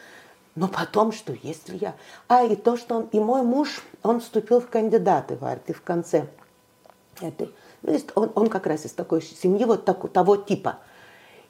Но 0.56 0.66
потом, 0.66 1.12
что 1.12 1.32
если 1.42 1.76
я... 1.76 1.94
А, 2.28 2.42
и 2.42 2.56
то, 2.56 2.76
что 2.76 2.96
он... 2.96 3.08
И 3.12 3.20
мой 3.20 3.42
муж, 3.42 3.82
он 4.02 4.20
вступил 4.20 4.60
в 4.60 4.68
кандидаты 4.68 5.36
в 5.36 5.44
арты 5.44 5.72
в 5.72 5.82
конце 5.82 6.26
этой... 7.20 7.54
Ну, 7.82 7.98
он, 8.14 8.32
он 8.34 8.46
как 8.48 8.66
раз 8.66 8.84
из 8.84 8.92
такой 8.92 9.22
семьи, 9.22 9.64
вот 9.64 9.84
так, 9.84 10.10
того 10.12 10.36
типа. 10.36 10.78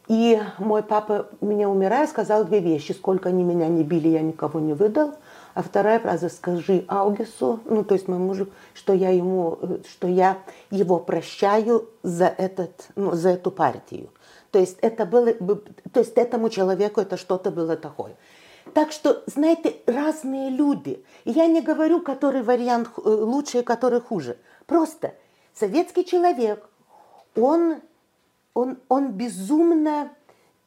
И 0.07 0.41
мой 0.59 0.83
папа, 0.83 1.29
меня 1.41 1.69
умирая, 1.69 2.07
сказал 2.07 2.45
две 2.45 2.61
вещи. 2.61 2.93
Сколько 2.93 3.29
они 3.29 3.43
меня 3.43 3.69
не 3.69 3.85
били, 3.85 4.09
я 4.09 4.23
никого 4.23 4.61
не 4.61 4.75
выдал. 4.75 5.15
А 5.55 5.63
вторая 5.63 5.99
фраза 5.99 6.29
«скажи 6.29 6.85
Аугесу», 6.89 7.61
ну, 7.65 7.85
то 7.85 7.95
есть 7.95 8.09
моему 8.09 8.27
мужу, 8.27 8.49
что 8.75 8.93
я, 8.93 9.11
ему, 9.11 9.59
что 9.89 10.09
я 10.09 10.39
его 10.71 10.99
прощаю 10.99 11.89
за, 12.03 12.27
этот, 12.27 12.89
ну, 12.97 13.13
за 13.13 13.31
эту 13.31 13.51
партию. 13.51 14.11
То 14.51 14.59
есть, 14.59 14.79
это 14.81 15.07
было, 15.07 15.33
то 15.33 16.01
есть 16.01 16.17
этому 16.17 16.49
человеку 16.51 17.01
это 17.01 17.17
что-то 17.17 17.51
было 17.51 17.77
такое. 17.77 18.17
Так 18.75 18.93
что, 18.93 19.23
знаете, 19.27 19.77
разные 19.87 20.51
люди. 20.51 21.05
я 21.25 21.47
не 21.47 21.61
говорю, 21.61 22.01
который 22.01 22.43
вариант 22.43 22.91
э, 22.97 23.01
лучше, 23.09 23.63
который 23.63 24.01
хуже. 24.01 24.39
Просто 24.67 25.15
советский 25.55 26.05
человек, 26.05 26.69
он, 27.35 27.81
он, 28.55 28.79
он 28.89 29.13
безумно, 29.13 30.11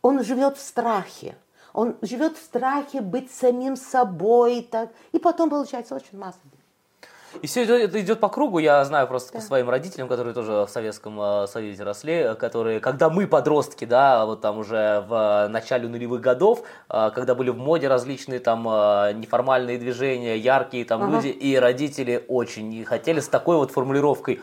он 0.01 0.23
живет 0.23 0.57
в 0.57 0.61
страхе. 0.61 1.36
Он 1.73 1.95
живет 2.01 2.38
в 2.38 2.43
страхе 2.43 3.01
быть 3.01 3.31
самим 3.31 3.75
собой. 3.75 4.67
Так, 4.69 4.89
и 5.11 5.19
потом 5.19 5.49
получается 5.49 5.95
очень 5.95 6.17
масса 6.17 6.39
и 7.41 7.47
все 7.47 7.63
это 7.63 7.99
идет 7.99 8.19
по 8.19 8.29
кругу, 8.29 8.59
я 8.59 8.84
знаю 8.86 9.07
просто 9.07 9.34
да. 9.34 9.39
по 9.39 9.45
своим 9.45 9.69
родителям, 9.69 10.07
которые 10.07 10.34
тоже 10.34 10.65
в 10.65 10.69
Советском 10.69 11.19
э, 11.19 11.47
Союзе 11.47 11.84
росли, 11.84 12.36
которые, 12.39 12.79
когда 12.79 13.09
мы 13.09 13.27
подростки, 13.27 13.86
да, 13.86 14.25
вот 14.25 14.41
там 14.41 14.59
уже 14.59 15.03
в 15.07 15.47
начале 15.49 15.88
нулевых 15.88 16.21
годов, 16.21 16.63
э, 16.89 17.11
когда 17.13 17.36
были 17.36 17.49
в 17.49 17.57
моде 17.57 17.88
различные 17.88 18.39
там 18.39 18.67
э, 18.67 19.13
неформальные 19.13 19.77
движения, 19.77 20.38
яркие 20.38 20.86
там 20.86 21.03
ага. 21.03 21.15
люди, 21.15 21.27
и 21.27 21.55
родители 21.55 22.23
очень 22.27 22.69
не 22.69 22.84
хотели 22.84 23.19
с 23.19 23.27
такой 23.27 23.57
вот 23.57 23.71
формулировкой 23.71 24.41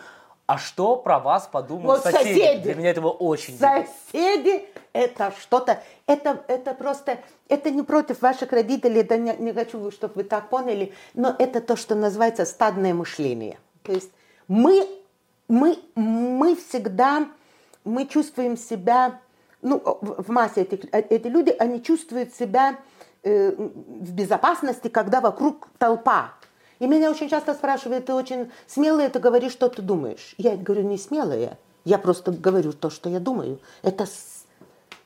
а 0.50 0.58
что 0.58 0.96
про 0.96 1.20
вас 1.20 1.46
подумают 1.46 2.02
вот 2.04 2.12
соседи? 2.12 2.40
соседи? 2.40 2.62
Для 2.62 2.74
меня 2.74 2.90
этого 2.90 3.08
очень... 3.08 3.56
Соседи 3.56 4.64
это 4.92 5.32
что-то, 5.40 5.82
это, 6.06 6.44
это 6.48 6.74
просто, 6.74 7.18
это 7.48 7.70
не 7.70 7.82
против 7.82 8.22
ваших 8.22 8.52
родителей, 8.52 9.00
это 9.00 9.16
не, 9.16 9.36
не 9.36 9.52
хочу, 9.52 9.90
чтобы 9.90 10.14
вы 10.16 10.24
так 10.24 10.48
поняли, 10.48 10.92
но 11.14 11.34
это 11.38 11.60
то, 11.60 11.76
что 11.76 11.94
называется 11.94 12.44
стадное 12.44 12.94
мышление. 12.94 13.58
То 13.82 13.92
есть 13.92 14.10
мы, 14.48 14.86
мы, 15.48 15.78
мы 15.94 16.56
всегда, 16.56 17.28
мы 17.84 18.06
чувствуем 18.06 18.56
себя, 18.56 19.20
ну, 19.62 19.80
в 20.00 20.30
массе 20.30 20.62
этих, 20.62 20.92
эти 20.92 21.26
люди, 21.28 21.54
они 21.58 21.82
чувствуют 21.82 22.34
себя 22.34 22.78
э, 23.22 23.52
в 23.52 24.12
безопасности, 24.12 24.88
когда 24.88 25.20
вокруг 25.20 25.68
толпа. 25.78 26.34
И 26.78 26.86
меня 26.86 27.10
очень 27.10 27.28
часто 27.28 27.54
спрашивают, 27.54 28.06
ты 28.06 28.14
очень 28.14 28.50
смелая, 28.66 29.10
ты 29.10 29.18
говоришь, 29.18 29.52
что 29.52 29.68
ты 29.68 29.82
думаешь. 29.82 30.34
Я 30.38 30.56
говорю, 30.56 30.82
не 30.82 30.96
смелая, 30.96 31.58
я 31.84 31.98
просто 31.98 32.32
говорю 32.32 32.72
то, 32.72 32.90
что 32.90 33.10
я 33.10 33.20
думаю. 33.20 33.60
Это 33.82 34.06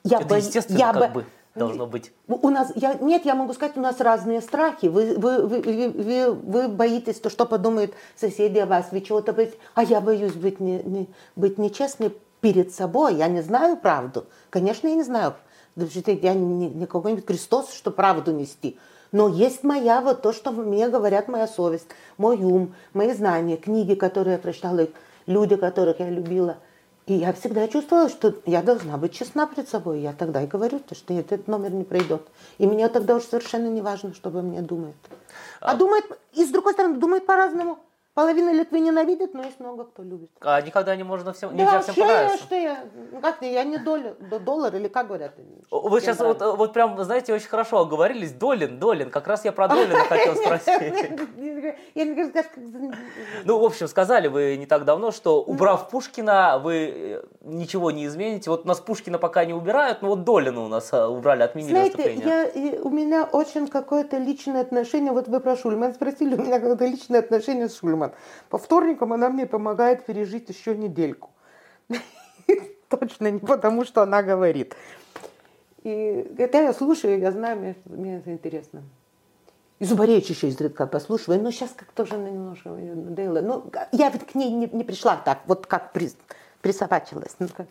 я 0.05 0.19
Это 0.19 0.27
бо... 0.27 0.37
естественно, 0.37 0.77
я 0.77 0.93
как 0.93 1.13
бо... 1.13 1.21
бы 1.21 1.25
должно 1.55 1.87
быть. 1.87 2.11
У 2.27 2.49
нас, 2.49 2.71
я, 2.75 2.93
нет, 2.95 3.25
я 3.25 3.33
могу 3.33 3.53
сказать, 3.53 3.75
у 3.75 3.81
нас 3.81 3.99
разные 3.99 4.41
страхи. 4.41 4.85
Вы, 4.85 5.15
вы, 5.17 5.41
вы, 5.41 5.89
вы, 5.89 6.31
вы 6.31 6.67
боитесь, 6.67 7.19
то, 7.19 7.29
что 7.29 7.45
подумают 7.45 7.93
соседи 8.15 8.59
о 8.59 8.65
вас, 8.65 8.87
вы 8.91 9.01
чего-то 9.01 9.33
боитесь. 9.33 9.57
А 9.73 9.83
я 9.83 10.01
боюсь 10.01 10.33
быть, 10.33 10.59
не, 10.59 10.83
не, 10.83 11.09
быть 11.35 11.57
нечестной 11.57 12.15
перед 12.39 12.71
собой. 12.73 13.15
Я 13.15 13.27
не 13.27 13.41
знаю 13.41 13.77
правду. 13.77 14.27
Конечно, 14.51 14.87
я 14.87 14.95
не 14.95 15.03
знаю. 15.03 15.35
Я 15.75 16.33
не, 16.33 16.69
не 16.69 16.85
какой-нибудь 16.85 17.25
Христос, 17.25 17.73
что 17.73 17.89
правду 17.89 18.31
нести. 18.31 18.77
Но 19.11 19.27
есть 19.27 19.63
моя, 19.63 20.01
вот 20.01 20.21
то, 20.21 20.33
что 20.33 20.51
мне 20.51 20.87
говорят 20.89 21.27
моя 21.27 21.47
совесть, 21.47 21.87
мой 22.17 22.37
ум, 22.37 22.75
мои 22.93 23.13
знания, 23.13 23.57
книги, 23.57 23.95
которые 23.95 24.33
я 24.33 24.39
прочитала, 24.39 24.87
люди, 25.25 25.55
которых 25.55 25.99
я 25.99 26.09
любила– 26.09 26.57
и 27.05 27.13
я 27.13 27.33
всегда 27.33 27.67
чувствовала, 27.67 28.09
что 28.09 28.33
я 28.45 28.63
должна 28.63 28.97
быть 28.97 29.13
честна 29.13 29.45
перед 29.45 29.69
собой. 29.69 30.01
Я 30.01 30.13
тогда 30.13 30.41
и 30.41 30.47
говорю, 30.47 30.81
что 30.91 31.13
этот 31.13 31.47
номер 31.47 31.71
не 31.71 31.83
пройдет. 31.83 32.23
И 32.57 32.65
мне 32.65 32.87
тогда 32.89 33.15
уже 33.15 33.25
совершенно 33.25 33.67
не 33.67 33.81
важно, 33.81 34.13
что 34.15 34.29
обо 34.29 34.41
мне 34.41 34.61
думают. 34.61 34.95
А, 35.61 35.71
а 35.71 35.75
думает, 35.75 36.05
и 36.33 36.43
с 36.43 36.49
другой 36.49 36.73
стороны, 36.73 36.97
думает 36.97 37.25
по-разному. 37.25 37.77
Половина 38.15 38.53
Литвы 38.53 38.79
ненавидит, 38.79 39.33
но 39.33 39.43
есть 39.43 39.59
много 39.59 39.83
кто 39.83 40.01
любит. 40.01 40.31
А 40.39 40.61
никогда 40.61 40.95
не 40.95 41.03
можно 41.03 41.33
всем, 41.33 41.53
нельзя 41.53 41.71
да, 41.71 41.81
всем 41.81 41.95
понравиться. 41.95 42.37
что 42.37 42.55
я, 42.55 42.85
ну 43.11 43.19
как 43.19 43.41
я, 43.41 43.49
я 43.49 43.63
не 43.65 43.77
доллар, 43.77 44.15
доллар 44.39 44.73
или 44.73 44.87
как 44.87 45.07
говорят? 45.07 45.33
Вы 45.69 45.99
сейчас 45.99 46.19
вот, 46.19 46.39
вот 46.39 46.71
прям, 46.71 47.03
знаете, 47.03 47.33
очень 47.33 47.49
хорошо 47.49 47.79
оговорились. 47.79 48.31
Долин, 48.31 48.79
Долин, 48.79 49.09
как 49.09 49.27
раз 49.27 49.43
я 49.43 49.51
про 49.51 49.67
Долина 49.67 49.99
хотел 50.05 50.33
спросить. 50.37 50.93
Ну, 53.43 53.59
в 53.59 53.65
общем, 53.65 53.89
сказали 53.89 54.29
вы 54.29 54.55
не 54.55 54.65
так 54.65 54.85
давно, 54.85 55.11
что 55.11 55.43
убрав 55.43 55.89
Пушкина, 55.89 56.59
вы 56.59 56.93
э, 56.95 57.23
ничего 57.41 57.91
не 57.91 58.05
измените. 58.05 58.49
Вот 58.49 58.63
у 58.63 58.67
нас 58.67 58.79
Пушкина 58.79 59.17
пока 59.17 59.43
не 59.43 59.53
убирают, 59.53 60.01
но 60.01 60.09
вот 60.09 60.23
Долина 60.23 60.61
у 60.61 60.67
нас 60.69 60.93
э, 60.93 61.05
убрали, 61.05 61.43
отменили 61.43 61.71
Знаете, 61.71 62.13
я, 62.23 62.81
у 62.81 62.89
меня 62.89 63.27
очень 63.29 63.67
какое-то 63.67 64.17
личное 64.17 64.61
отношение, 64.61 65.11
вот 65.11 65.27
вы 65.27 65.41
про 65.41 65.57
Шульман 65.57 65.93
спросили, 65.93 66.35
у 66.35 66.41
меня 66.41 66.61
какое-то 66.61 66.85
личное 66.85 67.19
отношение 67.19 67.67
с 67.67 67.77
Шульман. 67.79 68.04
Шульман. 68.05 68.11
По 68.49 68.57
вторникам 68.57 69.13
она 69.13 69.29
мне 69.29 69.45
помогает 69.45 70.05
пережить 70.05 70.49
еще 70.49 70.75
недельку. 70.75 71.29
Точно 72.89 73.31
не 73.31 73.39
потому, 73.39 73.85
что 73.85 74.01
она 74.01 74.23
говорит. 74.23 74.75
И 75.83 76.33
когда 76.37 76.61
я 76.61 76.73
слушаю, 76.73 77.19
я 77.19 77.31
знаю, 77.31 77.59
мне, 77.59 77.75
мне 77.85 78.17
это 78.17 78.31
интересно. 78.31 78.83
И 79.79 79.85
Зубаревич 79.85 80.29
еще 80.29 80.47
изредка 80.47 80.87
послушиваю, 80.87 81.41
но 81.41 81.51
сейчас 81.51 81.71
как-то 81.75 82.03
уже 82.03 82.17
немножко 82.17 82.69
надоело. 82.69 83.41
Ну, 83.41 83.71
я 83.91 84.09
ведь 84.09 84.25
к 84.25 84.35
ней 84.35 84.49
не, 84.51 84.67
не 84.67 84.83
пришла 84.83 85.17
так, 85.17 85.39
вот 85.47 85.67
как 85.67 85.91
при, 85.91 86.11
присобачилась. 86.61 87.35
Ну, 87.39 87.47
как. 87.55 87.67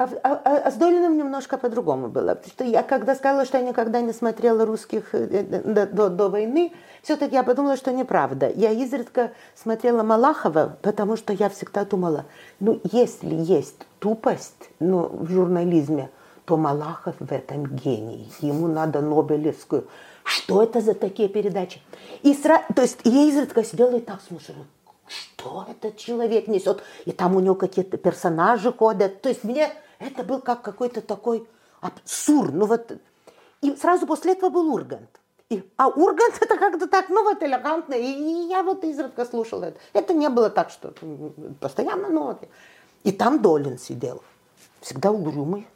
А, 0.00 0.08
а, 0.22 0.40
а, 0.44 0.56
а 0.64 0.70
с 0.70 0.76
Долиным 0.76 1.18
немножко 1.18 1.58
по-другому 1.58 2.08
было. 2.08 2.34
Потому 2.34 2.52
что 2.52 2.64
я 2.64 2.82
когда 2.82 3.14
сказала, 3.14 3.44
что 3.44 3.58
я 3.58 3.64
никогда 3.64 4.00
не 4.00 4.14
смотрела 4.14 4.64
русских 4.64 5.14
э, 5.14 5.26
э, 5.30 5.62
до, 5.62 5.86
до, 5.86 6.08
до 6.08 6.30
войны, 6.30 6.72
все-таки 7.02 7.34
я 7.34 7.42
подумала, 7.42 7.76
что 7.76 7.92
неправда. 7.92 8.48
Я 8.48 8.70
изредка 8.70 9.32
смотрела 9.54 10.02
Малахова, 10.02 10.78
потому 10.80 11.18
что 11.18 11.34
я 11.34 11.50
всегда 11.50 11.84
думала, 11.84 12.24
ну, 12.60 12.80
если 12.90 13.34
есть 13.34 13.86
тупость 13.98 14.70
ну, 14.78 15.06
в 15.06 15.30
журнализме, 15.30 16.08
то 16.46 16.56
Малахов 16.56 17.16
в 17.18 17.30
этом 17.30 17.66
гений. 17.66 18.32
Ему 18.40 18.68
надо 18.68 19.02
Нобелевскую. 19.02 19.86
Что 20.24 20.62
это 20.62 20.80
за 20.80 20.94
такие 20.94 21.28
передачи? 21.28 21.82
И 22.22 22.32
сра... 22.32 22.62
То 22.74 22.80
есть 22.80 23.00
я 23.04 23.28
изредка 23.28 23.62
сидела 23.64 23.94
и 23.96 24.00
так 24.00 24.20
слушала, 24.26 24.64
что 25.10 25.66
этот 25.68 25.96
человек 25.96 26.46
несет. 26.46 26.82
И 27.04 27.12
там 27.12 27.36
у 27.36 27.40
него 27.40 27.54
какие-то 27.54 27.96
персонажи 27.96 28.72
ходят. 28.72 29.20
То 29.22 29.28
есть 29.28 29.44
мне 29.44 29.72
это 29.98 30.22
был 30.22 30.40
как 30.40 30.62
какой-то 30.62 31.00
такой 31.00 31.46
абсурд. 31.80 32.54
Ну 32.54 32.66
вот. 32.66 32.92
И 33.60 33.74
сразу 33.76 34.06
после 34.06 34.32
этого 34.32 34.50
был 34.50 34.72
Ургант. 34.72 35.10
И, 35.48 35.68
а 35.76 35.88
Ургант 35.88 36.38
это 36.40 36.56
как-то 36.56 36.86
так, 36.86 37.08
ну 37.08 37.24
вот 37.24 37.42
элегантно. 37.42 37.94
И, 37.94 38.04
и 38.04 38.48
я 38.48 38.62
вот 38.62 38.84
изредка 38.84 39.24
слушала 39.24 39.64
это. 39.64 39.80
Это 39.92 40.14
не 40.14 40.28
было 40.28 40.48
так, 40.48 40.70
что 40.70 40.94
постоянно 41.58 42.08
ноты. 42.08 42.48
И 43.02 43.10
там 43.10 43.42
Долин 43.42 43.78
сидел. 43.78 44.22
Всегда 44.80 45.10
угрюмый. 45.10 45.66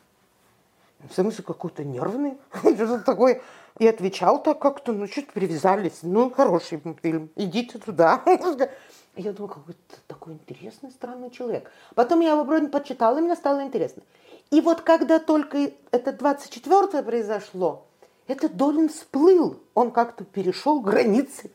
В 1.11 1.15
смысле 1.15 1.45
какой-то 1.45 1.83
нервный. 1.85 2.39
Что-то 2.53 3.01
такое. 3.01 3.43
И 3.79 3.87
отвечал 3.89 4.41
так 4.41 4.61
как-то, 4.61 4.93
ну 4.93 5.09
что-то 5.09 5.33
привязались. 5.33 5.99
Ну, 6.03 6.31
хороший 6.31 6.81
фильм. 7.03 7.31
Идите 7.35 7.79
туда. 7.79 8.23
Я 9.17 9.33
думаю, 9.33 9.55
какой-то 9.55 9.97
такой 10.09 10.35
интересный, 10.35 10.91
странный 10.91 11.31
человек. 11.31 11.71
Потом 11.95 12.21
я 12.21 12.33
его 12.33 12.43
вроде 12.43 12.67
почитала, 12.67 13.19
и 13.19 13.21
мне 13.21 13.37
стало 13.37 13.63
интересно. 13.63 14.03
И 14.51 14.61
вот 14.61 14.81
когда 14.81 15.19
только 15.19 15.71
это 15.93 16.11
24-е 16.11 17.03
произошло, 17.03 17.87
этот 18.27 18.57
Долин 18.57 18.89
всплыл, 18.89 19.61
он 19.75 19.91
как-то 19.91 20.25
перешел 20.25 20.81
границы, 20.81 21.51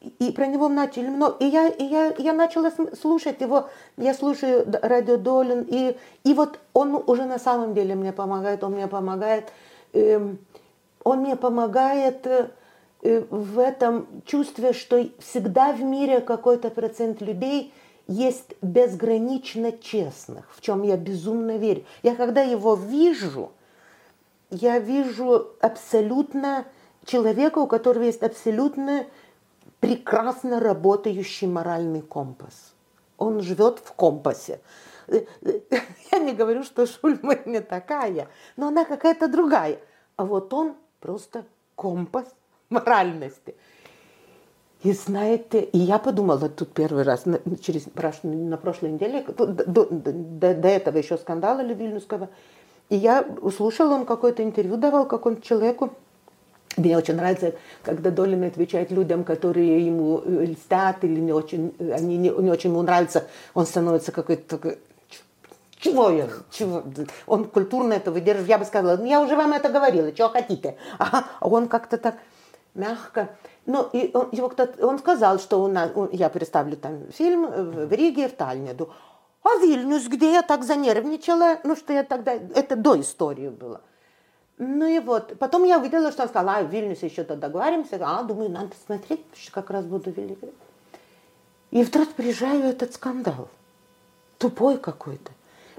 и 0.00 0.32
про 0.32 0.46
него 0.46 0.68
начали 0.68 1.08
много. 1.08 1.36
И 1.38 1.46
я, 1.46 1.68
и 1.68 1.84
я, 1.84 2.14
я 2.18 2.32
начала 2.32 2.72
слушать 3.00 3.40
его, 3.40 3.68
я 3.96 4.12
слушаю 4.12 4.66
радио 4.82 5.16
Долин, 5.16 5.66
и, 5.68 5.96
и 6.24 6.34
вот 6.34 6.58
он 6.72 7.02
уже 7.06 7.24
на 7.24 7.38
самом 7.38 7.74
деле 7.74 7.94
мне 7.94 8.12
помогает, 8.12 8.64
он 8.64 8.72
мне 8.72 8.86
помогает, 8.86 9.52
э, 9.92 10.34
он 11.04 11.18
мне 11.20 11.36
помогает 11.36 12.26
э, 12.26 12.50
в 13.04 13.58
этом 13.58 14.06
чувстве, 14.24 14.72
что 14.72 15.08
всегда 15.18 15.72
в 15.72 15.82
мире 15.82 16.20
какой-то 16.20 16.70
процент 16.70 17.20
людей 17.20 17.72
есть 18.06 18.54
безгранично 18.62 19.72
честных, 19.72 20.50
в 20.54 20.60
чем 20.62 20.82
я 20.82 20.96
безумно 20.96 21.58
верю. 21.58 21.84
Я 22.02 22.16
когда 22.16 22.40
его 22.40 22.74
вижу, 22.74 23.52
я 24.50 24.78
вижу 24.78 25.48
абсолютно 25.60 26.64
человека, 27.04 27.58
у 27.58 27.66
которого 27.66 28.04
есть 28.04 28.22
абсолютно 28.22 29.06
прекрасно 29.80 30.60
работающий 30.60 31.46
моральный 31.46 32.00
компас. 32.00 32.72
Он 33.18 33.42
живет 33.42 33.80
в 33.84 33.92
компасе. 33.92 34.60
Я 35.08 36.18
не 36.18 36.32
говорю, 36.32 36.62
что 36.62 36.86
Шульман 36.86 37.40
не 37.44 37.60
такая, 37.60 38.28
но 38.56 38.68
она 38.68 38.86
какая-то 38.86 39.28
другая. 39.28 39.78
А 40.16 40.24
вот 40.24 40.52
он 40.54 40.74
просто 41.00 41.44
компас 41.74 42.26
моральности. 42.74 43.54
И 44.82 44.92
знаете, 44.92 45.60
и 45.60 45.78
я 45.78 45.98
подумала 45.98 46.48
тут 46.50 46.74
первый 46.74 47.04
раз, 47.04 47.24
на, 47.24 47.40
через, 47.62 47.86
на 48.22 48.56
прошлой 48.58 48.92
неделе, 48.92 49.24
до, 49.38 49.46
до, 49.46 49.86
до, 49.86 50.68
этого 50.68 50.98
еще 50.98 51.16
скандала 51.16 51.64
Вильнюсского, 51.64 52.28
и 52.90 52.96
я 52.96 53.24
услышала, 53.40 53.94
он 53.94 54.04
какое-то 54.04 54.42
интервью 54.42 54.76
давал 54.76 55.06
какому-то 55.06 55.40
человеку, 55.40 55.94
мне 56.76 56.98
очень 56.98 57.14
нравится, 57.14 57.54
когда 57.82 58.10
Долин 58.10 58.42
отвечает 58.44 58.90
людям, 58.90 59.24
которые 59.24 59.86
ему 59.86 60.20
э, 60.24 60.46
льстят 60.46 61.02
или 61.04 61.20
не 61.20 61.32
очень, 61.32 61.74
они 61.78 62.18
не, 62.18 62.28
не 62.28 62.50
очень 62.50 62.70
ему 62.70 62.82
нравятся, 62.82 63.26
он 63.54 63.64
становится 63.64 64.12
какой-то 64.12 64.58
такой, 64.58 64.78
чего 65.78 66.10
я, 66.10 66.28
чего? 66.50 66.82
Он 67.26 67.44
культурно 67.44 67.92
это 67.92 68.10
выдерживает. 68.10 68.48
Я 68.48 68.58
бы 68.58 68.64
сказала, 68.64 68.96
ну 68.96 69.04
я 69.04 69.20
уже 69.20 69.36
вам 69.36 69.52
это 69.52 69.68
говорила, 69.68 70.12
чего 70.12 70.30
хотите. 70.30 70.76
А 70.98 71.24
он 71.42 71.68
как-то 71.68 71.98
так 71.98 72.16
мягко. 72.74 73.36
Ну, 73.66 73.88
и 73.92 74.10
он, 74.14 74.28
его 74.32 74.48
кто 74.48 74.68
он 74.82 74.98
сказал, 74.98 75.38
что 75.38 75.62
у 75.62 75.68
нас, 75.68 75.90
я 76.12 76.28
представлю 76.28 76.76
там 76.76 77.10
фильм 77.12 77.46
в 77.46 77.92
Риге, 77.92 78.28
в 78.28 78.32
Тальнеду. 78.32 78.92
А 79.42 79.56
Вильнюс, 79.58 80.06
где 80.08 80.32
я 80.32 80.42
так 80.42 80.64
занервничала, 80.64 81.58
ну, 81.64 81.76
что 81.76 81.92
я 81.92 82.02
тогда, 82.02 82.32
это 82.32 82.76
до 82.76 83.00
истории 83.00 83.50
было. 83.50 83.82
Ну 84.56 84.86
и 84.86 85.00
вот, 85.00 85.38
потом 85.38 85.64
я 85.64 85.78
увидела, 85.78 86.12
что 86.12 86.22
он 86.22 86.28
сказал, 86.28 86.56
а, 86.56 86.62
в 86.62 86.70
Вильнюсе 86.70 87.06
еще 87.06 87.24
то 87.24 87.36
договоримся. 87.36 87.98
А, 88.00 88.22
думаю, 88.22 88.50
надо 88.50 88.72
смотреть, 88.86 89.20
как 89.50 89.70
раз 89.70 89.84
буду 89.84 90.12
в 90.12 90.16
Вильнюсе. 90.16 90.52
И 91.70 91.82
вдруг 91.82 92.08
приезжаю 92.10 92.64
этот 92.64 92.94
скандал. 92.94 93.48
Тупой 94.38 94.78
какой-то. 94.78 95.32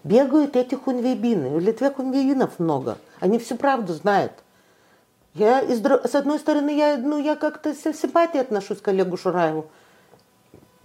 Бегают 0.03 0.55
эти 0.55 0.75
хунвейбины. 0.75 1.49
В 1.49 1.59
Литве 1.59 1.89
хунвейбинов 1.89 2.59
много. 2.59 2.97
Они 3.19 3.39
всю 3.39 3.55
правду 3.55 3.93
знают. 3.93 4.33
Я, 5.35 5.59
из, 5.59 5.81
с 5.81 6.15
одной 6.15 6.39
стороны, 6.39 6.75
я, 6.75 6.97
ну, 6.97 7.19
я 7.19 7.35
как-то 7.35 7.73
с 7.73 7.81
симпатией 7.93 8.41
отношусь 8.41 8.79
к 8.79 8.87
Олегу 8.87 9.17
Шураеву. 9.17 9.67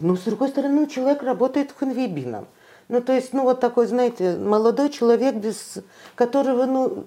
Но 0.01 0.17
с 0.17 0.23
другой 0.23 0.49
стороны, 0.49 0.81
ну, 0.81 0.87
человек 0.87 1.23
работает 1.23 1.73
хунвейбином. 1.73 2.47
Ну, 2.89 3.01
то 3.01 3.13
есть, 3.13 3.33
ну, 3.33 3.45
вот 3.45 3.61
такой, 3.61 3.87
знаете, 3.87 4.37
молодой 4.37 4.91
человек, 4.91 5.37
без 5.37 5.79
которого, 6.17 6.67
ну, 6.67 7.05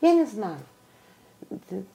я 0.00 0.12
не 0.14 0.24
знаю. 0.24 0.58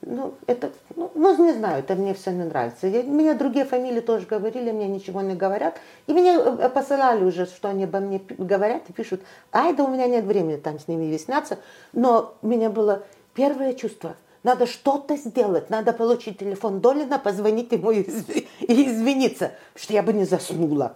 Ну, 0.01 0.33
это, 0.45 0.71
ну, 0.95 1.09
ну, 1.15 1.45
не 1.45 1.53
знаю, 1.53 1.79
это 1.79 1.95
мне 1.95 2.13
все 2.13 2.31
не 2.31 2.43
нравится. 2.43 2.87
Я, 2.87 3.03
меня 3.03 3.33
другие 3.33 3.63
фамилии 3.63 4.01
тоже 4.01 4.25
говорили, 4.25 4.71
мне 4.71 4.89
ничего 4.89 5.21
не 5.21 5.35
говорят. 5.35 5.79
И 6.05 6.13
меня 6.13 6.37
э, 6.37 6.69
посылали 6.69 7.23
уже, 7.23 7.45
что 7.45 7.69
они 7.69 7.85
обо 7.85 7.99
мне 7.99 8.21
говорят 8.37 8.83
и 8.89 8.93
пишут. 8.93 9.21
Ай, 9.53 9.73
да 9.73 9.85
у 9.85 9.87
меня 9.87 10.07
нет 10.07 10.25
времени 10.25 10.57
там 10.57 10.79
с 10.79 10.89
ними 10.89 11.05
объясняться. 11.05 11.59
Но 11.93 12.35
у 12.41 12.47
меня 12.47 12.69
было 12.69 13.03
первое 13.37 13.73
чувство. 13.73 14.15
Надо 14.43 14.65
что-то 14.65 15.15
сделать, 15.15 15.69
надо 15.69 15.93
получить 15.93 16.39
телефон 16.39 16.79
Долина, 16.79 17.19
позвонить 17.19 17.71
ему 17.71 17.91
и 17.91 18.01
извиниться, 18.01 19.51
что 19.75 19.93
я 19.93 20.01
бы 20.03 20.11
не 20.11 20.25
заснула. 20.25 20.95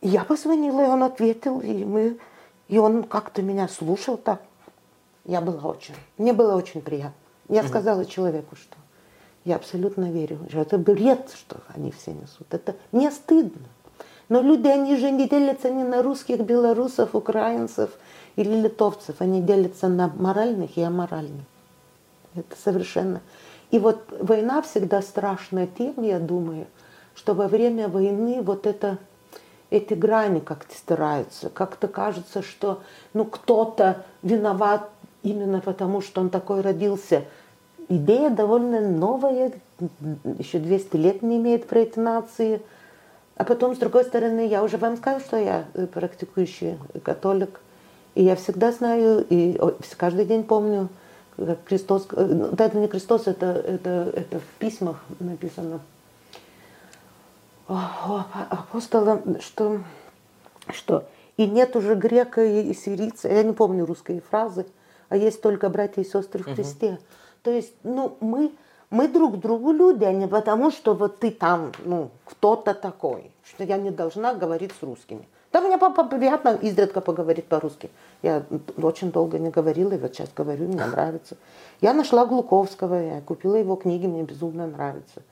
Я 0.00 0.24
позвонила, 0.24 0.80
и 0.82 0.88
он 0.88 1.02
ответил, 1.02 1.60
и 1.60 1.84
мы, 1.84 2.18
и 2.68 2.78
он 2.78 3.02
как-то 3.02 3.42
меня 3.42 3.68
слушал 3.68 4.16
так. 4.16 4.40
Я 5.24 5.40
была 5.40 5.68
очень, 5.68 5.94
мне 6.16 6.32
было 6.32 6.54
очень 6.56 6.80
приятно. 6.80 7.14
Я 7.48 7.64
сказала 7.64 8.04
человеку, 8.04 8.54
что 8.56 8.76
я 9.44 9.56
абсолютно 9.56 10.10
верю, 10.10 10.38
что 10.48 10.60
это 10.60 10.78
бред, 10.78 11.30
что 11.34 11.56
они 11.74 11.90
все 11.90 12.12
несут. 12.12 12.46
Это 12.54 12.76
не 12.92 13.10
стыдно. 13.10 13.66
Но 14.28 14.40
люди, 14.40 14.68
они 14.68 14.96
же 14.96 15.10
не 15.10 15.28
делятся 15.28 15.70
не 15.70 15.82
на 15.82 16.02
русских, 16.02 16.40
белорусов, 16.40 17.16
украинцев 17.16 17.90
или 18.36 18.54
литовцев. 18.54 19.16
Они 19.18 19.42
делятся 19.42 19.88
на 19.88 20.08
моральных 20.08 20.76
и 20.76 20.82
аморальных. 20.82 21.44
Это 22.34 22.56
совершенно. 22.62 23.20
И 23.70 23.78
вот 23.78 23.98
война 24.20 24.62
всегда 24.62 25.02
страшная 25.02 25.66
тем, 25.66 26.02
я 26.02 26.18
думаю, 26.18 26.66
что 27.14 27.34
во 27.34 27.48
время 27.48 27.88
войны 27.88 28.42
вот 28.42 28.66
это, 28.66 28.98
эти 29.70 29.94
грани 29.94 30.40
как-то 30.40 30.74
стираются. 30.74 31.50
Как-то 31.50 31.86
кажется, 31.88 32.42
что 32.42 32.82
ну, 33.14 33.24
кто-то 33.24 34.04
виноват 34.22 34.88
именно 35.22 35.60
потому, 35.60 36.00
что 36.00 36.20
он 36.20 36.30
такой 36.30 36.60
родился. 36.60 37.24
Идея 37.88 38.30
довольно 38.30 38.80
новая, 38.80 39.52
еще 40.38 40.58
200 40.58 40.96
лет 40.96 41.22
не 41.22 41.36
имеет 41.38 41.68
про 41.68 41.80
эти 41.80 41.98
нации. 41.98 42.62
А 43.36 43.44
потом, 43.44 43.74
с 43.74 43.78
другой 43.78 44.04
стороны, 44.04 44.46
я 44.46 44.62
уже 44.62 44.76
вам 44.76 44.96
сказала, 44.96 45.20
что 45.20 45.36
я 45.36 45.64
э, 45.74 45.86
практикующий 45.86 46.78
католик. 47.02 47.60
И 48.14 48.22
я 48.22 48.36
всегда 48.36 48.72
знаю, 48.72 49.24
и 49.28 49.58
каждый 49.96 50.26
день 50.26 50.44
помню, 50.44 50.88
как 51.46 51.66
Христос, 51.66 52.06
э, 52.12 52.24
ну, 52.24 52.46
это 52.46 52.78
не 52.78 52.88
Христос, 52.88 53.26
это, 53.26 53.46
это, 53.46 54.12
это 54.14 54.38
в 54.40 54.58
письмах 54.58 54.96
написано 55.18 55.80
апостола, 57.66 59.22
что, 59.40 59.80
что 60.70 61.04
и 61.36 61.46
нет 61.46 61.76
уже 61.76 61.94
грека 61.94 62.44
и 62.44 62.74
сирийца, 62.74 63.28
я 63.28 63.42
не 63.42 63.52
помню 63.52 63.86
русские 63.86 64.20
фразы, 64.20 64.66
а 65.08 65.16
есть 65.16 65.40
только 65.40 65.68
братья 65.68 66.02
и 66.02 66.04
сестры 66.04 66.42
в 66.42 66.54
Христе. 66.54 66.88
Угу. 66.88 66.98
То 67.42 67.50
есть, 67.50 67.74
ну, 67.84 68.16
мы, 68.20 68.52
мы 68.90 69.08
друг 69.08 69.38
другу 69.38 69.72
люди, 69.72 70.04
а 70.04 70.12
не 70.12 70.26
потому, 70.26 70.70
что 70.70 70.94
вот 70.94 71.20
ты 71.20 71.30
там, 71.30 71.72
ну, 71.84 72.10
кто-то 72.24 72.74
такой, 72.74 73.30
что 73.44 73.64
я 73.64 73.76
не 73.76 73.90
должна 73.90 74.34
говорить 74.34 74.72
с 74.78 74.82
русскими. 74.82 75.26
Да, 75.52 75.60
мне 75.60 75.78
папа 75.78 76.04
приятно 76.04 76.58
изредка 76.62 77.00
поговорить 77.00 77.46
по-русски. 77.46 77.90
Я 78.22 78.42
очень 78.82 79.12
долго 79.12 79.38
не 79.38 79.50
говорила, 79.50 79.92
и 79.92 79.98
вот 79.98 80.14
сейчас 80.14 80.30
говорю, 80.34 80.68
мне 80.68 80.84
нравится. 80.84 81.36
Я 81.80 81.94
нашла 81.94 82.26
Глуковского, 82.26 82.94
я 82.94 83.20
купила 83.20 83.56
его 83.56 83.76
книги, 83.76 84.06
мне 84.06 84.22
безумно 84.22 84.66
нравится. 84.66 85.22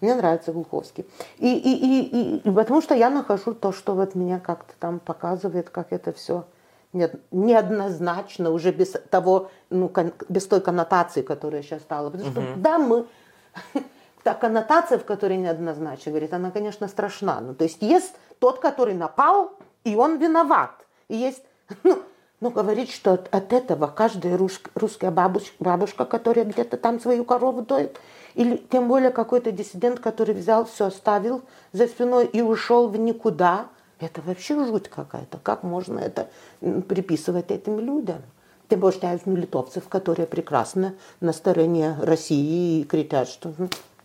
Мне 0.00 0.14
нравится 0.14 0.52
Глуховский. 0.52 1.04
И, 1.38 1.52
и, 1.52 1.72
и, 1.74 2.00
и, 2.02 2.36
и 2.38 2.50
потому 2.50 2.80
что 2.80 2.94
я 2.94 3.10
нахожу 3.10 3.52
то, 3.52 3.72
что 3.72 3.94
вот 3.94 4.14
меня 4.14 4.40
как-то 4.40 4.72
там 4.78 4.98
показывает, 4.98 5.68
как 5.68 5.92
это 5.92 6.12
все 6.12 6.44
неоднозначно, 6.92 8.50
уже 8.50 8.72
без 8.72 8.96
того, 9.10 9.50
ну, 9.68 9.92
без 10.28 10.46
той 10.46 10.60
коннотации, 10.60 11.22
которая 11.22 11.62
сейчас 11.62 11.82
стала. 11.82 12.10
Потому 12.10 12.30
что, 12.30 12.42
да, 12.56 12.78
мы... 12.78 13.06
Та 14.22 14.34
коннотация, 14.34 14.98
в 14.98 15.06
которой 15.06 15.38
неоднозначно, 15.38 16.12
говорит, 16.12 16.34
она, 16.34 16.50
конечно, 16.50 16.88
страшна. 16.88 17.40
Ну, 17.40 17.54
то 17.54 17.64
есть 17.64 17.80
есть 17.80 18.14
тот, 18.38 18.58
который 18.58 18.92
напал, 18.92 19.52
и 19.82 19.96
он 19.96 20.18
виноват. 20.18 20.86
И 21.08 21.16
есть, 21.16 21.42
ну, 21.84 22.02
ну 22.40 22.50
говорить, 22.50 22.90
что 22.90 23.12
от, 23.12 23.34
от 23.34 23.52
этого 23.52 23.86
каждая 23.86 24.36
рус, 24.36 24.60
русская 24.74 25.10
бабушка, 25.10 25.52
бабушка, 25.58 26.04
которая 26.04 26.44
где-то 26.44 26.76
там 26.76 27.00
свою 27.00 27.24
корову 27.24 27.62
доит, 27.62 27.98
или 28.34 28.56
тем 28.56 28.88
более 28.88 29.10
какой-то 29.10 29.52
диссидент, 29.52 30.00
который 30.00 30.34
взял, 30.34 30.64
все 30.64 30.86
оставил 30.86 31.42
за 31.72 31.86
спиной 31.86 32.26
и 32.26 32.42
ушел 32.42 32.88
в 32.88 32.96
никуда– 32.96 33.66
это 34.00 34.22
вообще 34.22 34.54
жуть 34.64 34.88
какая-то. 34.88 35.38
Как 35.42 35.62
можно 35.62 35.98
это 35.98 36.30
приписывать 36.88 37.50
этим 37.50 37.78
людям? 37.78 38.22
Тем 38.68 38.80
более, 38.80 38.96
что 38.96 39.08
я 39.08 39.18
знаю 39.18 39.38
литовцев, 39.38 39.88
которые 39.88 40.26
прекрасно 40.26 40.94
на 41.20 41.32
стороне 41.32 41.96
России 42.00 42.80
и 42.80 42.84
кричат, 42.84 43.28
что... 43.28 43.52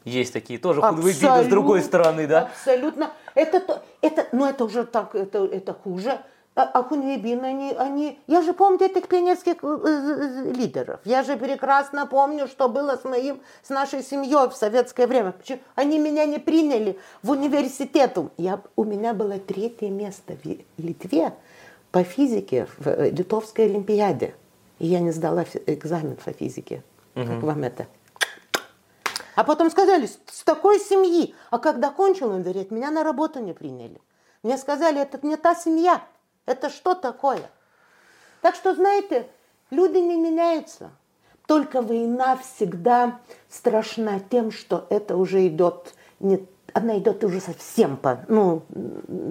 Есть 0.03 0.33
такие 0.33 0.59
тоже 0.59 0.81
худвыбины 0.81 1.43
с 1.43 1.47
другой 1.47 1.81
стороны, 1.81 2.27
да? 2.27 2.51
Абсолютно. 2.51 3.11
Это, 3.33 3.81
это, 4.01 4.27
ну, 4.31 4.45
это 4.45 4.65
уже 4.65 4.83
так, 4.83 5.15
это, 5.15 5.45
это 5.45 5.73
хуже. 5.73 6.19
А, 6.55 6.63
а 6.73 6.87
они, 6.89 7.73
они... 7.77 8.19
Я 8.27 8.41
же 8.41 8.53
помню 8.53 8.85
этих 8.85 9.09
пионерских 9.09 9.55
э, 9.61 9.67
э, 9.67 10.51
лидеров. 10.53 11.01
Я 11.03 11.21
же 11.23 11.35
прекрасно 11.35 12.07
помню, 12.07 12.47
что 12.47 12.69
было 12.69 12.95
с 12.95 13.03
моим, 13.03 13.41
с 13.61 13.69
нашей 13.69 14.01
семьей 14.01 14.47
в 14.49 14.53
советское 14.53 15.05
время. 15.05 15.33
Почему? 15.33 15.59
Они 15.75 15.99
меня 15.99 16.25
не 16.25 16.39
приняли 16.39 16.97
в 17.21 17.31
университет. 17.31 18.17
Я, 18.37 18.61
у 18.77 18.85
меня 18.85 19.13
было 19.13 19.37
третье 19.37 19.89
место 19.89 20.37
в 20.41 20.81
Литве 20.81 21.33
по 21.91 22.03
физике 22.03 22.67
в 22.77 22.87
э, 22.87 23.09
Литовской 23.09 23.65
Олимпиаде. 23.65 24.33
И 24.79 24.87
я 24.87 25.01
не 25.01 25.11
сдала 25.11 25.43
экзамен 25.65 26.15
по 26.15 26.31
физике. 26.31 26.83
Угу. 27.15 27.25
Как 27.25 27.43
вам 27.43 27.63
это? 27.63 27.87
А 29.35 29.43
потом 29.43 29.69
сказали, 29.69 30.05
с 30.05 30.43
такой 30.45 30.79
семьи. 30.79 31.35
А 31.51 31.59
когда 31.59 31.89
кончил 31.89 32.29
он 32.29 32.43
говорит, 32.43 32.71
меня 32.71 32.91
на 32.91 33.03
работу 33.03 33.39
не 33.39 33.51
приняли. 33.51 33.99
Мне 34.41 34.57
сказали, 34.57 35.01
это 35.01 35.19
не 35.25 35.35
та 35.35 35.53
семья. 35.53 36.01
Это 36.45 36.69
что 36.69 36.95
такое? 36.95 37.49
Так 38.41 38.55
что, 38.55 38.75
знаете, 38.75 39.27
люди 39.71 39.97
не 39.97 40.15
меняются. 40.15 40.91
Только 41.47 41.81
война 41.81 42.37
всегда 42.37 43.19
страшна 43.49 44.19
тем, 44.19 44.51
что 44.51 44.87
это 44.89 45.15
уже 45.15 45.47
идет, 45.47 45.93
не, 46.19 46.45
она 46.73 46.97
идет 46.97 47.23
уже 47.23 47.39
совсем 47.39 47.97
по, 47.97 48.25
ну, 48.27 48.63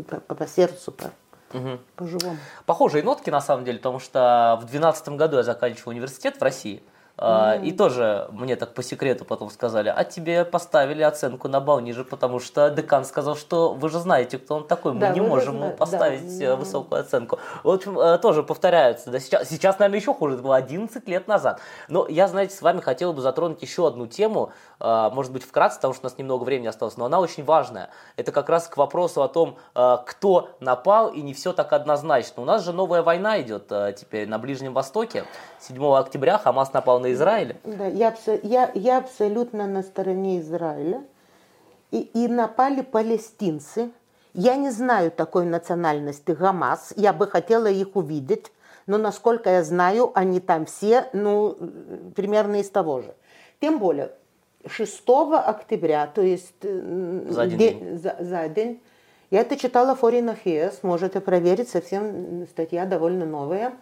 по, 0.09 0.35
по 0.35 0.47
сердцу, 0.47 0.93
по, 0.93 1.11
угу. 1.57 1.79
по 1.97 2.07
живому. 2.07 2.37
Похожие 2.67 3.03
нотки 3.03 3.31
на 3.31 3.41
самом 3.41 3.65
деле, 3.65 3.79
потому 3.79 3.99
что 3.99 4.57
в 4.59 4.67
2012 4.67 5.09
году 5.11 5.37
я 5.39 5.43
заканчивал 5.43 5.91
университет 5.91 6.37
в 6.39 6.43
России– 6.43 6.83
Mm-hmm. 7.17 7.65
И 7.65 7.73
тоже 7.73 8.29
мне 8.33 8.57
так 8.57 8.75
по 8.75 8.83
секрету 8.83 9.25
потом 9.25 9.49
сказали, 9.49 9.93
а 9.95 10.03
тебе 10.03 10.45
поставили 10.45 11.03
оценку 11.03 11.47
на 11.47 11.61
балл 11.61 11.79
ниже, 11.79 12.05
потому 12.05 12.41
что 12.41 12.71
декан 12.71 13.05
сказал, 13.05 13.37
что 13.37 13.73
вы 13.73 13.89
же 13.89 14.01
знаете, 14.01 14.39
кто 14.39 14.57
он 14.57 14.67
такой, 14.67 14.95
мы 14.95 15.01
да, 15.01 15.11
не 15.11 15.21
можем 15.21 15.57
ему 15.57 15.71
поставить 15.71 16.39
да. 16.39 16.45
Э, 16.45 16.57
высокую 16.57 17.01
оценку. 17.01 17.39
В 17.63 17.71
общем, 17.71 17.99
э, 18.01 18.19
тоже 18.19 18.43
повторяется. 18.43 19.11
Да, 19.11 19.21
сейчас, 19.21 19.49
сейчас, 19.49 19.79
наверное, 19.79 20.01
еще 20.01 20.13
хуже, 20.13 20.35
это 20.35 20.43
было 20.43 20.57
11 20.57 21.07
лет 21.09 21.29
назад. 21.29 21.61
Но 21.89 22.09
я, 22.09 22.27
знаете, 22.27 22.57
с 22.57 22.63
вами 22.63 22.81
хотел 22.81 23.13
бы 23.13 23.23
затронуть 23.23 23.63
еще 23.63 23.87
одну 23.87 24.09
тему, 24.09 24.53
может 24.81 25.33
быть, 25.33 25.45
вкратце, 25.45 25.77
потому 25.77 25.95
что 25.95 26.03
у 26.03 26.11
нас 26.11 26.19
немного 26.19 26.45
времени 26.45 26.67
осталось, 26.67 26.97
но 26.97 27.05
она 27.05 27.21
очень 27.21 27.45
важная. 27.45 27.91
Это 28.17 28.33
как 28.33 28.49
раз 28.49 28.69
к 28.69 28.77
вопросу 28.77 29.23
о 29.23 29.29
том, 29.29 29.57
кто 29.73 30.51
напал, 30.61 31.11
и 31.11 31.23
не 31.23 31.33
все 31.33 31.53
так 31.53 31.73
однозначно. 31.73 32.43
У 32.43 32.45
нас 32.47 32.65
же 32.65 32.73
новая 32.73 33.03
война 33.03 33.41
идет 33.41 33.69
теперь 33.97 34.29
на 34.29 34.39
Ближнем 34.39 34.75
Востоке. 34.75 35.25
7 35.61 35.83
октября 35.95 36.39
Хамас 36.39 36.73
напал 36.73 37.01
на 37.01 37.13
Израиль. 37.13 37.57
Да, 37.65 37.87
я, 37.87 38.15
я, 38.43 38.71
я 38.75 38.99
абсолютно 38.99 39.67
на 39.67 39.83
стороне 39.83 40.41
Израиля. 40.41 41.05
И, 41.91 42.01
и 42.01 42.29
напали 42.29 42.83
палестинцы. 42.83 43.93
Я 44.33 44.57
не 44.57 44.71
знаю 44.71 45.13
такой 45.13 45.45
национальности 45.45 46.33
Гамас. 46.33 46.93
Я 46.97 47.13
бы 47.13 47.29
хотела 47.29 47.69
их 47.69 47.95
увидеть. 47.95 48.51
Но, 48.87 48.99
насколько 48.99 49.49
я 49.49 49.63
знаю, 49.63 50.11
они 50.15 50.41
там 50.41 50.67
все, 50.67 51.09
ну, 51.13 51.57
примерно 52.15 52.57
из 52.57 52.69
того 52.69 53.01
же. 53.01 53.15
Тем 53.61 53.79
более, 53.79 54.11
6 54.67 55.05
октября, 55.07 56.07
то 56.07 56.23
есть 56.23 56.55
э, 56.63 57.27
за 57.29 57.43
один 57.43 57.59
день, 57.59 57.79
день. 57.79 57.99
За, 57.99 58.17
за 58.21 58.49
день, 58.49 58.81
я 59.31 59.41
это 59.41 59.57
читала 59.57 59.95
в 59.95 60.03
Foreign 60.03 60.37
Affairs, 60.37 60.79
можете 60.83 61.21
проверить, 61.21 61.69
совсем 61.69 62.47
статья 62.47 62.87
довольно 62.87 63.27
новая. 63.27 63.73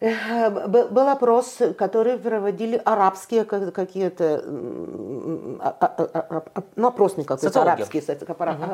Был 0.00 1.08
опрос, 1.08 1.58
который 1.76 2.18
проводили 2.18 2.80
арабские 2.86 3.44
какие-то, 3.44 4.42
а, 5.60 5.76
а, 5.78 6.44
а, 6.54 6.62
ну, 6.76 6.88
опросник 6.88 7.28
какой-то, 7.28 7.60
арабские, 7.60 8.02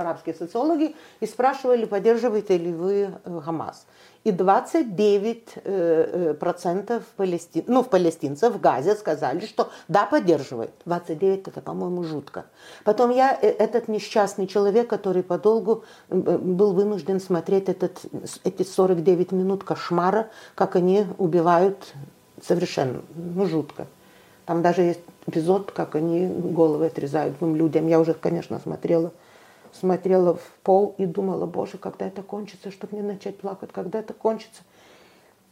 арабские 0.01 0.35
социологи, 0.37 0.95
и 1.19 1.27
спрашивали, 1.27 1.85
поддерживаете 1.85 2.57
ли 2.59 2.73
вы 2.73 3.11
э, 3.25 3.41
Хамас 3.45 3.87
и 4.25 4.33
29 4.33 5.53
э, 5.55 5.61
э, 5.65 6.35
процентов 6.35 7.05
палестин, 7.17 7.65
ну, 7.67 7.83
палестинцев 7.83 8.55
в 8.55 8.61
Газе 8.61 8.95
сказали, 8.95 9.45
что 9.47 9.71
да, 9.89 10.07
поддерживает. 10.07 10.71
29 10.85 11.49
это, 11.49 11.61
по-моему, 11.61 12.03
жутко. 12.03 12.47
Потом 12.85 13.11
я, 13.11 13.39
э, 13.41 13.49
этот 13.49 13.89
несчастный 13.89 14.47
человек, 14.47 14.89
который 14.89 15.23
подолгу 15.23 15.85
был 16.09 16.73
вынужден 16.73 17.21
смотреть 17.21 17.69
этот, 17.69 18.01
эти 18.45 18.63
49 18.63 19.33
минут 19.33 19.65
кошмара, 19.65 20.29
как 20.55 20.77
они 20.77 21.07
убивают 21.19 21.95
совершенно, 22.43 23.03
ну, 23.15 23.47
жутко. 23.47 23.87
Там 24.45 24.63
даже 24.63 24.83
есть 24.83 25.01
эпизод, 25.27 25.73
как 25.73 25.97
они 25.97 26.27
головы 26.27 26.87
отрезают 26.87 27.39
двум 27.39 27.57
людям. 27.57 27.89
Я 27.89 28.01
уже, 28.01 28.15
конечно, 28.15 28.61
смотрела 28.61 29.13
смотрела 29.73 30.35
в 30.35 30.51
пол 30.63 30.95
и 30.99 31.07
думала, 31.07 31.47
боже, 31.47 31.79
когда 31.79 32.07
это 32.07 32.23
кончится, 32.23 32.71
чтобы 32.71 32.97
не 32.97 33.03
начать 33.03 33.39
плакать, 33.39 33.71
когда 33.73 33.99
это 34.01 34.15
кончится. 34.15 34.63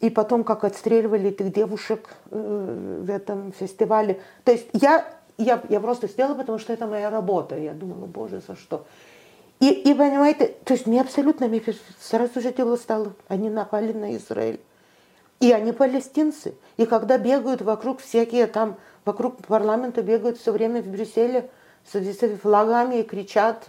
И 0.00 0.10
потом, 0.10 0.44
как 0.44 0.64
отстреливали 0.64 1.30
этих 1.30 1.52
девушек 1.52 2.16
э, 2.30 3.00
в 3.02 3.10
этом 3.10 3.52
фестивале. 3.52 4.20
То 4.44 4.52
есть 4.52 4.66
я, 4.72 5.06
я, 5.38 5.62
я 5.68 5.80
просто 5.80 6.08
сделала, 6.08 6.34
потому 6.34 6.58
что 6.58 6.72
это 6.72 6.86
моя 6.86 7.10
работа. 7.10 7.56
Я 7.56 7.72
думала, 7.72 8.06
боже, 8.06 8.42
за 8.46 8.56
что? 8.56 8.86
И, 9.60 9.70
и 9.70 9.94
понимаете, 9.94 10.54
то 10.64 10.74
есть 10.74 10.86
мне 10.86 11.00
абсолютно, 11.00 11.48
мне 11.48 11.62
сразу 12.00 12.40
же 12.40 12.52
дело 12.52 12.76
стало, 12.76 13.14
они 13.28 13.48
напали 13.48 13.92
на 13.92 14.14
Израиль. 14.16 14.60
И 15.40 15.52
они 15.52 15.72
палестинцы. 15.72 16.54
И 16.76 16.86
когда 16.86 17.18
бегают 17.18 17.62
вокруг 17.62 18.00
всякие 18.00 18.46
там, 18.46 18.76
вокруг 19.04 19.38
парламента 19.46 20.02
бегают 20.02 20.38
все 20.38 20.52
время 20.52 20.82
в 20.82 20.86
Брюсселе 20.86 21.50
с, 21.90 21.94
с 21.94 22.38
флагами 22.38 22.96
и 22.96 23.02
кричат, 23.02 23.66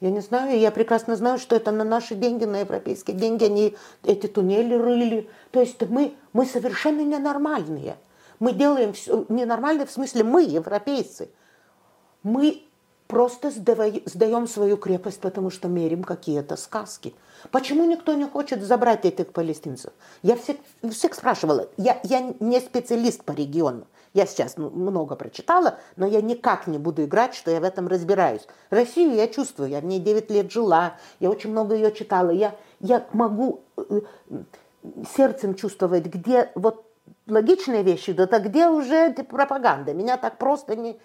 я 0.00 0.10
не 0.10 0.20
знаю, 0.20 0.58
я 0.58 0.70
прекрасно 0.70 1.16
знаю, 1.16 1.38
что 1.38 1.56
это 1.56 1.70
на 1.70 1.84
наши 1.84 2.14
деньги, 2.14 2.44
на 2.44 2.60
европейские 2.60 3.16
деньги, 3.16 3.44
они 3.44 3.76
эти 4.02 4.26
туннели 4.26 4.74
рыли. 4.74 5.30
То 5.52 5.60
есть 5.60 5.80
мы, 5.88 6.14
мы 6.32 6.44
совершенно 6.44 7.00
ненормальные. 7.00 7.96
Мы 8.38 8.52
делаем 8.52 8.92
все 8.92 9.24
ненормально, 9.30 9.86
в 9.86 9.90
смысле 9.90 10.22
мы, 10.22 10.42
европейцы. 10.42 11.30
Мы 12.22 12.65
просто 13.06 13.50
сдаем 13.50 14.46
свою 14.46 14.76
крепость, 14.76 15.20
потому 15.20 15.50
что 15.50 15.68
мерим 15.68 16.02
какие-то 16.04 16.56
сказки. 16.56 17.14
Почему 17.50 17.84
никто 17.84 18.14
не 18.14 18.24
хочет 18.24 18.62
забрать 18.62 19.04
этих 19.04 19.32
палестинцев? 19.32 19.92
Я 20.22 20.36
всех, 20.36 20.56
всех 20.90 21.14
спрашивала. 21.14 21.68
Я, 21.76 22.00
я 22.02 22.34
не 22.40 22.60
специалист 22.60 23.22
по 23.24 23.32
региону. 23.32 23.86
Я 24.14 24.24
сейчас 24.26 24.56
много 24.56 25.14
прочитала, 25.14 25.78
но 25.96 26.06
я 26.06 26.22
никак 26.22 26.66
не 26.66 26.78
буду 26.78 27.04
играть, 27.04 27.34
что 27.34 27.50
я 27.50 27.60
в 27.60 27.64
этом 27.64 27.86
разбираюсь. 27.86 28.46
Россию 28.70 29.14
я 29.14 29.28
чувствую, 29.28 29.68
я 29.68 29.80
в 29.80 29.84
ней 29.84 30.00
9 30.00 30.30
лет 30.30 30.50
жила, 30.50 30.94
я 31.20 31.30
очень 31.30 31.50
много 31.50 31.74
ее 31.74 31.92
читала. 31.92 32.30
Я, 32.30 32.54
я 32.80 33.06
могу 33.12 33.60
э, 33.76 34.00
сердцем 35.14 35.54
чувствовать, 35.54 36.06
где 36.06 36.50
вот 36.54 36.86
логичные 37.26 37.82
вещи 37.82 38.10
идут, 38.10 38.32
а 38.32 38.40
где 38.40 38.68
уже 38.68 39.12
пропаганда. 39.12 39.92
Меня 39.92 40.16
так 40.16 40.38
просто 40.38 40.76
не... 40.76 40.98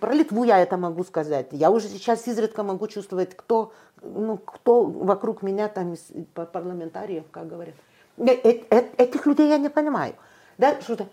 Про 0.00 0.14
Литву 0.14 0.44
я 0.44 0.58
это 0.60 0.76
могу 0.76 1.04
сказать. 1.04 1.48
Я 1.50 1.70
уже 1.70 1.88
сейчас 1.88 2.26
изредка 2.28 2.62
могу 2.62 2.86
чувствовать, 2.88 3.36
кто, 3.36 3.72
ну, 4.00 4.38
кто 4.38 4.84
вокруг 4.84 5.42
меня 5.42 5.68
там 5.68 5.94
из 5.94 6.06
парламентариев, 6.34 7.24
как 7.30 7.48
говорят. 7.48 7.74
Э, 8.16 8.30
э, 8.32 8.84
этих 8.96 9.26
людей 9.26 9.48
я 9.48 9.58
не 9.58 9.68
понимаю. 9.68 10.14
Да, 10.58 10.80
что-то 10.80 11.08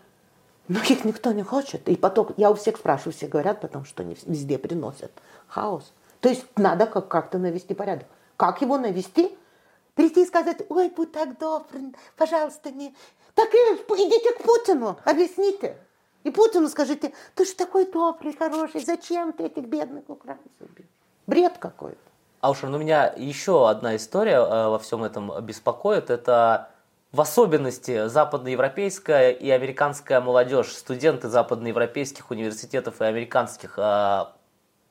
но 0.70 0.80
их 0.82 1.03
никто 1.03 1.34
не 1.34 1.43
хочет. 1.43 1.89
И 1.89 1.95
поток, 1.97 2.34
я 2.38 2.51
у 2.51 2.53
всех 2.53 2.78
спрашиваю, 2.78 3.11
все 3.13 3.28
говорят 3.28 3.59
потому 3.59 3.84
что 3.86 4.03
они 4.03 4.15
везде 4.26 4.57
приносят 4.57 5.11
хаос. 5.47 5.91
То 6.22 6.30
есть 6.30 6.45
надо 6.55 6.86
как-то 6.86 7.39
навести 7.39 7.74
порядок. 7.74 8.07
Как 8.38 8.61
его 8.61 8.78
навести? 8.78 9.36
Прийти 9.95 10.24
и 10.24 10.28
сказать, 10.28 10.61
ой, 10.70 10.89
будь 10.89 11.11
так 11.11 11.38
добр, 11.39 11.65
пожалуйста, 12.15 12.72
не... 12.72 12.95
Так 13.34 13.53
и 13.53 13.57
идите 13.57 14.32
к 14.34 14.43
Путину, 14.43 14.97
объясните. 15.03 15.76
И 16.24 16.32
Путину 16.32 16.67
скажите, 16.67 17.13
ты 17.36 17.45
же 17.45 17.53
такой 17.53 17.89
добрый, 17.89 18.36
хороший, 18.36 18.84
зачем 18.84 19.34
ты 19.34 19.43
этих 19.45 19.65
бедных 19.65 20.09
украинцев 20.09 20.51
убил? 20.59 20.86
Бред 21.28 21.57
какой-то. 21.57 21.97
Аушер, 22.41 22.70
ну 22.70 22.78
меня 22.78 23.13
еще 23.17 23.70
одна 23.70 23.95
история 23.95 24.38
э, 24.38 24.70
во 24.70 24.80
всем 24.80 25.03
этом 25.03 25.32
беспокоит. 25.41 26.09
Это 26.09 26.70
в 27.11 27.22
особенности 27.22 28.07
западноевропейская 28.07 29.32
и 29.32 29.49
американская 29.49 30.22
молодежь, 30.22 30.72
студенты 30.74 31.28
западноевропейских 31.28 32.30
университетов 32.30 33.01
и 33.01 33.05
американских, 33.05 33.74
а, 33.78 34.36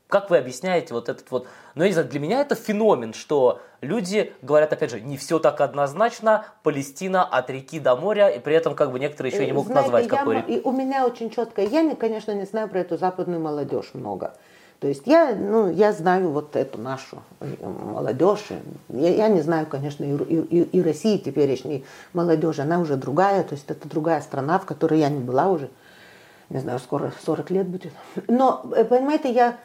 как 0.09 0.31
вы 0.31 0.39
объясняете 0.39 0.95
вот 0.95 1.09
этот 1.09 1.31
вот, 1.31 1.47
ну 1.75 1.83
я 1.83 1.89
не 1.89 1.93
знаю, 1.93 2.09
для 2.09 2.19
меня 2.19 2.41
это 2.41 2.55
феномен, 2.55 3.13
что 3.13 3.61
люди 3.83 4.33
говорят, 4.41 4.73
опять 4.73 4.91
же, 4.91 5.01
не 5.01 5.19
все 5.19 5.39
так 5.39 5.61
однозначно, 5.61 6.47
Палестина 6.63 7.25
от 7.25 7.51
реки 7.51 7.79
до 7.79 7.95
моря, 7.95 8.29
и 8.31 8.41
при 8.41 8.55
этом 8.55 8.75
как 8.75 8.91
бы 8.91 8.99
некоторые 8.99 9.33
еще 9.33 9.45
не 9.45 9.53
могут 9.53 9.71
Знаете, 9.71 9.91
назвать, 9.91 10.11
я, 10.11 10.19
какой 10.19 10.41
и 10.41 10.61
У 10.65 10.73
меня 10.73 11.07
очень 11.07 11.31
четко, 11.31 11.63
я, 11.63 11.95
конечно, 11.95 12.33
не 12.33 12.47
знаю 12.47 12.69
про 12.69 12.81
эту 12.81 12.97
западную 12.97 13.41
молодежь 13.41 13.91
много, 13.93 14.33
То 14.81 14.89
есть 14.89 15.03
я, 15.07 15.35
ну, 15.35 15.71
я 15.71 15.93
знаю 15.93 16.31
вот 16.31 16.57
эту 16.57 16.79
нашу 16.81 17.23
молодежь. 17.61 18.47
Я, 18.89 19.15
я 19.15 19.29
не 19.29 19.43
знаю, 19.43 19.67
конечно, 19.67 20.05
и, 20.05 20.35
и, 20.35 20.63
и 20.63 20.83
России 20.83 21.19
теперешней 21.19 21.85
молодежи. 22.15 22.63
Она 22.63 22.81
уже 22.81 22.97
другая, 22.97 23.43
то 23.43 23.55
есть 23.55 23.67
это 23.69 23.87
другая 23.87 24.23
страна, 24.23 24.59
в 24.59 24.65
которой 24.65 25.01
я 25.01 25.11
не 25.11 25.21
была 25.21 25.49
уже. 25.49 25.69
Не 26.49 26.61
знаю, 26.61 26.79
скоро 26.79 27.13
40 27.27 27.51
лет 27.51 27.67
будет. 27.67 27.93
Но, 28.27 28.65
э, 28.75 28.83
понимаете, 28.85 29.31
я, 29.31 29.59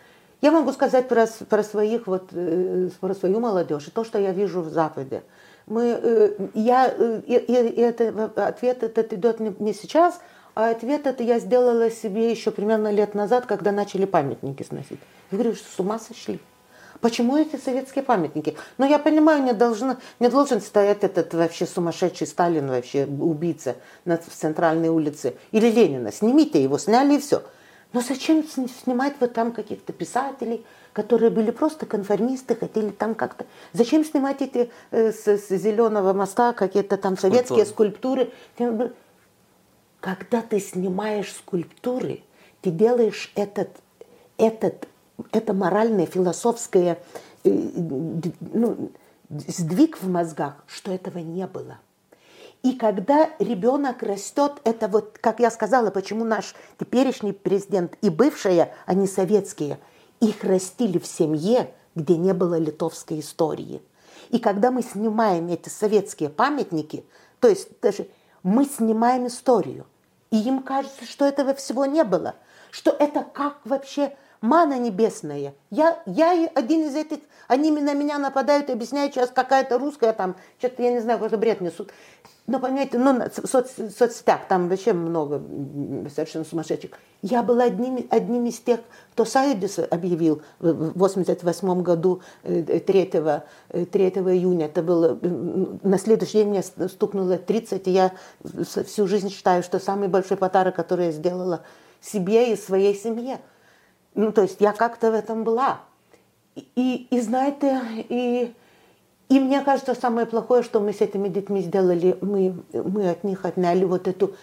я 0.43 0.51
могу 0.51 0.73
сказать 0.73 1.07
про, 1.07 1.25
про, 1.49 1.63
своих, 1.63 2.05
вот, 2.05 2.29
э, 2.33 2.89
про 2.99 3.13
свою 3.15 3.39
молодежь 3.39 3.87
и 3.87 3.91
то, 3.91 4.03
что 4.03 4.19
я 4.19 4.33
вижу 4.33 4.61
в 4.61 4.69
Западе. 4.69 5.23
Мы, 5.67 5.97
э, 6.03 6.49
я, 6.53 6.87
и, 6.87 7.33
и 7.33 7.79
это, 7.79 8.29
ответ 8.35 8.83
этот 8.83 9.13
идет 9.13 9.39
не 9.39 9.73
сейчас, 9.73 10.19
а 10.53 10.69
ответ 10.69 11.07
это 11.07 11.23
я 11.23 11.39
сделала 11.39 11.89
себе 11.89 12.29
еще 12.29 12.51
примерно 12.51 12.91
лет 12.91 13.15
назад, 13.15 13.45
когда 13.45 13.71
начали 13.71 14.03
памятники 14.03 14.63
сносить. 14.63 14.99
Я 15.31 15.37
говорю, 15.37 15.55
что 15.55 15.65
с 15.73 15.79
ума 15.79 15.97
сошли. 15.97 16.41
Почему 16.99 17.37
эти 17.37 17.55
советские 17.55 18.03
памятники? 18.03 18.57
Но 18.77 18.85
я 18.85 18.99
понимаю, 18.99 19.43
не, 19.43 19.53
должен, 19.53 19.95
не 20.19 20.27
должен 20.27 20.59
стоять 20.59 21.05
этот 21.05 21.33
вообще 21.33 21.65
сумасшедший 21.65 22.27
Сталин, 22.27 22.67
вообще 22.67 23.05
убийца 23.05 23.77
на, 24.03 24.17
в 24.17 24.27
центральной 24.27 24.89
улице. 24.89 25.35
Или 25.53 25.69
Ленина. 25.69 26.11
Снимите 26.11 26.61
его, 26.61 26.77
сняли 26.77 27.15
и 27.15 27.19
все. 27.19 27.43
Но 27.93 28.01
зачем 28.01 28.43
снимать 28.43 29.13
вот 29.19 29.33
там 29.33 29.51
каких-то 29.51 29.93
писателей, 29.93 30.65
которые 30.93 31.29
были 31.29 31.51
просто 31.51 31.85
конформисты, 31.85 32.55
хотели 32.55 32.89
там 32.89 33.13
как-то... 33.13 33.45
Зачем 33.71 34.03
снимать 34.03 34.41
эти 34.41 34.71
э, 34.91 35.11
с, 35.11 35.27
с 35.27 35.49
зеленого 35.49 36.13
моста 36.13 36.53
какие-то 36.53 36.97
там 36.97 37.17
советские 37.17 37.65
скульптуры? 37.65 38.31
Когда 39.99 40.41
ты 40.41 40.59
снимаешь 40.59 41.31
скульптуры, 41.31 42.23
ты 42.61 42.71
делаешь 42.71 43.31
этот, 43.35 43.69
этот, 44.37 44.87
это 45.31 45.53
моральное, 45.53 46.07
философское 46.07 46.99
э, 47.43 47.49
ну, 47.49 48.91
сдвиг 49.29 50.01
в 50.01 50.09
мозгах, 50.09 50.63
что 50.67 50.91
этого 50.91 51.19
не 51.19 51.45
было. 51.45 51.77
И 52.63 52.75
когда 52.75 53.29
ребенок 53.39 54.03
растет, 54.03 54.53
это 54.63 54.87
вот, 54.87 55.17
как 55.19 55.41
я 55.41 55.51
сказала, 55.51 55.91
почему 55.91 56.23
наш 56.23 56.55
теперешний 56.79 57.33
президент 57.33 57.97
и 58.01 58.09
бывшие, 58.09 58.73
они 58.85 59.05
советские, 59.05 59.79
их 60.21 60.45
растили 60.45 60.97
в 60.97 61.05
семье, 61.05 61.73
где 61.93 62.15
не 62.15 62.33
было 62.33 62.57
литовской 62.57 63.19
истории. 63.19 63.81
И 64.29 64.39
когда 64.39 64.71
мы 64.71 64.81
снимаем 64.81 65.49
эти 65.49 65.67
советские 65.67 66.29
памятники, 66.29 67.05
то 67.41 67.49
есть 67.49 67.67
даже 67.81 68.07
мы 68.43 68.63
снимаем 68.63 69.27
историю. 69.27 69.85
И 70.31 70.37
им 70.37 70.63
кажется, 70.63 71.05
что 71.05 71.25
этого 71.25 71.53
всего 71.53 71.85
не 71.85 72.05
было. 72.05 72.35
Что 72.71 72.91
это 72.91 73.23
как 73.23 73.57
вообще 73.65 74.15
мана 74.43 74.77
небесная. 74.77 75.55
Я, 75.71 76.03
я 76.05 76.49
один 76.53 76.81
из 76.81 76.95
этих, 76.95 77.19
они 77.47 77.71
на 77.71 77.93
меня 77.93 78.19
нападают 78.19 78.69
объясняют, 78.69 79.13
сейчас 79.13 79.29
какая-то 79.29 79.79
русская 79.79 80.11
там, 80.11 80.35
что-то 80.59 80.83
я 80.83 80.91
не 80.91 80.99
знаю, 80.99 81.17
какой-то 81.17 81.37
бред 81.37 81.61
несут. 81.61 81.91
Но 82.45 82.59
понимаете, 82.59 82.97
ну, 82.97 83.21
в 83.21 83.47
соц, 83.47 83.69
соцсетях 83.97 84.41
там 84.49 84.67
вообще 84.67 84.91
много 84.91 85.41
совершенно 86.13 86.43
сумасшедших. 86.43 86.91
Я 87.21 87.41
была 87.41 87.63
одним, 87.63 88.05
одним 88.09 88.45
из 88.47 88.59
тех, 88.59 88.81
кто 89.13 89.23
Сайдис 89.23 89.79
объявил 89.79 90.41
в 90.59 90.99
88 90.99 91.81
году 91.81 92.21
3, 92.43 92.81
3 92.81 93.11
июня. 93.71 94.65
Это 94.65 94.83
было, 94.83 95.17
на 95.21 95.97
следующий 95.97 96.39
день 96.39 96.49
мне 96.49 96.63
стукнуло 96.63 97.37
30, 97.37 97.87
и 97.87 97.91
я 97.91 98.11
всю 98.43 99.07
жизнь 99.07 99.29
считаю, 99.29 99.63
что 99.63 99.79
самый 99.79 100.09
большой 100.09 100.35
подарок, 100.35 100.75
который 100.75 101.05
я 101.05 101.11
сделала 101.13 101.63
себе 102.01 102.51
и 102.51 102.57
своей 102.57 102.93
семье. 102.93 103.39
Ну, 104.15 104.31
то 104.31 104.43
есть 104.43 104.61
я 104.61 104.73
как-то 104.73 105.11
в 105.11 105.15
этом 105.15 105.43
была. 105.43 105.81
И, 106.55 107.07
и 107.09 107.19
знаете, 107.19 107.81
и 108.09 108.53
и 109.29 109.39
мне 109.39 109.61
кажется, 109.61 109.95
самое 109.95 110.27
плохое, 110.27 110.61
что 110.61 110.79
мы 110.79 110.93
с 110.93 111.01
этими 111.01 111.27
детьми 111.27 111.61
сделали, 111.61 112.17
мы, 112.21 112.55
мы 112.71 113.09
от 113.09 113.23
них 113.23 113.45
отняли 113.45 113.83
вот 113.83 114.07
эту 114.07 114.35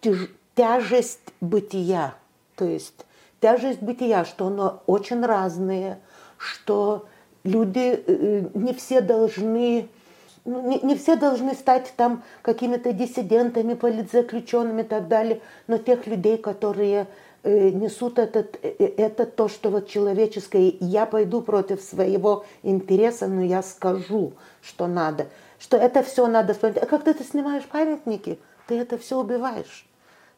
тяж, 0.00 0.28
тяжесть 0.56 1.32
бытия. 1.40 2.14
То 2.56 2.64
есть 2.64 3.06
тяжесть 3.40 3.82
бытия, 3.82 4.24
что 4.24 4.48
оно 4.48 4.82
очень 4.86 5.24
разное, 5.24 6.00
что 6.36 7.06
люди 7.44 8.02
э, 8.06 8.48
не 8.54 8.72
все 8.72 9.00
должны 9.00 9.88
ну, 10.44 10.68
не, 10.68 10.80
не 10.80 10.96
все 10.96 11.16
должны 11.16 11.54
стать 11.54 11.92
там 11.96 12.22
какими-то 12.42 12.92
диссидентами, 12.92 13.74
политзаключенными 13.74 14.82
и 14.82 14.84
так 14.84 15.08
далее, 15.08 15.40
но 15.66 15.76
тех 15.78 16.06
людей, 16.06 16.38
которые 16.38 17.06
несут 17.46 18.18
этот, 18.18 18.58
э, 18.62 18.74
э, 18.78 18.84
это 18.96 19.26
то, 19.26 19.48
что 19.48 19.70
вот 19.70 19.88
человеческое. 19.88 20.74
Я 20.80 21.06
пойду 21.06 21.42
против 21.42 21.80
своего 21.80 22.44
интереса, 22.62 23.26
но 23.26 23.42
я 23.42 23.62
скажу, 23.62 24.32
что 24.62 24.86
надо. 24.86 25.28
Что 25.58 25.76
это 25.76 26.02
все 26.02 26.26
надо 26.26 26.54
вспомнить. 26.54 26.78
А 26.78 26.86
когда 26.86 27.14
ты 27.14 27.24
снимаешь 27.24 27.64
памятники, 27.64 28.38
ты 28.66 28.78
это 28.78 28.98
все 28.98 29.18
убиваешь. 29.18 29.88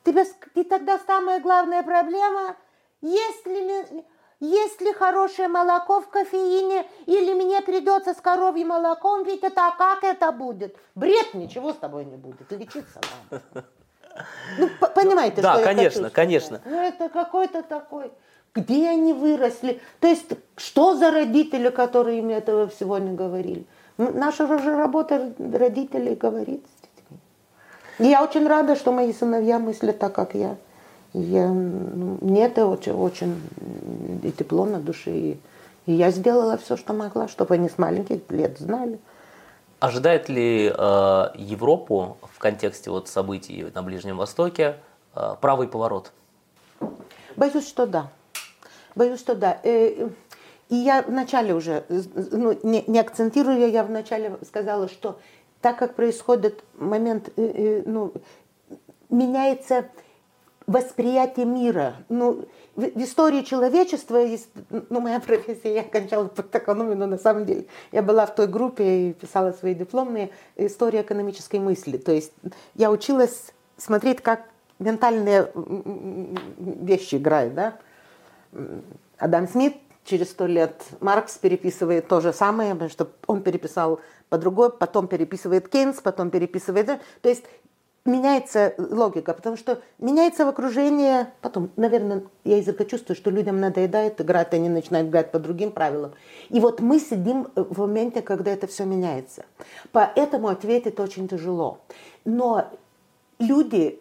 Тебе, 0.04 0.24
и 0.54 0.64
тогда 0.64 0.98
самая 1.06 1.40
главная 1.40 1.82
проблема, 1.82 2.56
есть 3.00 3.46
ли, 3.46 4.04
есть 4.40 4.80
ли 4.80 4.92
хорошее 4.92 5.48
молоко 5.48 6.00
в 6.00 6.08
кофеине, 6.08 6.86
или 7.06 7.34
мне 7.34 7.60
придется 7.62 8.14
с 8.14 8.20
коровьим 8.20 8.68
молоком 8.68 9.24
пить, 9.24 9.42
это 9.42 9.68
а 9.68 9.76
как 9.76 10.04
это 10.04 10.30
будет? 10.30 10.76
Бред, 10.94 11.34
ничего 11.34 11.72
с 11.72 11.76
тобой 11.76 12.04
не 12.04 12.16
будет, 12.16 12.50
лечиться 12.52 13.00
надо. 13.30 13.64
Ну, 14.58 14.68
понимаете, 14.94 15.42
да, 15.42 15.54
что 15.54 15.64
конечно, 15.64 16.04
я 16.04 16.10
конечно. 16.10 16.60
Ну, 16.64 16.80
это 16.80 17.08
какой-то 17.08 17.62
такой. 17.62 18.10
Где 18.54 18.88
они 18.88 19.12
выросли? 19.12 19.80
То 20.00 20.08
есть, 20.08 20.26
что 20.56 20.96
за 20.96 21.10
родители, 21.10 21.68
которые 21.68 22.18
им 22.18 22.30
этого 22.30 22.66
всего 22.68 22.98
не 22.98 23.14
говорили? 23.14 23.66
Наша 23.98 24.46
же 24.46 24.76
работа 24.76 25.32
родителей 25.38 26.14
говорить 26.14 26.64
с 26.64 26.80
детьми. 26.82 27.18
И 27.98 28.10
я 28.10 28.22
очень 28.22 28.46
рада, 28.46 28.76
что 28.76 28.92
мои 28.92 29.12
сыновья 29.12 29.58
мыслят 29.58 29.98
так, 29.98 30.12
как 30.12 30.34
я. 30.34 30.56
я 31.12 31.48
ну, 31.48 32.18
мне 32.20 32.46
это 32.46 32.66
очень, 32.66 32.92
очень 32.92 33.40
и 34.22 34.30
тепло 34.30 34.64
на 34.64 34.78
душе. 34.78 35.10
И, 35.10 35.40
и 35.86 35.92
я 35.92 36.10
сделала 36.10 36.56
все, 36.58 36.76
что 36.76 36.92
могла, 36.92 37.28
чтобы 37.28 37.54
они 37.54 37.68
с 37.68 37.76
маленьких 37.76 38.20
лет 38.30 38.58
знали. 38.58 38.98
Ожидает 39.80 40.28
ли 40.28 40.66
э, 40.66 41.28
Европу 41.36 42.16
в 42.34 42.38
контексте 42.38 42.90
вот 42.90 43.08
событий 43.08 43.66
на 43.74 43.82
Ближнем 43.82 44.16
Востоке 44.16 44.76
э, 45.14 45.36
правый 45.40 45.68
поворот? 45.68 46.12
Боюсь, 47.36 47.68
что 47.68 47.86
да. 47.86 48.10
Боюсь, 48.96 49.20
что 49.20 49.36
да. 49.36 49.60
Э, 49.62 50.08
и 50.68 50.74
я 50.74 51.02
вначале 51.02 51.54
уже, 51.54 51.84
ну, 51.88 52.58
не, 52.64 52.82
не 52.88 52.98
акцентируя, 52.98 53.68
я 53.68 53.84
вначале 53.84 54.36
сказала, 54.44 54.88
что 54.88 55.20
так 55.60 55.78
как 55.78 55.94
происходит 55.94 56.64
момент, 56.74 57.30
э, 57.36 57.42
э, 57.42 57.82
ну, 57.86 58.12
меняется 59.10 59.88
восприятие 60.68 61.46
мира. 61.46 61.96
Ну, 62.08 62.44
в, 62.76 62.82
в 62.82 63.02
истории 63.02 63.42
человечества 63.42 64.18
есть, 64.18 64.50
ну, 64.70 65.00
моя 65.00 65.18
профессия, 65.18 65.74
я 65.74 65.80
окончала 65.80 66.28
политэкономию, 66.28 66.96
но 66.96 67.06
на 67.06 67.18
самом 67.18 67.46
деле 67.46 67.66
я 67.90 68.02
была 68.02 68.26
в 68.26 68.34
той 68.34 68.46
группе 68.46 69.08
и 69.08 69.12
писала 69.14 69.52
свои 69.52 69.74
дипломные 69.74 70.30
истории 70.56 71.00
экономической 71.00 71.58
мысли. 71.58 71.96
То 71.96 72.12
есть 72.12 72.32
я 72.74 72.90
училась 72.90 73.52
смотреть, 73.78 74.20
как 74.20 74.44
ментальные 74.78 75.50
вещи 76.58 77.16
играют, 77.16 77.54
да. 77.54 77.78
Адам 79.16 79.48
Смит 79.48 79.74
через 80.04 80.30
сто 80.30 80.46
лет 80.46 80.84
Маркс 81.00 81.38
переписывает 81.38 82.08
то 82.08 82.20
же 82.20 82.32
самое, 82.32 82.74
потому 82.74 82.90
что 82.90 83.08
он 83.26 83.42
переписал 83.42 84.00
по 84.28 84.36
другой, 84.36 84.70
потом 84.70 85.08
переписывает 85.08 85.68
Кейнс, 85.68 86.00
потом 86.02 86.30
переписывает... 86.30 87.00
То 87.22 87.28
есть 87.28 87.44
меняется 88.08 88.74
логика, 88.78 89.34
потому 89.34 89.56
что 89.56 89.80
меняется 89.98 90.44
в 90.44 90.48
окружении, 90.48 91.26
потом, 91.40 91.70
наверное, 91.76 92.24
я 92.44 92.58
из-за 92.58 92.72
чувствую, 92.84 93.16
что 93.16 93.30
людям 93.30 93.60
надоедает 93.60 94.20
играть, 94.20 94.52
они 94.54 94.68
начинают 94.68 95.08
играть 95.08 95.30
по 95.30 95.38
другим 95.38 95.70
правилам. 95.70 96.12
И 96.48 96.58
вот 96.58 96.80
мы 96.80 96.98
сидим 96.98 97.48
в 97.54 97.78
моменте, 97.80 98.22
когда 98.22 98.50
это 98.50 98.66
все 98.66 98.84
меняется. 98.84 99.44
Поэтому 99.92 100.48
ответить 100.48 100.98
очень 100.98 101.28
тяжело. 101.28 101.78
Но 102.24 102.68
люди, 103.38 104.00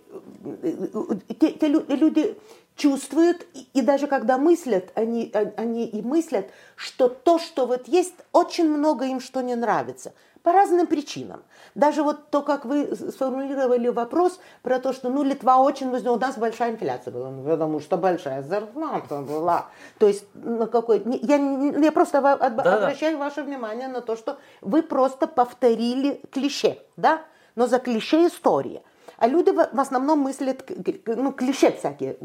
те, 1.39 1.51
те 1.51 1.67
люди 1.67 2.37
чувствуют, 2.75 3.45
и 3.73 3.81
даже 3.81 4.07
когда 4.07 4.37
мыслят, 4.37 4.91
они, 4.95 5.31
они 5.57 5.85
и 5.85 6.01
мыслят, 6.01 6.49
что 6.75 7.09
то, 7.09 7.39
что 7.39 7.65
вот 7.65 7.87
есть, 7.87 8.15
очень 8.31 8.69
много 8.69 9.05
им 9.05 9.19
что 9.19 9.41
не 9.41 9.55
нравится– 9.55 10.13
по 10.47 10.53
разным 10.53 10.87
причинам. 10.87 11.43
Даже 11.75 12.03
вот 12.03 12.29
то, 12.29 12.41
как 12.41 12.63
вы 12.63 12.95
сформулировали 12.95 13.89
вопрос 13.89 14.39
про 14.61 14.79
то, 14.79 14.93
что 14.93 15.09
ну, 15.09 15.21
Литва 15.21 15.59
очень 15.59 15.91
возьмет, 15.91 16.13
у 16.13 16.19
нас 16.19 16.37
большая 16.37 16.71
инфляция 16.71 17.11
была, 17.11 17.29
ну, 17.29 17.43
потому 17.43 17.81
что 17.81 17.97
большая 17.97 18.43
зарплата 18.43 19.23
была. 19.23 19.65
То 19.99 20.07
есть 20.07 20.23
на 20.35 20.67
какой... 20.67 21.03
Я, 21.21 21.35
я 21.35 21.91
просто 21.91 22.21
да, 22.21 22.35
обращаю 22.35 23.17
да. 23.17 23.25
ваше 23.25 23.43
внимание 23.43 23.89
на 23.89 23.99
то, 23.99 24.15
что 24.15 24.37
вы 24.61 24.83
просто 24.83 25.27
повторили 25.27 26.21
клише, 26.31 26.77
да? 26.95 27.23
Но 27.55 27.67
за 27.67 27.79
клише 27.79 28.27
история. 28.27 28.83
А 29.17 29.27
люди 29.27 29.49
в 29.49 29.79
основном 29.81 30.19
мыслят, 30.19 30.63
ну, 31.07 31.33
клише 31.33 31.73
всякие 31.73 32.15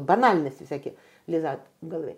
банальности 0.00 0.64
всякие 0.64 0.96
лезают 1.28 1.60
в 1.80 1.86
голове. 1.86 2.16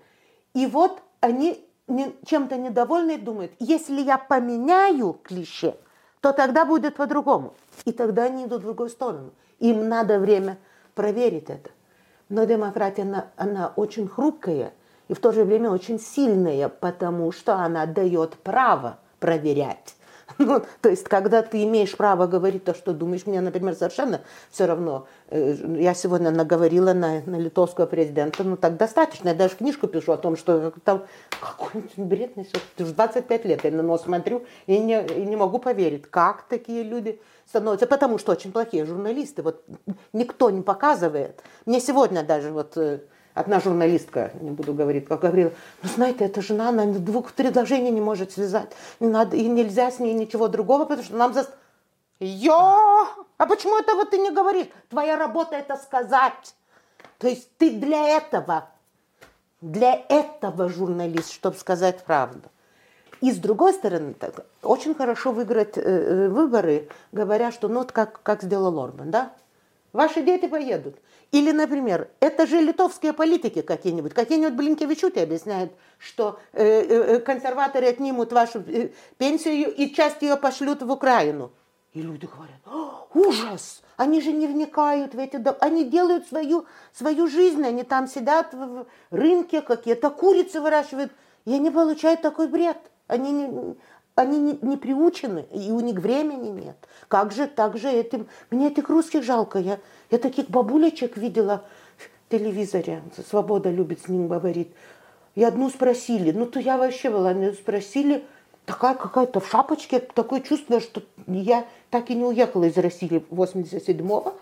И 0.55 0.67
вот 0.67 1.03
они 1.21 1.63
чем-то 1.87 2.57
недовольны 2.57 3.17
и 3.17 3.19
думают, 3.19 3.53
если 3.59 4.01
я 4.01 4.19
поменяю 4.19 5.19
клише, 5.23 5.77
то 6.21 6.33
тогда 6.33 6.65
будет 6.65 6.97
по-другому. 6.97 7.55
И 7.85 7.93
тогда 7.93 8.25
они 8.25 8.45
идут 8.45 8.63
в 8.63 8.65
другую 8.65 8.89
сторону. 8.89 9.33
Им 9.59 9.89
надо 9.89 10.19
время 10.19 10.59
проверить 10.95 11.51
это. 11.51 11.71
Но 12.29 12.45
демократия, 12.45 13.03
она, 13.03 13.27
она 13.37 13.73
очень 13.77 14.09
хрупкая 14.09 14.73
и 15.09 15.15
в 15.15 15.21
то 15.21 15.33
же 15.33 15.45
время 15.45 15.71
очень 15.71 16.01
сильная, 16.01 16.69
потому 16.69 17.33
что 17.33 17.57
она 17.57 17.87
дает 17.87 18.37
право 18.37 18.99
проверять. 19.21 19.97
Ну, 20.39 20.63
то 20.81 20.89
есть, 20.89 21.05
когда 21.05 21.43
ты 21.43 21.63
имеешь 21.65 21.97
право 21.97 22.27
говорить 22.27 22.65
то, 22.65 22.75
что 22.75 22.93
думаешь, 22.93 23.27
мне, 23.27 23.41
например, 23.41 23.75
совершенно 23.75 24.23
все 24.51 24.67
равно. 24.67 25.07
Э, 25.29 25.55
я 25.79 25.95
сегодня 25.95 26.31
наговорила 26.31 26.93
на, 26.93 27.23
на 27.27 27.37
литовского 27.37 27.87
президента, 27.87 28.45
ну 28.45 28.57
так 28.57 28.77
достаточно. 28.77 29.29
Я 29.29 29.35
даже 29.35 29.57
книжку 29.57 29.87
пишу 29.87 30.13
о 30.13 30.17
том, 30.17 30.37
что 30.37 30.73
там 30.85 31.05
какой-нибудь 31.41 31.93
бред 31.97 32.37
несет. 32.37 32.61
Ты 32.77 32.85
уже 32.85 32.95
25 32.95 33.45
лет, 33.45 33.65
я 33.65 33.71
на 33.71 33.83
нос 33.83 34.03
смотрю 34.03 34.45
и 34.67 34.79
не, 34.79 35.05
и 35.05 35.25
не 35.25 35.37
могу 35.37 35.59
поверить, 35.59 36.07
как 36.11 36.43
такие 36.49 36.83
люди 36.83 37.21
становятся, 37.47 37.87
потому 37.87 38.19
что 38.19 38.33
очень 38.33 38.53
плохие 38.53 38.85
журналисты. 38.85 39.43
Вот 39.43 39.65
никто 40.13 40.51
не 40.51 40.63
показывает. 40.63 41.43
Мне 41.67 41.81
сегодня 41.81 42.23
даже 42.23 42.51
вот 42.51 42.77
э, 42.77 43.01
Одна 43.35 43.61
журналистка, 43.61 44.31
не 44.41 44.51
буду 44.51 44.75
говорить, 44.75 45.07
как 45.07 45.21
говорила, 45.21 45.53
ну 45.83 45.89
знаете, 45.89 46.27
эта 46.27 46.43
жена, 46.43 46.69
она 46.69 46.85
двух 46.85 47.33
предложений 47.33 47.93
не 47.93 48.01
может 48.01 48.33
связать. 48.33 48.71
Не 49.01 49.09
надо, 49.09 49.37
и 49.37 49.47
нельзя 49.49 49.91
с 49.91 49.99
ней 49.99 50.13
ничего 50.13 50.49
другого, 50.49 50.85
потому 50.85 51.03
что 51.03 51.17
нам 51.17 51.33
за... 51.33 51.49
Йо! 52.21 53.09
А 53.39 53.47
почему 53.47 53.79
этого 53.79 54.05
ты 54.05 54.19
не 54.19 54.31
говоришь? 54.31 54.67
Твоя 54.91 55.17
работа 55.17 55.57
это 55.57 55.77
сказать. 55.77 56.55
То 57.19 57.27
есть 57.27 57.49
ты 57.57 57.71
для 57.71 58.17
этого, 58.17 58.69
для 59.63 59.95
этого 60.09 60.69
журналист, 60.69 61.33
чтобы 61.33 61.57
сказать 61.57 62.05
правду. 62.05 62.51
И 63.23 63.33
с 63.33 63.39
другой 63.39 63.73
стороны, 63.73 64.15
так, 64.15 64.45
очень 64.63 64.95
хорошо 64.95 65.33
выиграть 65.33 65.79
э, 65.79 65.81
э 65.81 66.29
выборы, 66.29 66.89
говоря, 67.13 67.51
что 67.51 67.69
ну 67.69 67.79
вот 67.79 67.93
как, 67.93 68.21
как 68.23 68.43
сделал 68.43 68.79
Орбан, 68.79 69.11
да? 69.11 69.33
Ваши 69.93 70.23
дети 70.23 70.47
поедут. 70.47 70.97
Или, 71.33 71.51
например, 71.53 72.09
это 72.21 72.47
же 72.47 72.61
литовские 72.61 73.13
политики 73.13 73.61
какие-нибудь. 73.61 74.15
Какие-нибудь 74.15 74.55
Блинкевичуты 74.55 75.21
объясняют, 75.21 75.73
что 75.99 76.39
э, 76.53 76.65
э, 76.65 77.17
э, 77.17 77.19
консерваторы 77.21 77.87
отнимут 77.87 78.33
вашу 78.33 78.61
э, 78.61 78.91
пенсию 79.19 79.75
и 79.75 79.93
часть 79.95 80.23
ее 80.23 80.37
пошлют 80.37 80.83
в 80.83 80.91
Украину. 80.91 81.53
И 81.93 82.01
люди 82.01 82.27
говорят, 82.27 83.07
ужас, 83.13 83.83
они 83.99 84.23
же 84.23 84.33
не 84.33 84.47
вникают 84.47 85.15
в 85.15 85.19
эти... 85.19 85.39
Они 85.63 85.85
делают 85.85 86.27
свою, 86.27 86.65
свою 86.95 87.27
жизнь, 87.27 87.63
они 87.63 87.83
там 87.83 88.07
сидят 88.07 88.55
в 88.55 88.87
рынке, 89.11 89.61
какие-то 89.61 90.09
курицы 90.09 90.63
выращивают, 90.63 91.13
и 91.45 91.53
они 91.53 91.71
получают 91.71 92.23
такой 92.23 92.49
бред. 92.49 92.79
Они 93.09 93.31
не, 93.31 93.77
они 94.15 94.39
не, 94.39 94.59
не 94.61 94.77
приучены, 94.77 95.47
и 95.53 95.71
у 95.71 95.81
них 95.81 95.99
времени 95.99 96.49
нет. 96.49 96.77
Как 97.09 97.33
же, 97.33 97.47
так 97.47 97.79
же 97.79 97.91
этим... 97.91 98.27
Мне 98.51 98.69
этих 98.69 98.89
русских 98.89 99.23
жалко. 99.23 99.59
Я, 99.59 99.79
я 100.11 100.19
таких 100.19 100.51
бабулечек 100.51 101.17
видела 101.17 101.65
в 101.97 102.31
телевизоре. 102.31 103.03
Свобода 103.29 103.71
любит 103.71 104.03
с 104.03 104.09
ним 104.09 104.29
говорить. 104.29 104.69
И 105.35 105.43
одну 105.43 105.71
спросили. 105.71 106.31
Ну, 106.33 106.47
то 106.47 106.61
я 106.61 106.77
вообще 106.77 107.11
была. 107.11 107.33
Меня 107.33 107.53
спросили, 107.55 108.25
такая 108.67 108.95
какая-то 108.95 109.41
в 109.41 109.49
шапочке. 109.49 110.01
Такое 110.01 110.41
чувство, 110.41 110.81
что 110.81 111.03
я 111.27 111.65
так 111.91 112.11
и 112.11 112.15
не 112.15 112.25
уехала 112.25 112.65
из 112.65 112.77
России 112.77 113.25
87-го. 113.31 114.35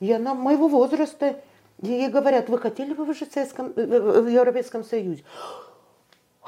И 0.00 0.10
она 0.12 0.34
моего 0.34 0.68
возраста. 0.68 1.36
Ей 1.82 2.08
говорят, 2.08 2.48
вы 2.48 2.58
хотели 2.58 2.94
бы 2.94 3.04
в, 3.04 3.12
в 3.12 4.28
Европейском 4.28 4.84
Союзе? 4.84 5.24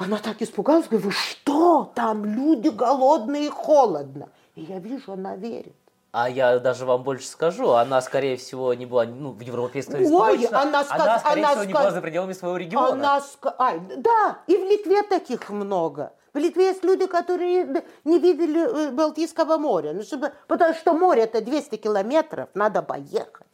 Она 0.03 0.17
так 0.17 0.41
испугалась, 0.41 0.87
говорит, 0.87 1.05
вы 1.05 1.11
что, 1.11 1.91
там 1.95 2.25
люди 2.25 2.69
голодные 2.69 3.45
и 3.45 3.49
холодно. 3.49 4.29
И 4.55 4.61
я 4.61 4.79
вижу, 4.79 5.13
она 5.13 5.35
верит. 5.35 5.75
А 6.11 6.29
я 6.29 6.59
даже 6.59 6.85
вам 6.85 7.03
больше 7.03 7.25
скажу, 7.25 7.71
она, 7.71 7.99
скорее 8.01 8.37
всего, 8.37 8.73
не 8.73 8.85
была 8.85 9.05
ну, 9.05 9.31
в 9.31 9.39
Европейском 9.39 9.95
Союзе. 9.95 10.13
Ой, 10.13 10.45
она, 10.51 10.83
сказ... 10.83 11.01
она, 11.01 11.19
скорее 11.19 11.45
она 11.45 11.49
всего, 11.49 11.63
сказ... 11.63 11.67
не 11.67 11.73
была 11.73 11.91
за 11.91 12.01
пределами 12.01 12.33
своего 12.33 12.57
региона. 12.57 12.91
Она. 12.91 13.23
Ай, 13.57 13.79
да, 13.97 14.37
и 14.45 14.55
в 14.55 14.63
Литве 14.63 15.01
таких 15.03 15.49
много. 15.49 16.11
В 16.33 16.37
Литве 16.37 16.67
есть 16.67 16.83
люди, 16.83 17.07
которые 17.07 17.83
не 18.03 18.19
видели 18.19 18.61
э, 18.61 18.91
Балтийского 18.91 19.57
моря. 19.57 19.93
Ну, 19.93 20.03
чтобы... 20.03 20.33
Потому 20.47 20.73
что 20.75 20.93
море 20.93 21.23
это 21.23 21.41
200 21.41 21.77
километров, 21.77 22.49
надо 22.53 22.81
поехать. 22.81 23.47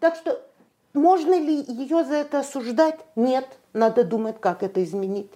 Так 0.00 0.14
что 0.14 0.40
можно 0.94 1.38
ли 1.38 1.62
ее 1.66 2.04
за 2.04 2.14
это 2.14 2.40
осуждать? 2.40 3.00
Нет. 3.16 3.46
Надо 3.72 4.04
думать, 4.04 4.40
как 4.40 4.62
это 4.62 4.82
изменить. 4.82 5.30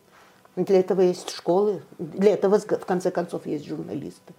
Для 0.56 0.80
этого 0.80 1.00
есть 1.00 1.30
школы, 1.30 1.82
для 1.98 2.34
этого, 2.34 2.58
в 2.58 2.86
конце 2.86 3.10
концов, 3.10 3.46
есть 3.46 3.66
журналисты. 3.66 4.34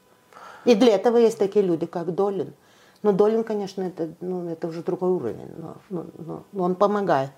И 0.66 0.76
для 0.76 0.96
этого 0.96 1.18
есть 1.18 1.40
такие 1.40 1.66
люди, 1.66 1.86
как 1.86 2.14
Долин. 2.14 2.54
Но 3.02 3.12
Долин, 3.12 3.44
конечно, 3.44 3.82
это, 3.82 4.10
ну, 4.22 4.48
это 4.48 4.68
уже 4.68 4.84
другой 4.84 5.10
уровень, 5.10 5.50
но, 5.58 5.76
но, 5.90 6.06
но, 6.52 6.64
он 6.64 6.76
помогает. 6.76 7.32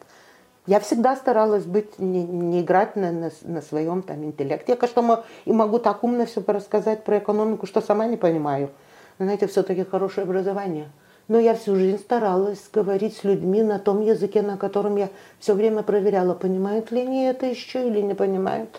Я 0.67 0.79
всегда 0.79 1.15
старалась 1.15 1.63
быть, 1.63 1.99
не, 1.99 2.23
не 2.23 2.61
играть 2.61 2.95
на, 2.95 3.11
на, 3.11 3.31
на 3.43 3.61
своем 3.61 4.01
там 4.01 4.23
интеллекте. 4.25 4.73
Я, 4.73 4.75
конечно, 4.75 5.23
и 5.45 5.51
могу 5.51 5.79
так 5.79 6.03
умно 6.03 6.25
все 6.25 6.43
рассказать 6.45 7.03
про 7.03 7.19
экономику, 7.19 7.65
что 7.67 7.81
сама 7.81 8.07
не 8.07 8.17
понимаю. 8.17 8.69
Но, 9.17 9.25
знаете, 9.25 9.47
все-таки 9.47 9.83
хорошее 9.83 10.25
образование– 10.25 10.91
но 11.27 11.39
я 11.39 11.55
всю 11.55 11.75
жизнь 11.75 11.99
старалась 11.99 12.69
говорить 12.71 13.17
с 13.17 13.23
людьми 13.23 13.63
на 13.63 13.79
том 13.79 14.01
языке, 14.01 14.41
на 14.41 14.57
котором 14.57 14.95
я 14.95 15.09
все 15.39 15.53
время 15.53 15.83
проверяла, 15.83 16.33
понимают 16.33 16.91
ли 16.91 17.01
они 17.01 17.25
это 17.25 17.45
еще 17.45 17.87
или 17.87 18.01
не 18.01 18.13
понимают. 18.13 18.69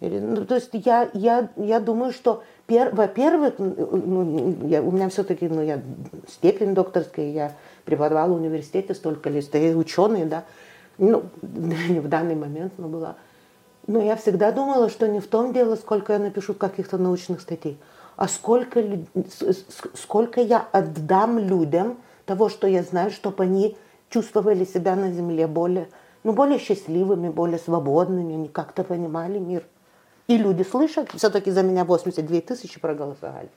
Или, 0.00 0.20
ну, 0.20 0.44
то 0.44 0.54
есть 0.54 0.70
я, 0.72 1.08
я, 1.12 1.48
я 1.56 1.80
думаю, 1.80 2.12
что, 2.12 2.44
пер, 2.66 2.94
во-первых, 2.94 3.54
ну, 3.58 4.56
я, 4.66 4.82
у 4.82 4.92
меня 4.92 5.08
все-таки 5.08 5.48
ну, 5.48 5.62
я 5.62 5.80
степень 6.28 6.74
докторская, 6.74 7.30
я 7.30 7.56
преподавала 7.84 8.32
в 8.32 8.36
университете 8.36 8.94
столько 8.94 9.28
лет, 9.30 9.52
я 9.54 9.76
ученый, 9.76 10.24
да, 10.24 10.44
ну, 10.98 11.24
не 11.42 12.00
в 12.00 12.08
данный 12.08 12.36
момент, 12.36 12.74
но 12.76 12.88
была. 12.88 13.16
Но 13.88 14.02
я 14.02 14.16
всегда 14.16 14.52
думала, 14.52 14.90
что 14.90 15.08
не 15.08 15.18
в 15.18 15.26
том 15.26 15.52
дело, 15.52 15.74
сколько 15.74 16.12
я 16.12 16.18
напишу 16.18 16.52
каких-то 16.52 16.98
научных 16.98 17.40
статей, 17.40 17.78
а 18.18 18.26
сколько, 18.26 18.82
сколько 19.94 20.40
я 20.40 20.58
отдам 20.72 21.38
людям 21.38 21.98
того, 22.26 22.48
что 22.48 22.66
я 22.66 22.82
знаю, 22.82 23.12
чтобы 23.12 23.44
они 23.44 23.76
чувствовали 24.10 24.64
себя 24.64 24.96
на 24.96 25.12
земле 25.12 25.46
более, 25.46 25.88
ну, 26.24 26.32
более 26.32 26.58
счастливыми, 26.58 27.28
более 27.28 27.60
свободными, 27.60 28.34
они 28.34 28.48
как-то 28.48 28.82
понимали 28.82 29.38
мир. 29.38 29.64
И 30.26 30.36
люди 30.36 30.64
слышат, 30.64 31.10
все-таки 31.14 31.52
за 31.52 31.62
меня 31.62 31.84
82 31.84 32.40
тысячи 32.40 32.80
проголосовали. 32.80 33.50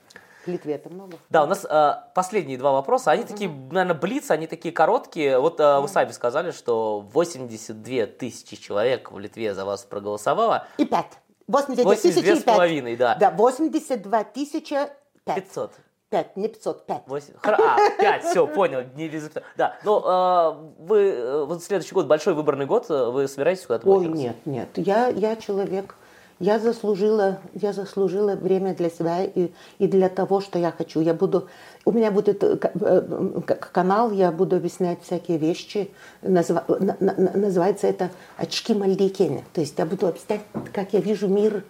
В 0.44 0.48
Литве 0.48 0.74
это 0.74 0.90
много. 0.90 1.18
Да, 1.28 1.42
у 1.42 1.46
нас 1.46 1.64
э, 1.68 1.92
последние 2.14 2.56
два 2.56 2.70
вопроса. 2.70 3.10
Они 3.10 3.24
такие, 3.24 3.50
наверное, 3.50 3.94
блиц, 3.94 4.30
они 4.30 4.46
такие 4.46 4.72
короткие. 4.72 5.40
Вот 5.40 5.58
э, 5.58 5.80
вы 5.80 5.88
сами 5.88 6.10
сказали, 6.12 6.52
что 6.52 7.00
82 7.00 8.06
тысячи 8.06 8.56
человек 8.56 9.10
в 9.10 9.18
Литве 9.18 9.54
за 9.54 9.64
вас 9.64 9.82
проголосовало. 9.84 10.66
И 10.78 10.84
пять. 10.84 11.18
82 11.52 11.94
тысячи 11.96 12.34
с 12.34 12.42
половиной, 12.42 12.96
да. 12.96 13.14
Да, 13.16 13.30
82 13.30 14.24
тысячи 14.24 14.76
5. 15.24 15.36
500. 15.36 15.72
5, 16.10 16.36
не 16.36 16.48
500, 16.48 16.86
5. 16.86 17.02
8. 17.06 17.34
А, 17.42 17.76
5, 17.98 18.24
все, 18.24 18.46
понял. 18.46 18.84
Не 18.94 19.08
без... 19.08 19.30
Да, 19.56 19.76
но 19.82 20.58
э, 20.78 20.82
вы, 20.82 20.98
э, 20.98 21.44
вот 21.44 21.62
следующий 21.62 21.94
год, 21.94 22.06
большой 22.06 22.34
выборный 22.34 22.66
год, 22.66 22.86
э, 22.90 23.10
вы 23.10 23.28
собираетесь 23.28 23.64
куда-то 23.64 23.88
Ой, 23.88 24.06
нет, 24.08 24.36
нет. 24.44 24.68
Я, 24.76 25.08
я 25.08 25.36
человек 25.36 25.94
я 26.42 26.58
заслужила, 26.58 27.38
я 27.54 27.72
заслужила 27.72 28.34
время 28.34 28.74
для 28.74 28.90
себя 28.90 29.22
и, 29.22 29.52
и 29.78 29.86
для 29.86 30.08
того, 30.08 30.40
что 30.40 30.58
я 30.58 30.72
хочу. 30.72 31.00
Я 31.00 31.14
буду, 31.14 31.48
у 31.84 31.92
меня 31.92 32.10
будет 32.10 32.42
э, 32.42 32.58
э, 32.80 33.40
канал, 33.54 34.10
я 34.10 34.32
буду 34.32 34.56
объяснять 34.56 34.98
всякие 35.02 35.38
вещи. 35.38 35.92
Назва, 36.20 36.64
называется 36.98 37.86
это 37.86 38.10
«Очки 38.36 38.74
Мальдикеня». 38.74 39.44
То 39.52 39.60
есть 39.60 39.78
я 39.78 39.86
буду 39.86 40.08
объяснять, 40.08 40.40
как 40.72 40.92
я 40.92 41.00
вижу 41.00 41.28
мир, 41.28 41.62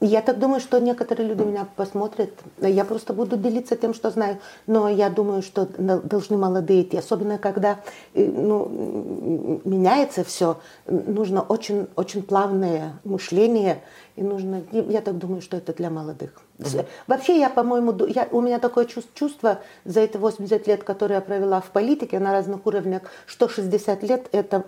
я 0.00 0.20
так 0.20 0.38
думаю, 0.38 0.60
что 0.60 0.78
некоторые 0.78 1.26
люди 1.26 1.42
меня 1.42 1.66
посмотрят. 1.74 2.30
Я 2.60 2.84
просто 2.84 3.14
буду 3.14 3.38
делиться 3.38 3.76
тем, 3.76 3.94
что 3.94 4.10
знаю. 4.10 4.38
Но 4.66 4.90
я 4.90 5.08
думаю, 5.08 5.40
что 5.40 5.66
должны 5.78 6.36
молодые 6.36 6.82
идти. 6.82 6.98
Особенно, 6.98 7.38
когда 7.38 7.80
э, 8.12 8.26
ну, 8.26 9.60
меняется 9.64 10.22
все. 10.22 10.58
Нужно 10.86 11.40
очень, 11.40 11.86
очень 11.96 12.22
плавное 12.22 13.00
мышление. 13.04 13.82
И 14.16 14.22
нужно, 14.22 14.64
я 14.72 15.02
так 15.02 15.18
думаю, 15.18 15.42
что 15.42 15.58
это 15.58 15.74
для 15.74 15.90
молодых. 15.90 16.30
Угу. 16.58 16.86
Вообще, 17.06 17.38
я, 17.38 17.50
по-моему, 17.50 17.94
я, 18.06 18.26
у 18.30 18.40
меня 18.40 18.58
такое 18.58 18.86
чувство 18.86 19.60
за 19.84 20.00
эти 20.00 20.16
80 20.16 20.66
лет, 20.66 20.84
которые 20.84 21.16
я 21.16 21.20
провела 21.20 21.60
в 21.60 21.70
политике 21.70 22.18
на 22.18 22.32
разных 22.32 22.66
уровнях, 22.66 23.02
что 23.26 23.46
60 23.46 24.02
лет– 24.04 24.28
это 24.32 24.64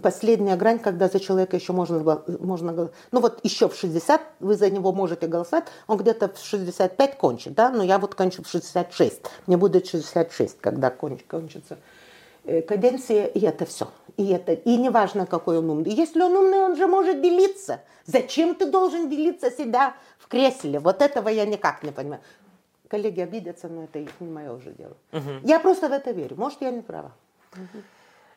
последняя 0.00 0.54
грань, 0.54 0.78
когда 0.78 1.08
за 1.08 1.18
человека 1.18 1.56
еще 1.56 1.72
можно, 1.72 2.22
можно 2.38 2.90
ну 3.10 3.20
вот 3.20 3.40
еще 3.42 3.68
в 3.68 3.74
60 3.74 4.20
вы 4.38 4.54
за 4.54 4.70
него 4.70 4.92
можете 4.92 5.26
голосовать, 5.26 5.64
он 5.88 5.98
где-то 5.98 6.28
в 6.28 6.38
65 6.38 7.16
кончит, 7.18 7.54
да, 7.54 7.70
но 7.70 7.82
я 7.82 7.98
вот 7.98 8.14
кончу 8.14 8.44
в 8.44 8.48
66, 8.48 9.22
мне 9.48 9.56
будет 9.56 9.88
66, 9.88 10.58
когда 10.60 10.90
кончится 10.90 11.78
э, 12.44 12.62
каденция, 12.62 13.26
и 13.26 13.40
это 13.40 13.66
все. 13.66 13.88
И, 14.16 14.28
это, 14.30 14.52
и 14.52 14.76
не 14.76 14.90
важно, 14.90 15.26
какой 15.26 15.58
он 15.58 15.70
умный. 15.70 15.90
Если 15.90 16.20
он 16.20 16.36
умный, 16.36 16.58
он 16.58 16.76
же 16.76 16.86
может 16.86 17.22
делиться. 17.22 17.80
Зачем 18.06 18.54
ты 18.54 18.66
должен 18.66 19.08
делиться 19.08 19.50
себя 19.50 19.94
в 20.18 20.28
кресле? 20.28 20.78
Вот 20.78 21.02
этого 21.02 21.28
я 21.28 21.44
никак 21.46 21.82
не 21.82 21.92
понимаю. 21.92 22.20
Коллеги 22.88 23.20
обидятся, 23.20 23.68
но 23.68 23.84
это 23.84 23.98
их 23.98 24.10
не 24.20 24.28
мое 24.28 24.52
уже 24.52 24.72
дело. 24.72 24.96
Угу. 25.12 25.40
Я 25.44 25.60
просто 25.60 25.88
в 25.88 25.92
это 25.92 26.10
верю. 26.10 26.36
Может, 26.36 26.60
я 26.60 26.70
не 26.70 26.82
права. 26.82 27.12
Угу. 27.54 27.82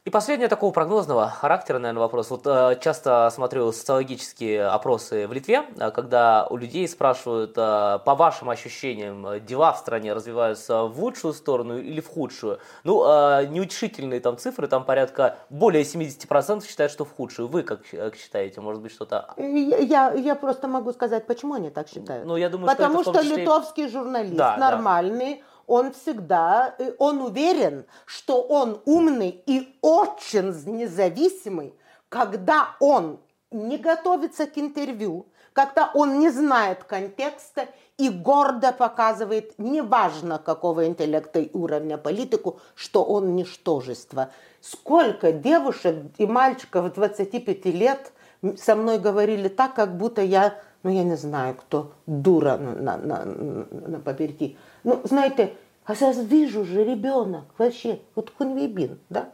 И 0.05 0.11
последнее 0.11 0.49
такого 0.49 0.71
прогнозного 0.71 1.27
характера, 1.27 1.79
наверное, 1.79 2.01
вопрос. 2.01 2.29
Вот 2.29 2.45
э, 2.45 2.77
часто 2.79 3.27
смотрю 3.33 3.71
социологические 3.71 4.67
опросы 4.67 5.27
в 5.27 5.33
Литве, 5.33 5.63
э, 5.79 5.89
когда 5.89 6.45
у 6.51 6.57
людей 6.57 6.87
спрашивают, 6.87 7.53
э, 7.57 7.99
по 8.05 8.13
вашим 8.13 8.51
ощущениям, 8.51 9.43
дела 9.43 9.73
в 9.73 9.79
стране 9.79 10.13
развиваются 10.13 10.83
в 10.83 11.01
лучшую 11.01 11.33
сторону 11.33 11.79
или 11.79 12.01
в 12.01 12.07
худшую. 12.07 12.59
Ну, 12.83 13.03
э, 13.03 13.47
неутешительные 13.47 14.19
там 14.19 14.37
цифры, 14.37 14.67
там 14.67 14.85
порядка 14.85 15.39
более 15.49 15.83
70% 15.83 16.67
считают, 16.67 16.91
что 16.91 17.03
в 17.03 17.11
худшую. 17.11 17.47
Вы 17.47 17.63
как, 17.63 17.79
как 17.89 18.15
считаете? 18.15 18.61
Может 18.61 18.83
быть, 18.83 18.91
что-то... 18.91 19.33
Я, 19.37 20.13
я 20.13 20.35
просто 20.35 20.67
могу 20.67 20.93
сказать, 20.93 21.25
почему 21.25 21.55
они 21.55 21.71
так 21.71 21.87
считают. 21.89 22.27
Ну, 22.27 22.37
я 22.37 22.49
думаю, 22.49 22.67
Потому 22.67 23.01
что, 23.01 23.11
что, 23.11 23.23
что 23.23 23.35
литовский 23.35 23.89
журналист 23.89 24.35
да, 24.35 24.55
нормальный, 24.57 25.37
да 25.37 25.54
он 25.67 25.93
всегда, 25.93 26.75
э, 26.77 26.93
он 26.97 27.21
уверен, 27.21 27.85
что 28.05 28.41
он 28.41 28.81
умный 28.85 29.41
и 29.45 29.77
очень 29.81 30.53
независимый, 30.65 31.73
когда 32.09 32.75
он 32.79 33.19
не 33.51 33.77
готовится 33.77 34.47
к 34.47 34.57
интервью, 34.57 35.27
когда 35.53 35.89
он 35.93 36.19
не 36.19 36.29
знает 36.29 36.83
контекста 36.83 37.67
и 37.97 38.09
гордо 38.09 38.73
показывает, 38.73 39.53
неважно 39.57 40.37
какого 40.37 40.85
интеллекта 40.85 41.39
и 41.39 41.49
уровня 41.53 41.97
политику, 41.97 42.59
что 42.75 43.03
он 43.03 43.35
ничтожество. 43.35 44.31
Сколько 44.59 45.31
девушек 45.31 45.95
и 46.17 46.25
мальчиков 46.25 46.93
25 46.93 47.65
лет 47.67 48.11
со 48.57 48.75
мной 48.75 48.99
говорили 48.99 49.47
так, 49.47 49.75
как 49.75 49.97
будто 49.97 50.21
я, 50.21 50.55
ну 50.83 50.89
я 50.89 51.03
не 51.03 51.15
знаю, 51.15 51.55
кто 51.55 51.93
дура 52.05 52.57
на, 52.57 52.97
на, 52.97 52.97
на, 52.97 53.25
на 53.25 53.99
поперти. 53.99 54.57
Ну, 54.85 55.01
знаете, 55.03 55.55
а 55.83 55.95
сейчас 55.95 56.17
вижу 56.17 56.63
же 56.63 56.83
ребенок, 56.83 57.45
вообще, 57.57 57.99
вот 58.13 58.31
хунвейбин, 58.37 58.99
да? 59.09 59.29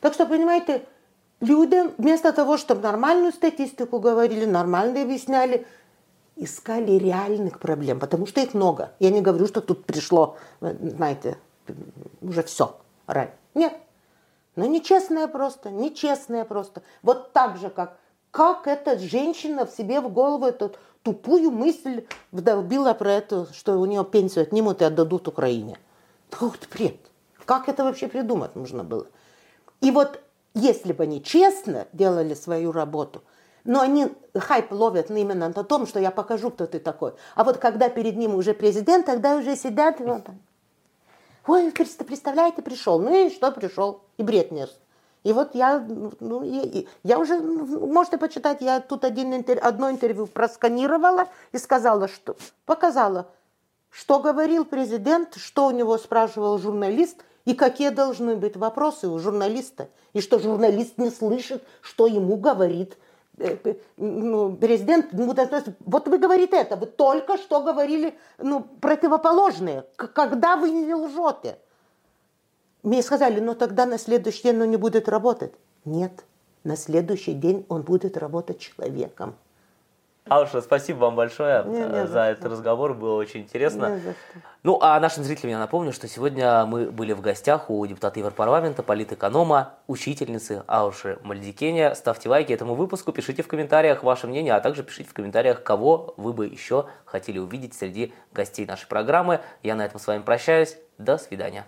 Так 0.00 0.14
что, 0.14 0.24
понимаете, 0.24 0.86
люди 1.40 1.82
вместо 1.98 2.32
того, 2.32 2.56
чтобы 2.56 2.82
нормальную 2.82 3.32
статистику 3.32 3.98
говорили, 3.98 4.44
нормально 4.44 5.02
объясняли, 5.02 5.66
искали 6.36 6.92
реальных 6.92 7.58
проблем, 7.58 7.98
потому 7.98 8.26
что 8.26 8.40
их 8.40 8.54
много. 8.54 8.92
Я 9.00 9.10
не 9.10 9.20
говорю, 9.20 9.48
что 9.48 9.60
тут 9.60 9.84
пришло, 9.84 10.36
знаете, 10.60 11.38
уже 12.22 12.44
все. 12.44 12.76
Нет. 13.54 13.74
Но 14.54 14.66
нечестная 14.66 15.26
просто, 15.26 15.70
нечестная 15.70 16.44
просто. 16.44 16.82
Вот 17.02 17.32
так 17.32 17.56
же, 17.56 17.68
как, 17.68 17.98
как 18.30 18.68
эта 18.68 18.96
женщина 18.96 19.66
в 19.66 19.70
себе 19.72 20.00
в 20.00 20.08
голову 20.08 20.46
этот 20.46 20.78
тупую 21.04 21.52
мысль 21.52 22.04
вдолбила 22.32 22.94
про 22.94 23.12
это, 23.12 23.46
что 23.52 23.78
у 23.78 23.84
нее 23.84 24.04
пенсию 24.04 24.42
отнимут 24.42 24.82
и 24.82 24.84
отдадут 24.84 25.28
Украине. 25.28 25.78
Какой-то 26.30 26.66
бред. 26.72 26.96
Как 27.44 27.68
это 27.68 27.84
вообще 27.84 28.08
придумать 28.08 28.56
нужно 28.56 28.82
было? 28.82 29.06
И 29.80 29.90
вот 29.90 30.20
если 30.54 30.92
бы 30.92 31.04
они 31.04 31.22
честно 31.22 31.86
делали 31.92 32.34
свою 32.34 32.72
работу, 32.72 33.22
но 33.64 33.80
они 33.80 34.08
хайп 34.34 34.72
ловят 34.72 35.10
именно 35.10 35.48
на 35.48 35.64
том, 35.64 35.86
что 35.86 36.00
я 36.00 36.10
покажу, 36.10 36.50
кто 36.50 36.66
ты 36.66 36.78
такой. 36.78 37.12
А 37.34 37.44
вот 37.44 37.58
когда 37.58 37.88
перед 37.88 38.16
ним 38.16 38.34
уже 38.34 38.54
президент, 38.54 39.06
тогда 39.06 39.36
уже 39.36 39.56
сидят 39.56 40.00
и 40.00 40.04
вот 40.04 40.22
Ой, 41.46 41.70
представляете, 41.72 42.62
пришел. 42.62 42.98
Ну 42.98 43.26
и 43.26 43.30
что 43.30 43.52
пришел? 43.52 44.04
И 44.16 44.22
бред 44.22 44.50
нес. 44.50 44.74
И 45.24 45.32
вот 45.32 45.54
я, 45.54 45.84
ну, 46.20 46.42
я, 46.42 46.84
я 47.02 47.18
уже, 47.18 47.40
можете 47.40 48.18
почитать, 48.18 48.60
я 48.60 48.80
тут 48.80 49.04
один 49.04 49.34
интер, 49.34 49.58
одно 49.62 49.90
интервью 49.90 50.26
просканировала 50.26 51.28
и 51.52 51.58
сказала, 51.58 52.08
что 52.08 52.36
показала, 52.66 53.26
что 53.90 54.20
говорил 54.20 54.66
президент, 54.66 55.34
что 55.36 55.66
у 55.66 55.70
него 55.70 55.96
спрашивал 55.96 56.58
журналист 56.58 57.24
и 57.46 57.54
какие 57.54 57.88
должны 57.88 58.36
быть 58.36 58.56
вопросы 58.56 59.08
у 59.08 59.18
журналиста. 59.18 59.88
И 60.12 60.20
что 60.20 60.38
журналист 60.38 60.98
не 60.98 61.10
слышит, 61.10 61.62
что 61.80 62.06
ему 62.06 62.36
говорит 62.36 62.98
э, 63.38 63.56
ну, 63.96 64.54
президент. 64.56 65.06
Ну, 65.12 65.34
вот 65.80 66.08
вы 66.08 66.18
говорите 66.18 66.56
это, 66.56 66.76
вы 66.76 66.86
только 66.86 67.38
что 67.38 67.62
говорили 67.62 68.14
ну, 68.36 68.60
противоположное. 68.60 69.86
Когда 69.96 70.56
вы 70.56 70.70
не 70.70 70.94
лжете? 70.94 71.58
Мне 72.84 73.02
сказали, 73.02 73.40
ну 73.40 73.54
тогда 73.54 73.86
на 73.86 73.98
следующий 73.98 74.42
день 74.42 74.60
он 74.60 74.70
не 74.70 74.76
будет 74.76 75.08
работать. 75.08 75.52
Нет, 75.86 76.24
на 76.64 76.76
следующий 76.76 77.32
день 77.32 77.64
он 77.70 77.80
будет 77.80 78.18
работать 78.18 78.58
человеком. 78.60 79.34
Ауша, 80.28 80.60
спасибо 80.60 81.00
вам 81.00 81.16
большое 81.16 81.64
не, 81.64 81.80
не 81.80 82.06
за, 82.06 82.06
за 82.06 82.20
этот 82.24 82.44
разговор, 82.44 82.94
было 82.94 83.16
очень 83.16 83.40
интересно. 83.40 84.00
Ну, 84.62 84.78
а 84.80 84.98
нашим 85.00 85.24
зрителям 85.24 85.52
я 85.52 85.58
напомню, 85.58 85.92
что 85.92 86.08
сегодня 86.08 86.64
мы 86.66 86.90
были 86.90 87.12
в 87.12 87.20
гостях 87.22 87.68
у 87.68 87.84
депутата 87.86 88.20
Европарламента, 88.20 88.82
политэконома, 88.82 89.74
учительницы 89.86 90.62
Ауши 90.66 91.18
Мальдикеня. 91.22 91.94
Ставьте 91.94 92.28
лайки 92.28 92.52
этому 92.52 92.74
выпуску, 92.74 93.12
пишите 93.12 93.42
в 93.42 93.48
комментариях 93.48 94.02
ваше 94.02 94.26
мнение, 94.26 94.54
а 94.54 94.60
также 94.60 94.82
пишите 94.82 95.08
в 95.08 95.14
комментариях, 95.14 95.62
кого 95.62 96.14
вы 96.18 96.34
бы 96.34 96.46
еще 96.46 96.86
хотели 97.06 97.38
увидеть 97.38 97.74
среди 97.74 98.14
гостей 98.32 98.66
нашей 98.66 98.88
программы. 98.88 99.40
Я 99.62 99.74
на 99.74 99.84
этом 99.86 100.00
с 100.00 100.06
вами 100.06 100.22
прощаюсь. 100.22 100.76
До 100.96 101.18
свидания. 101.18 101.64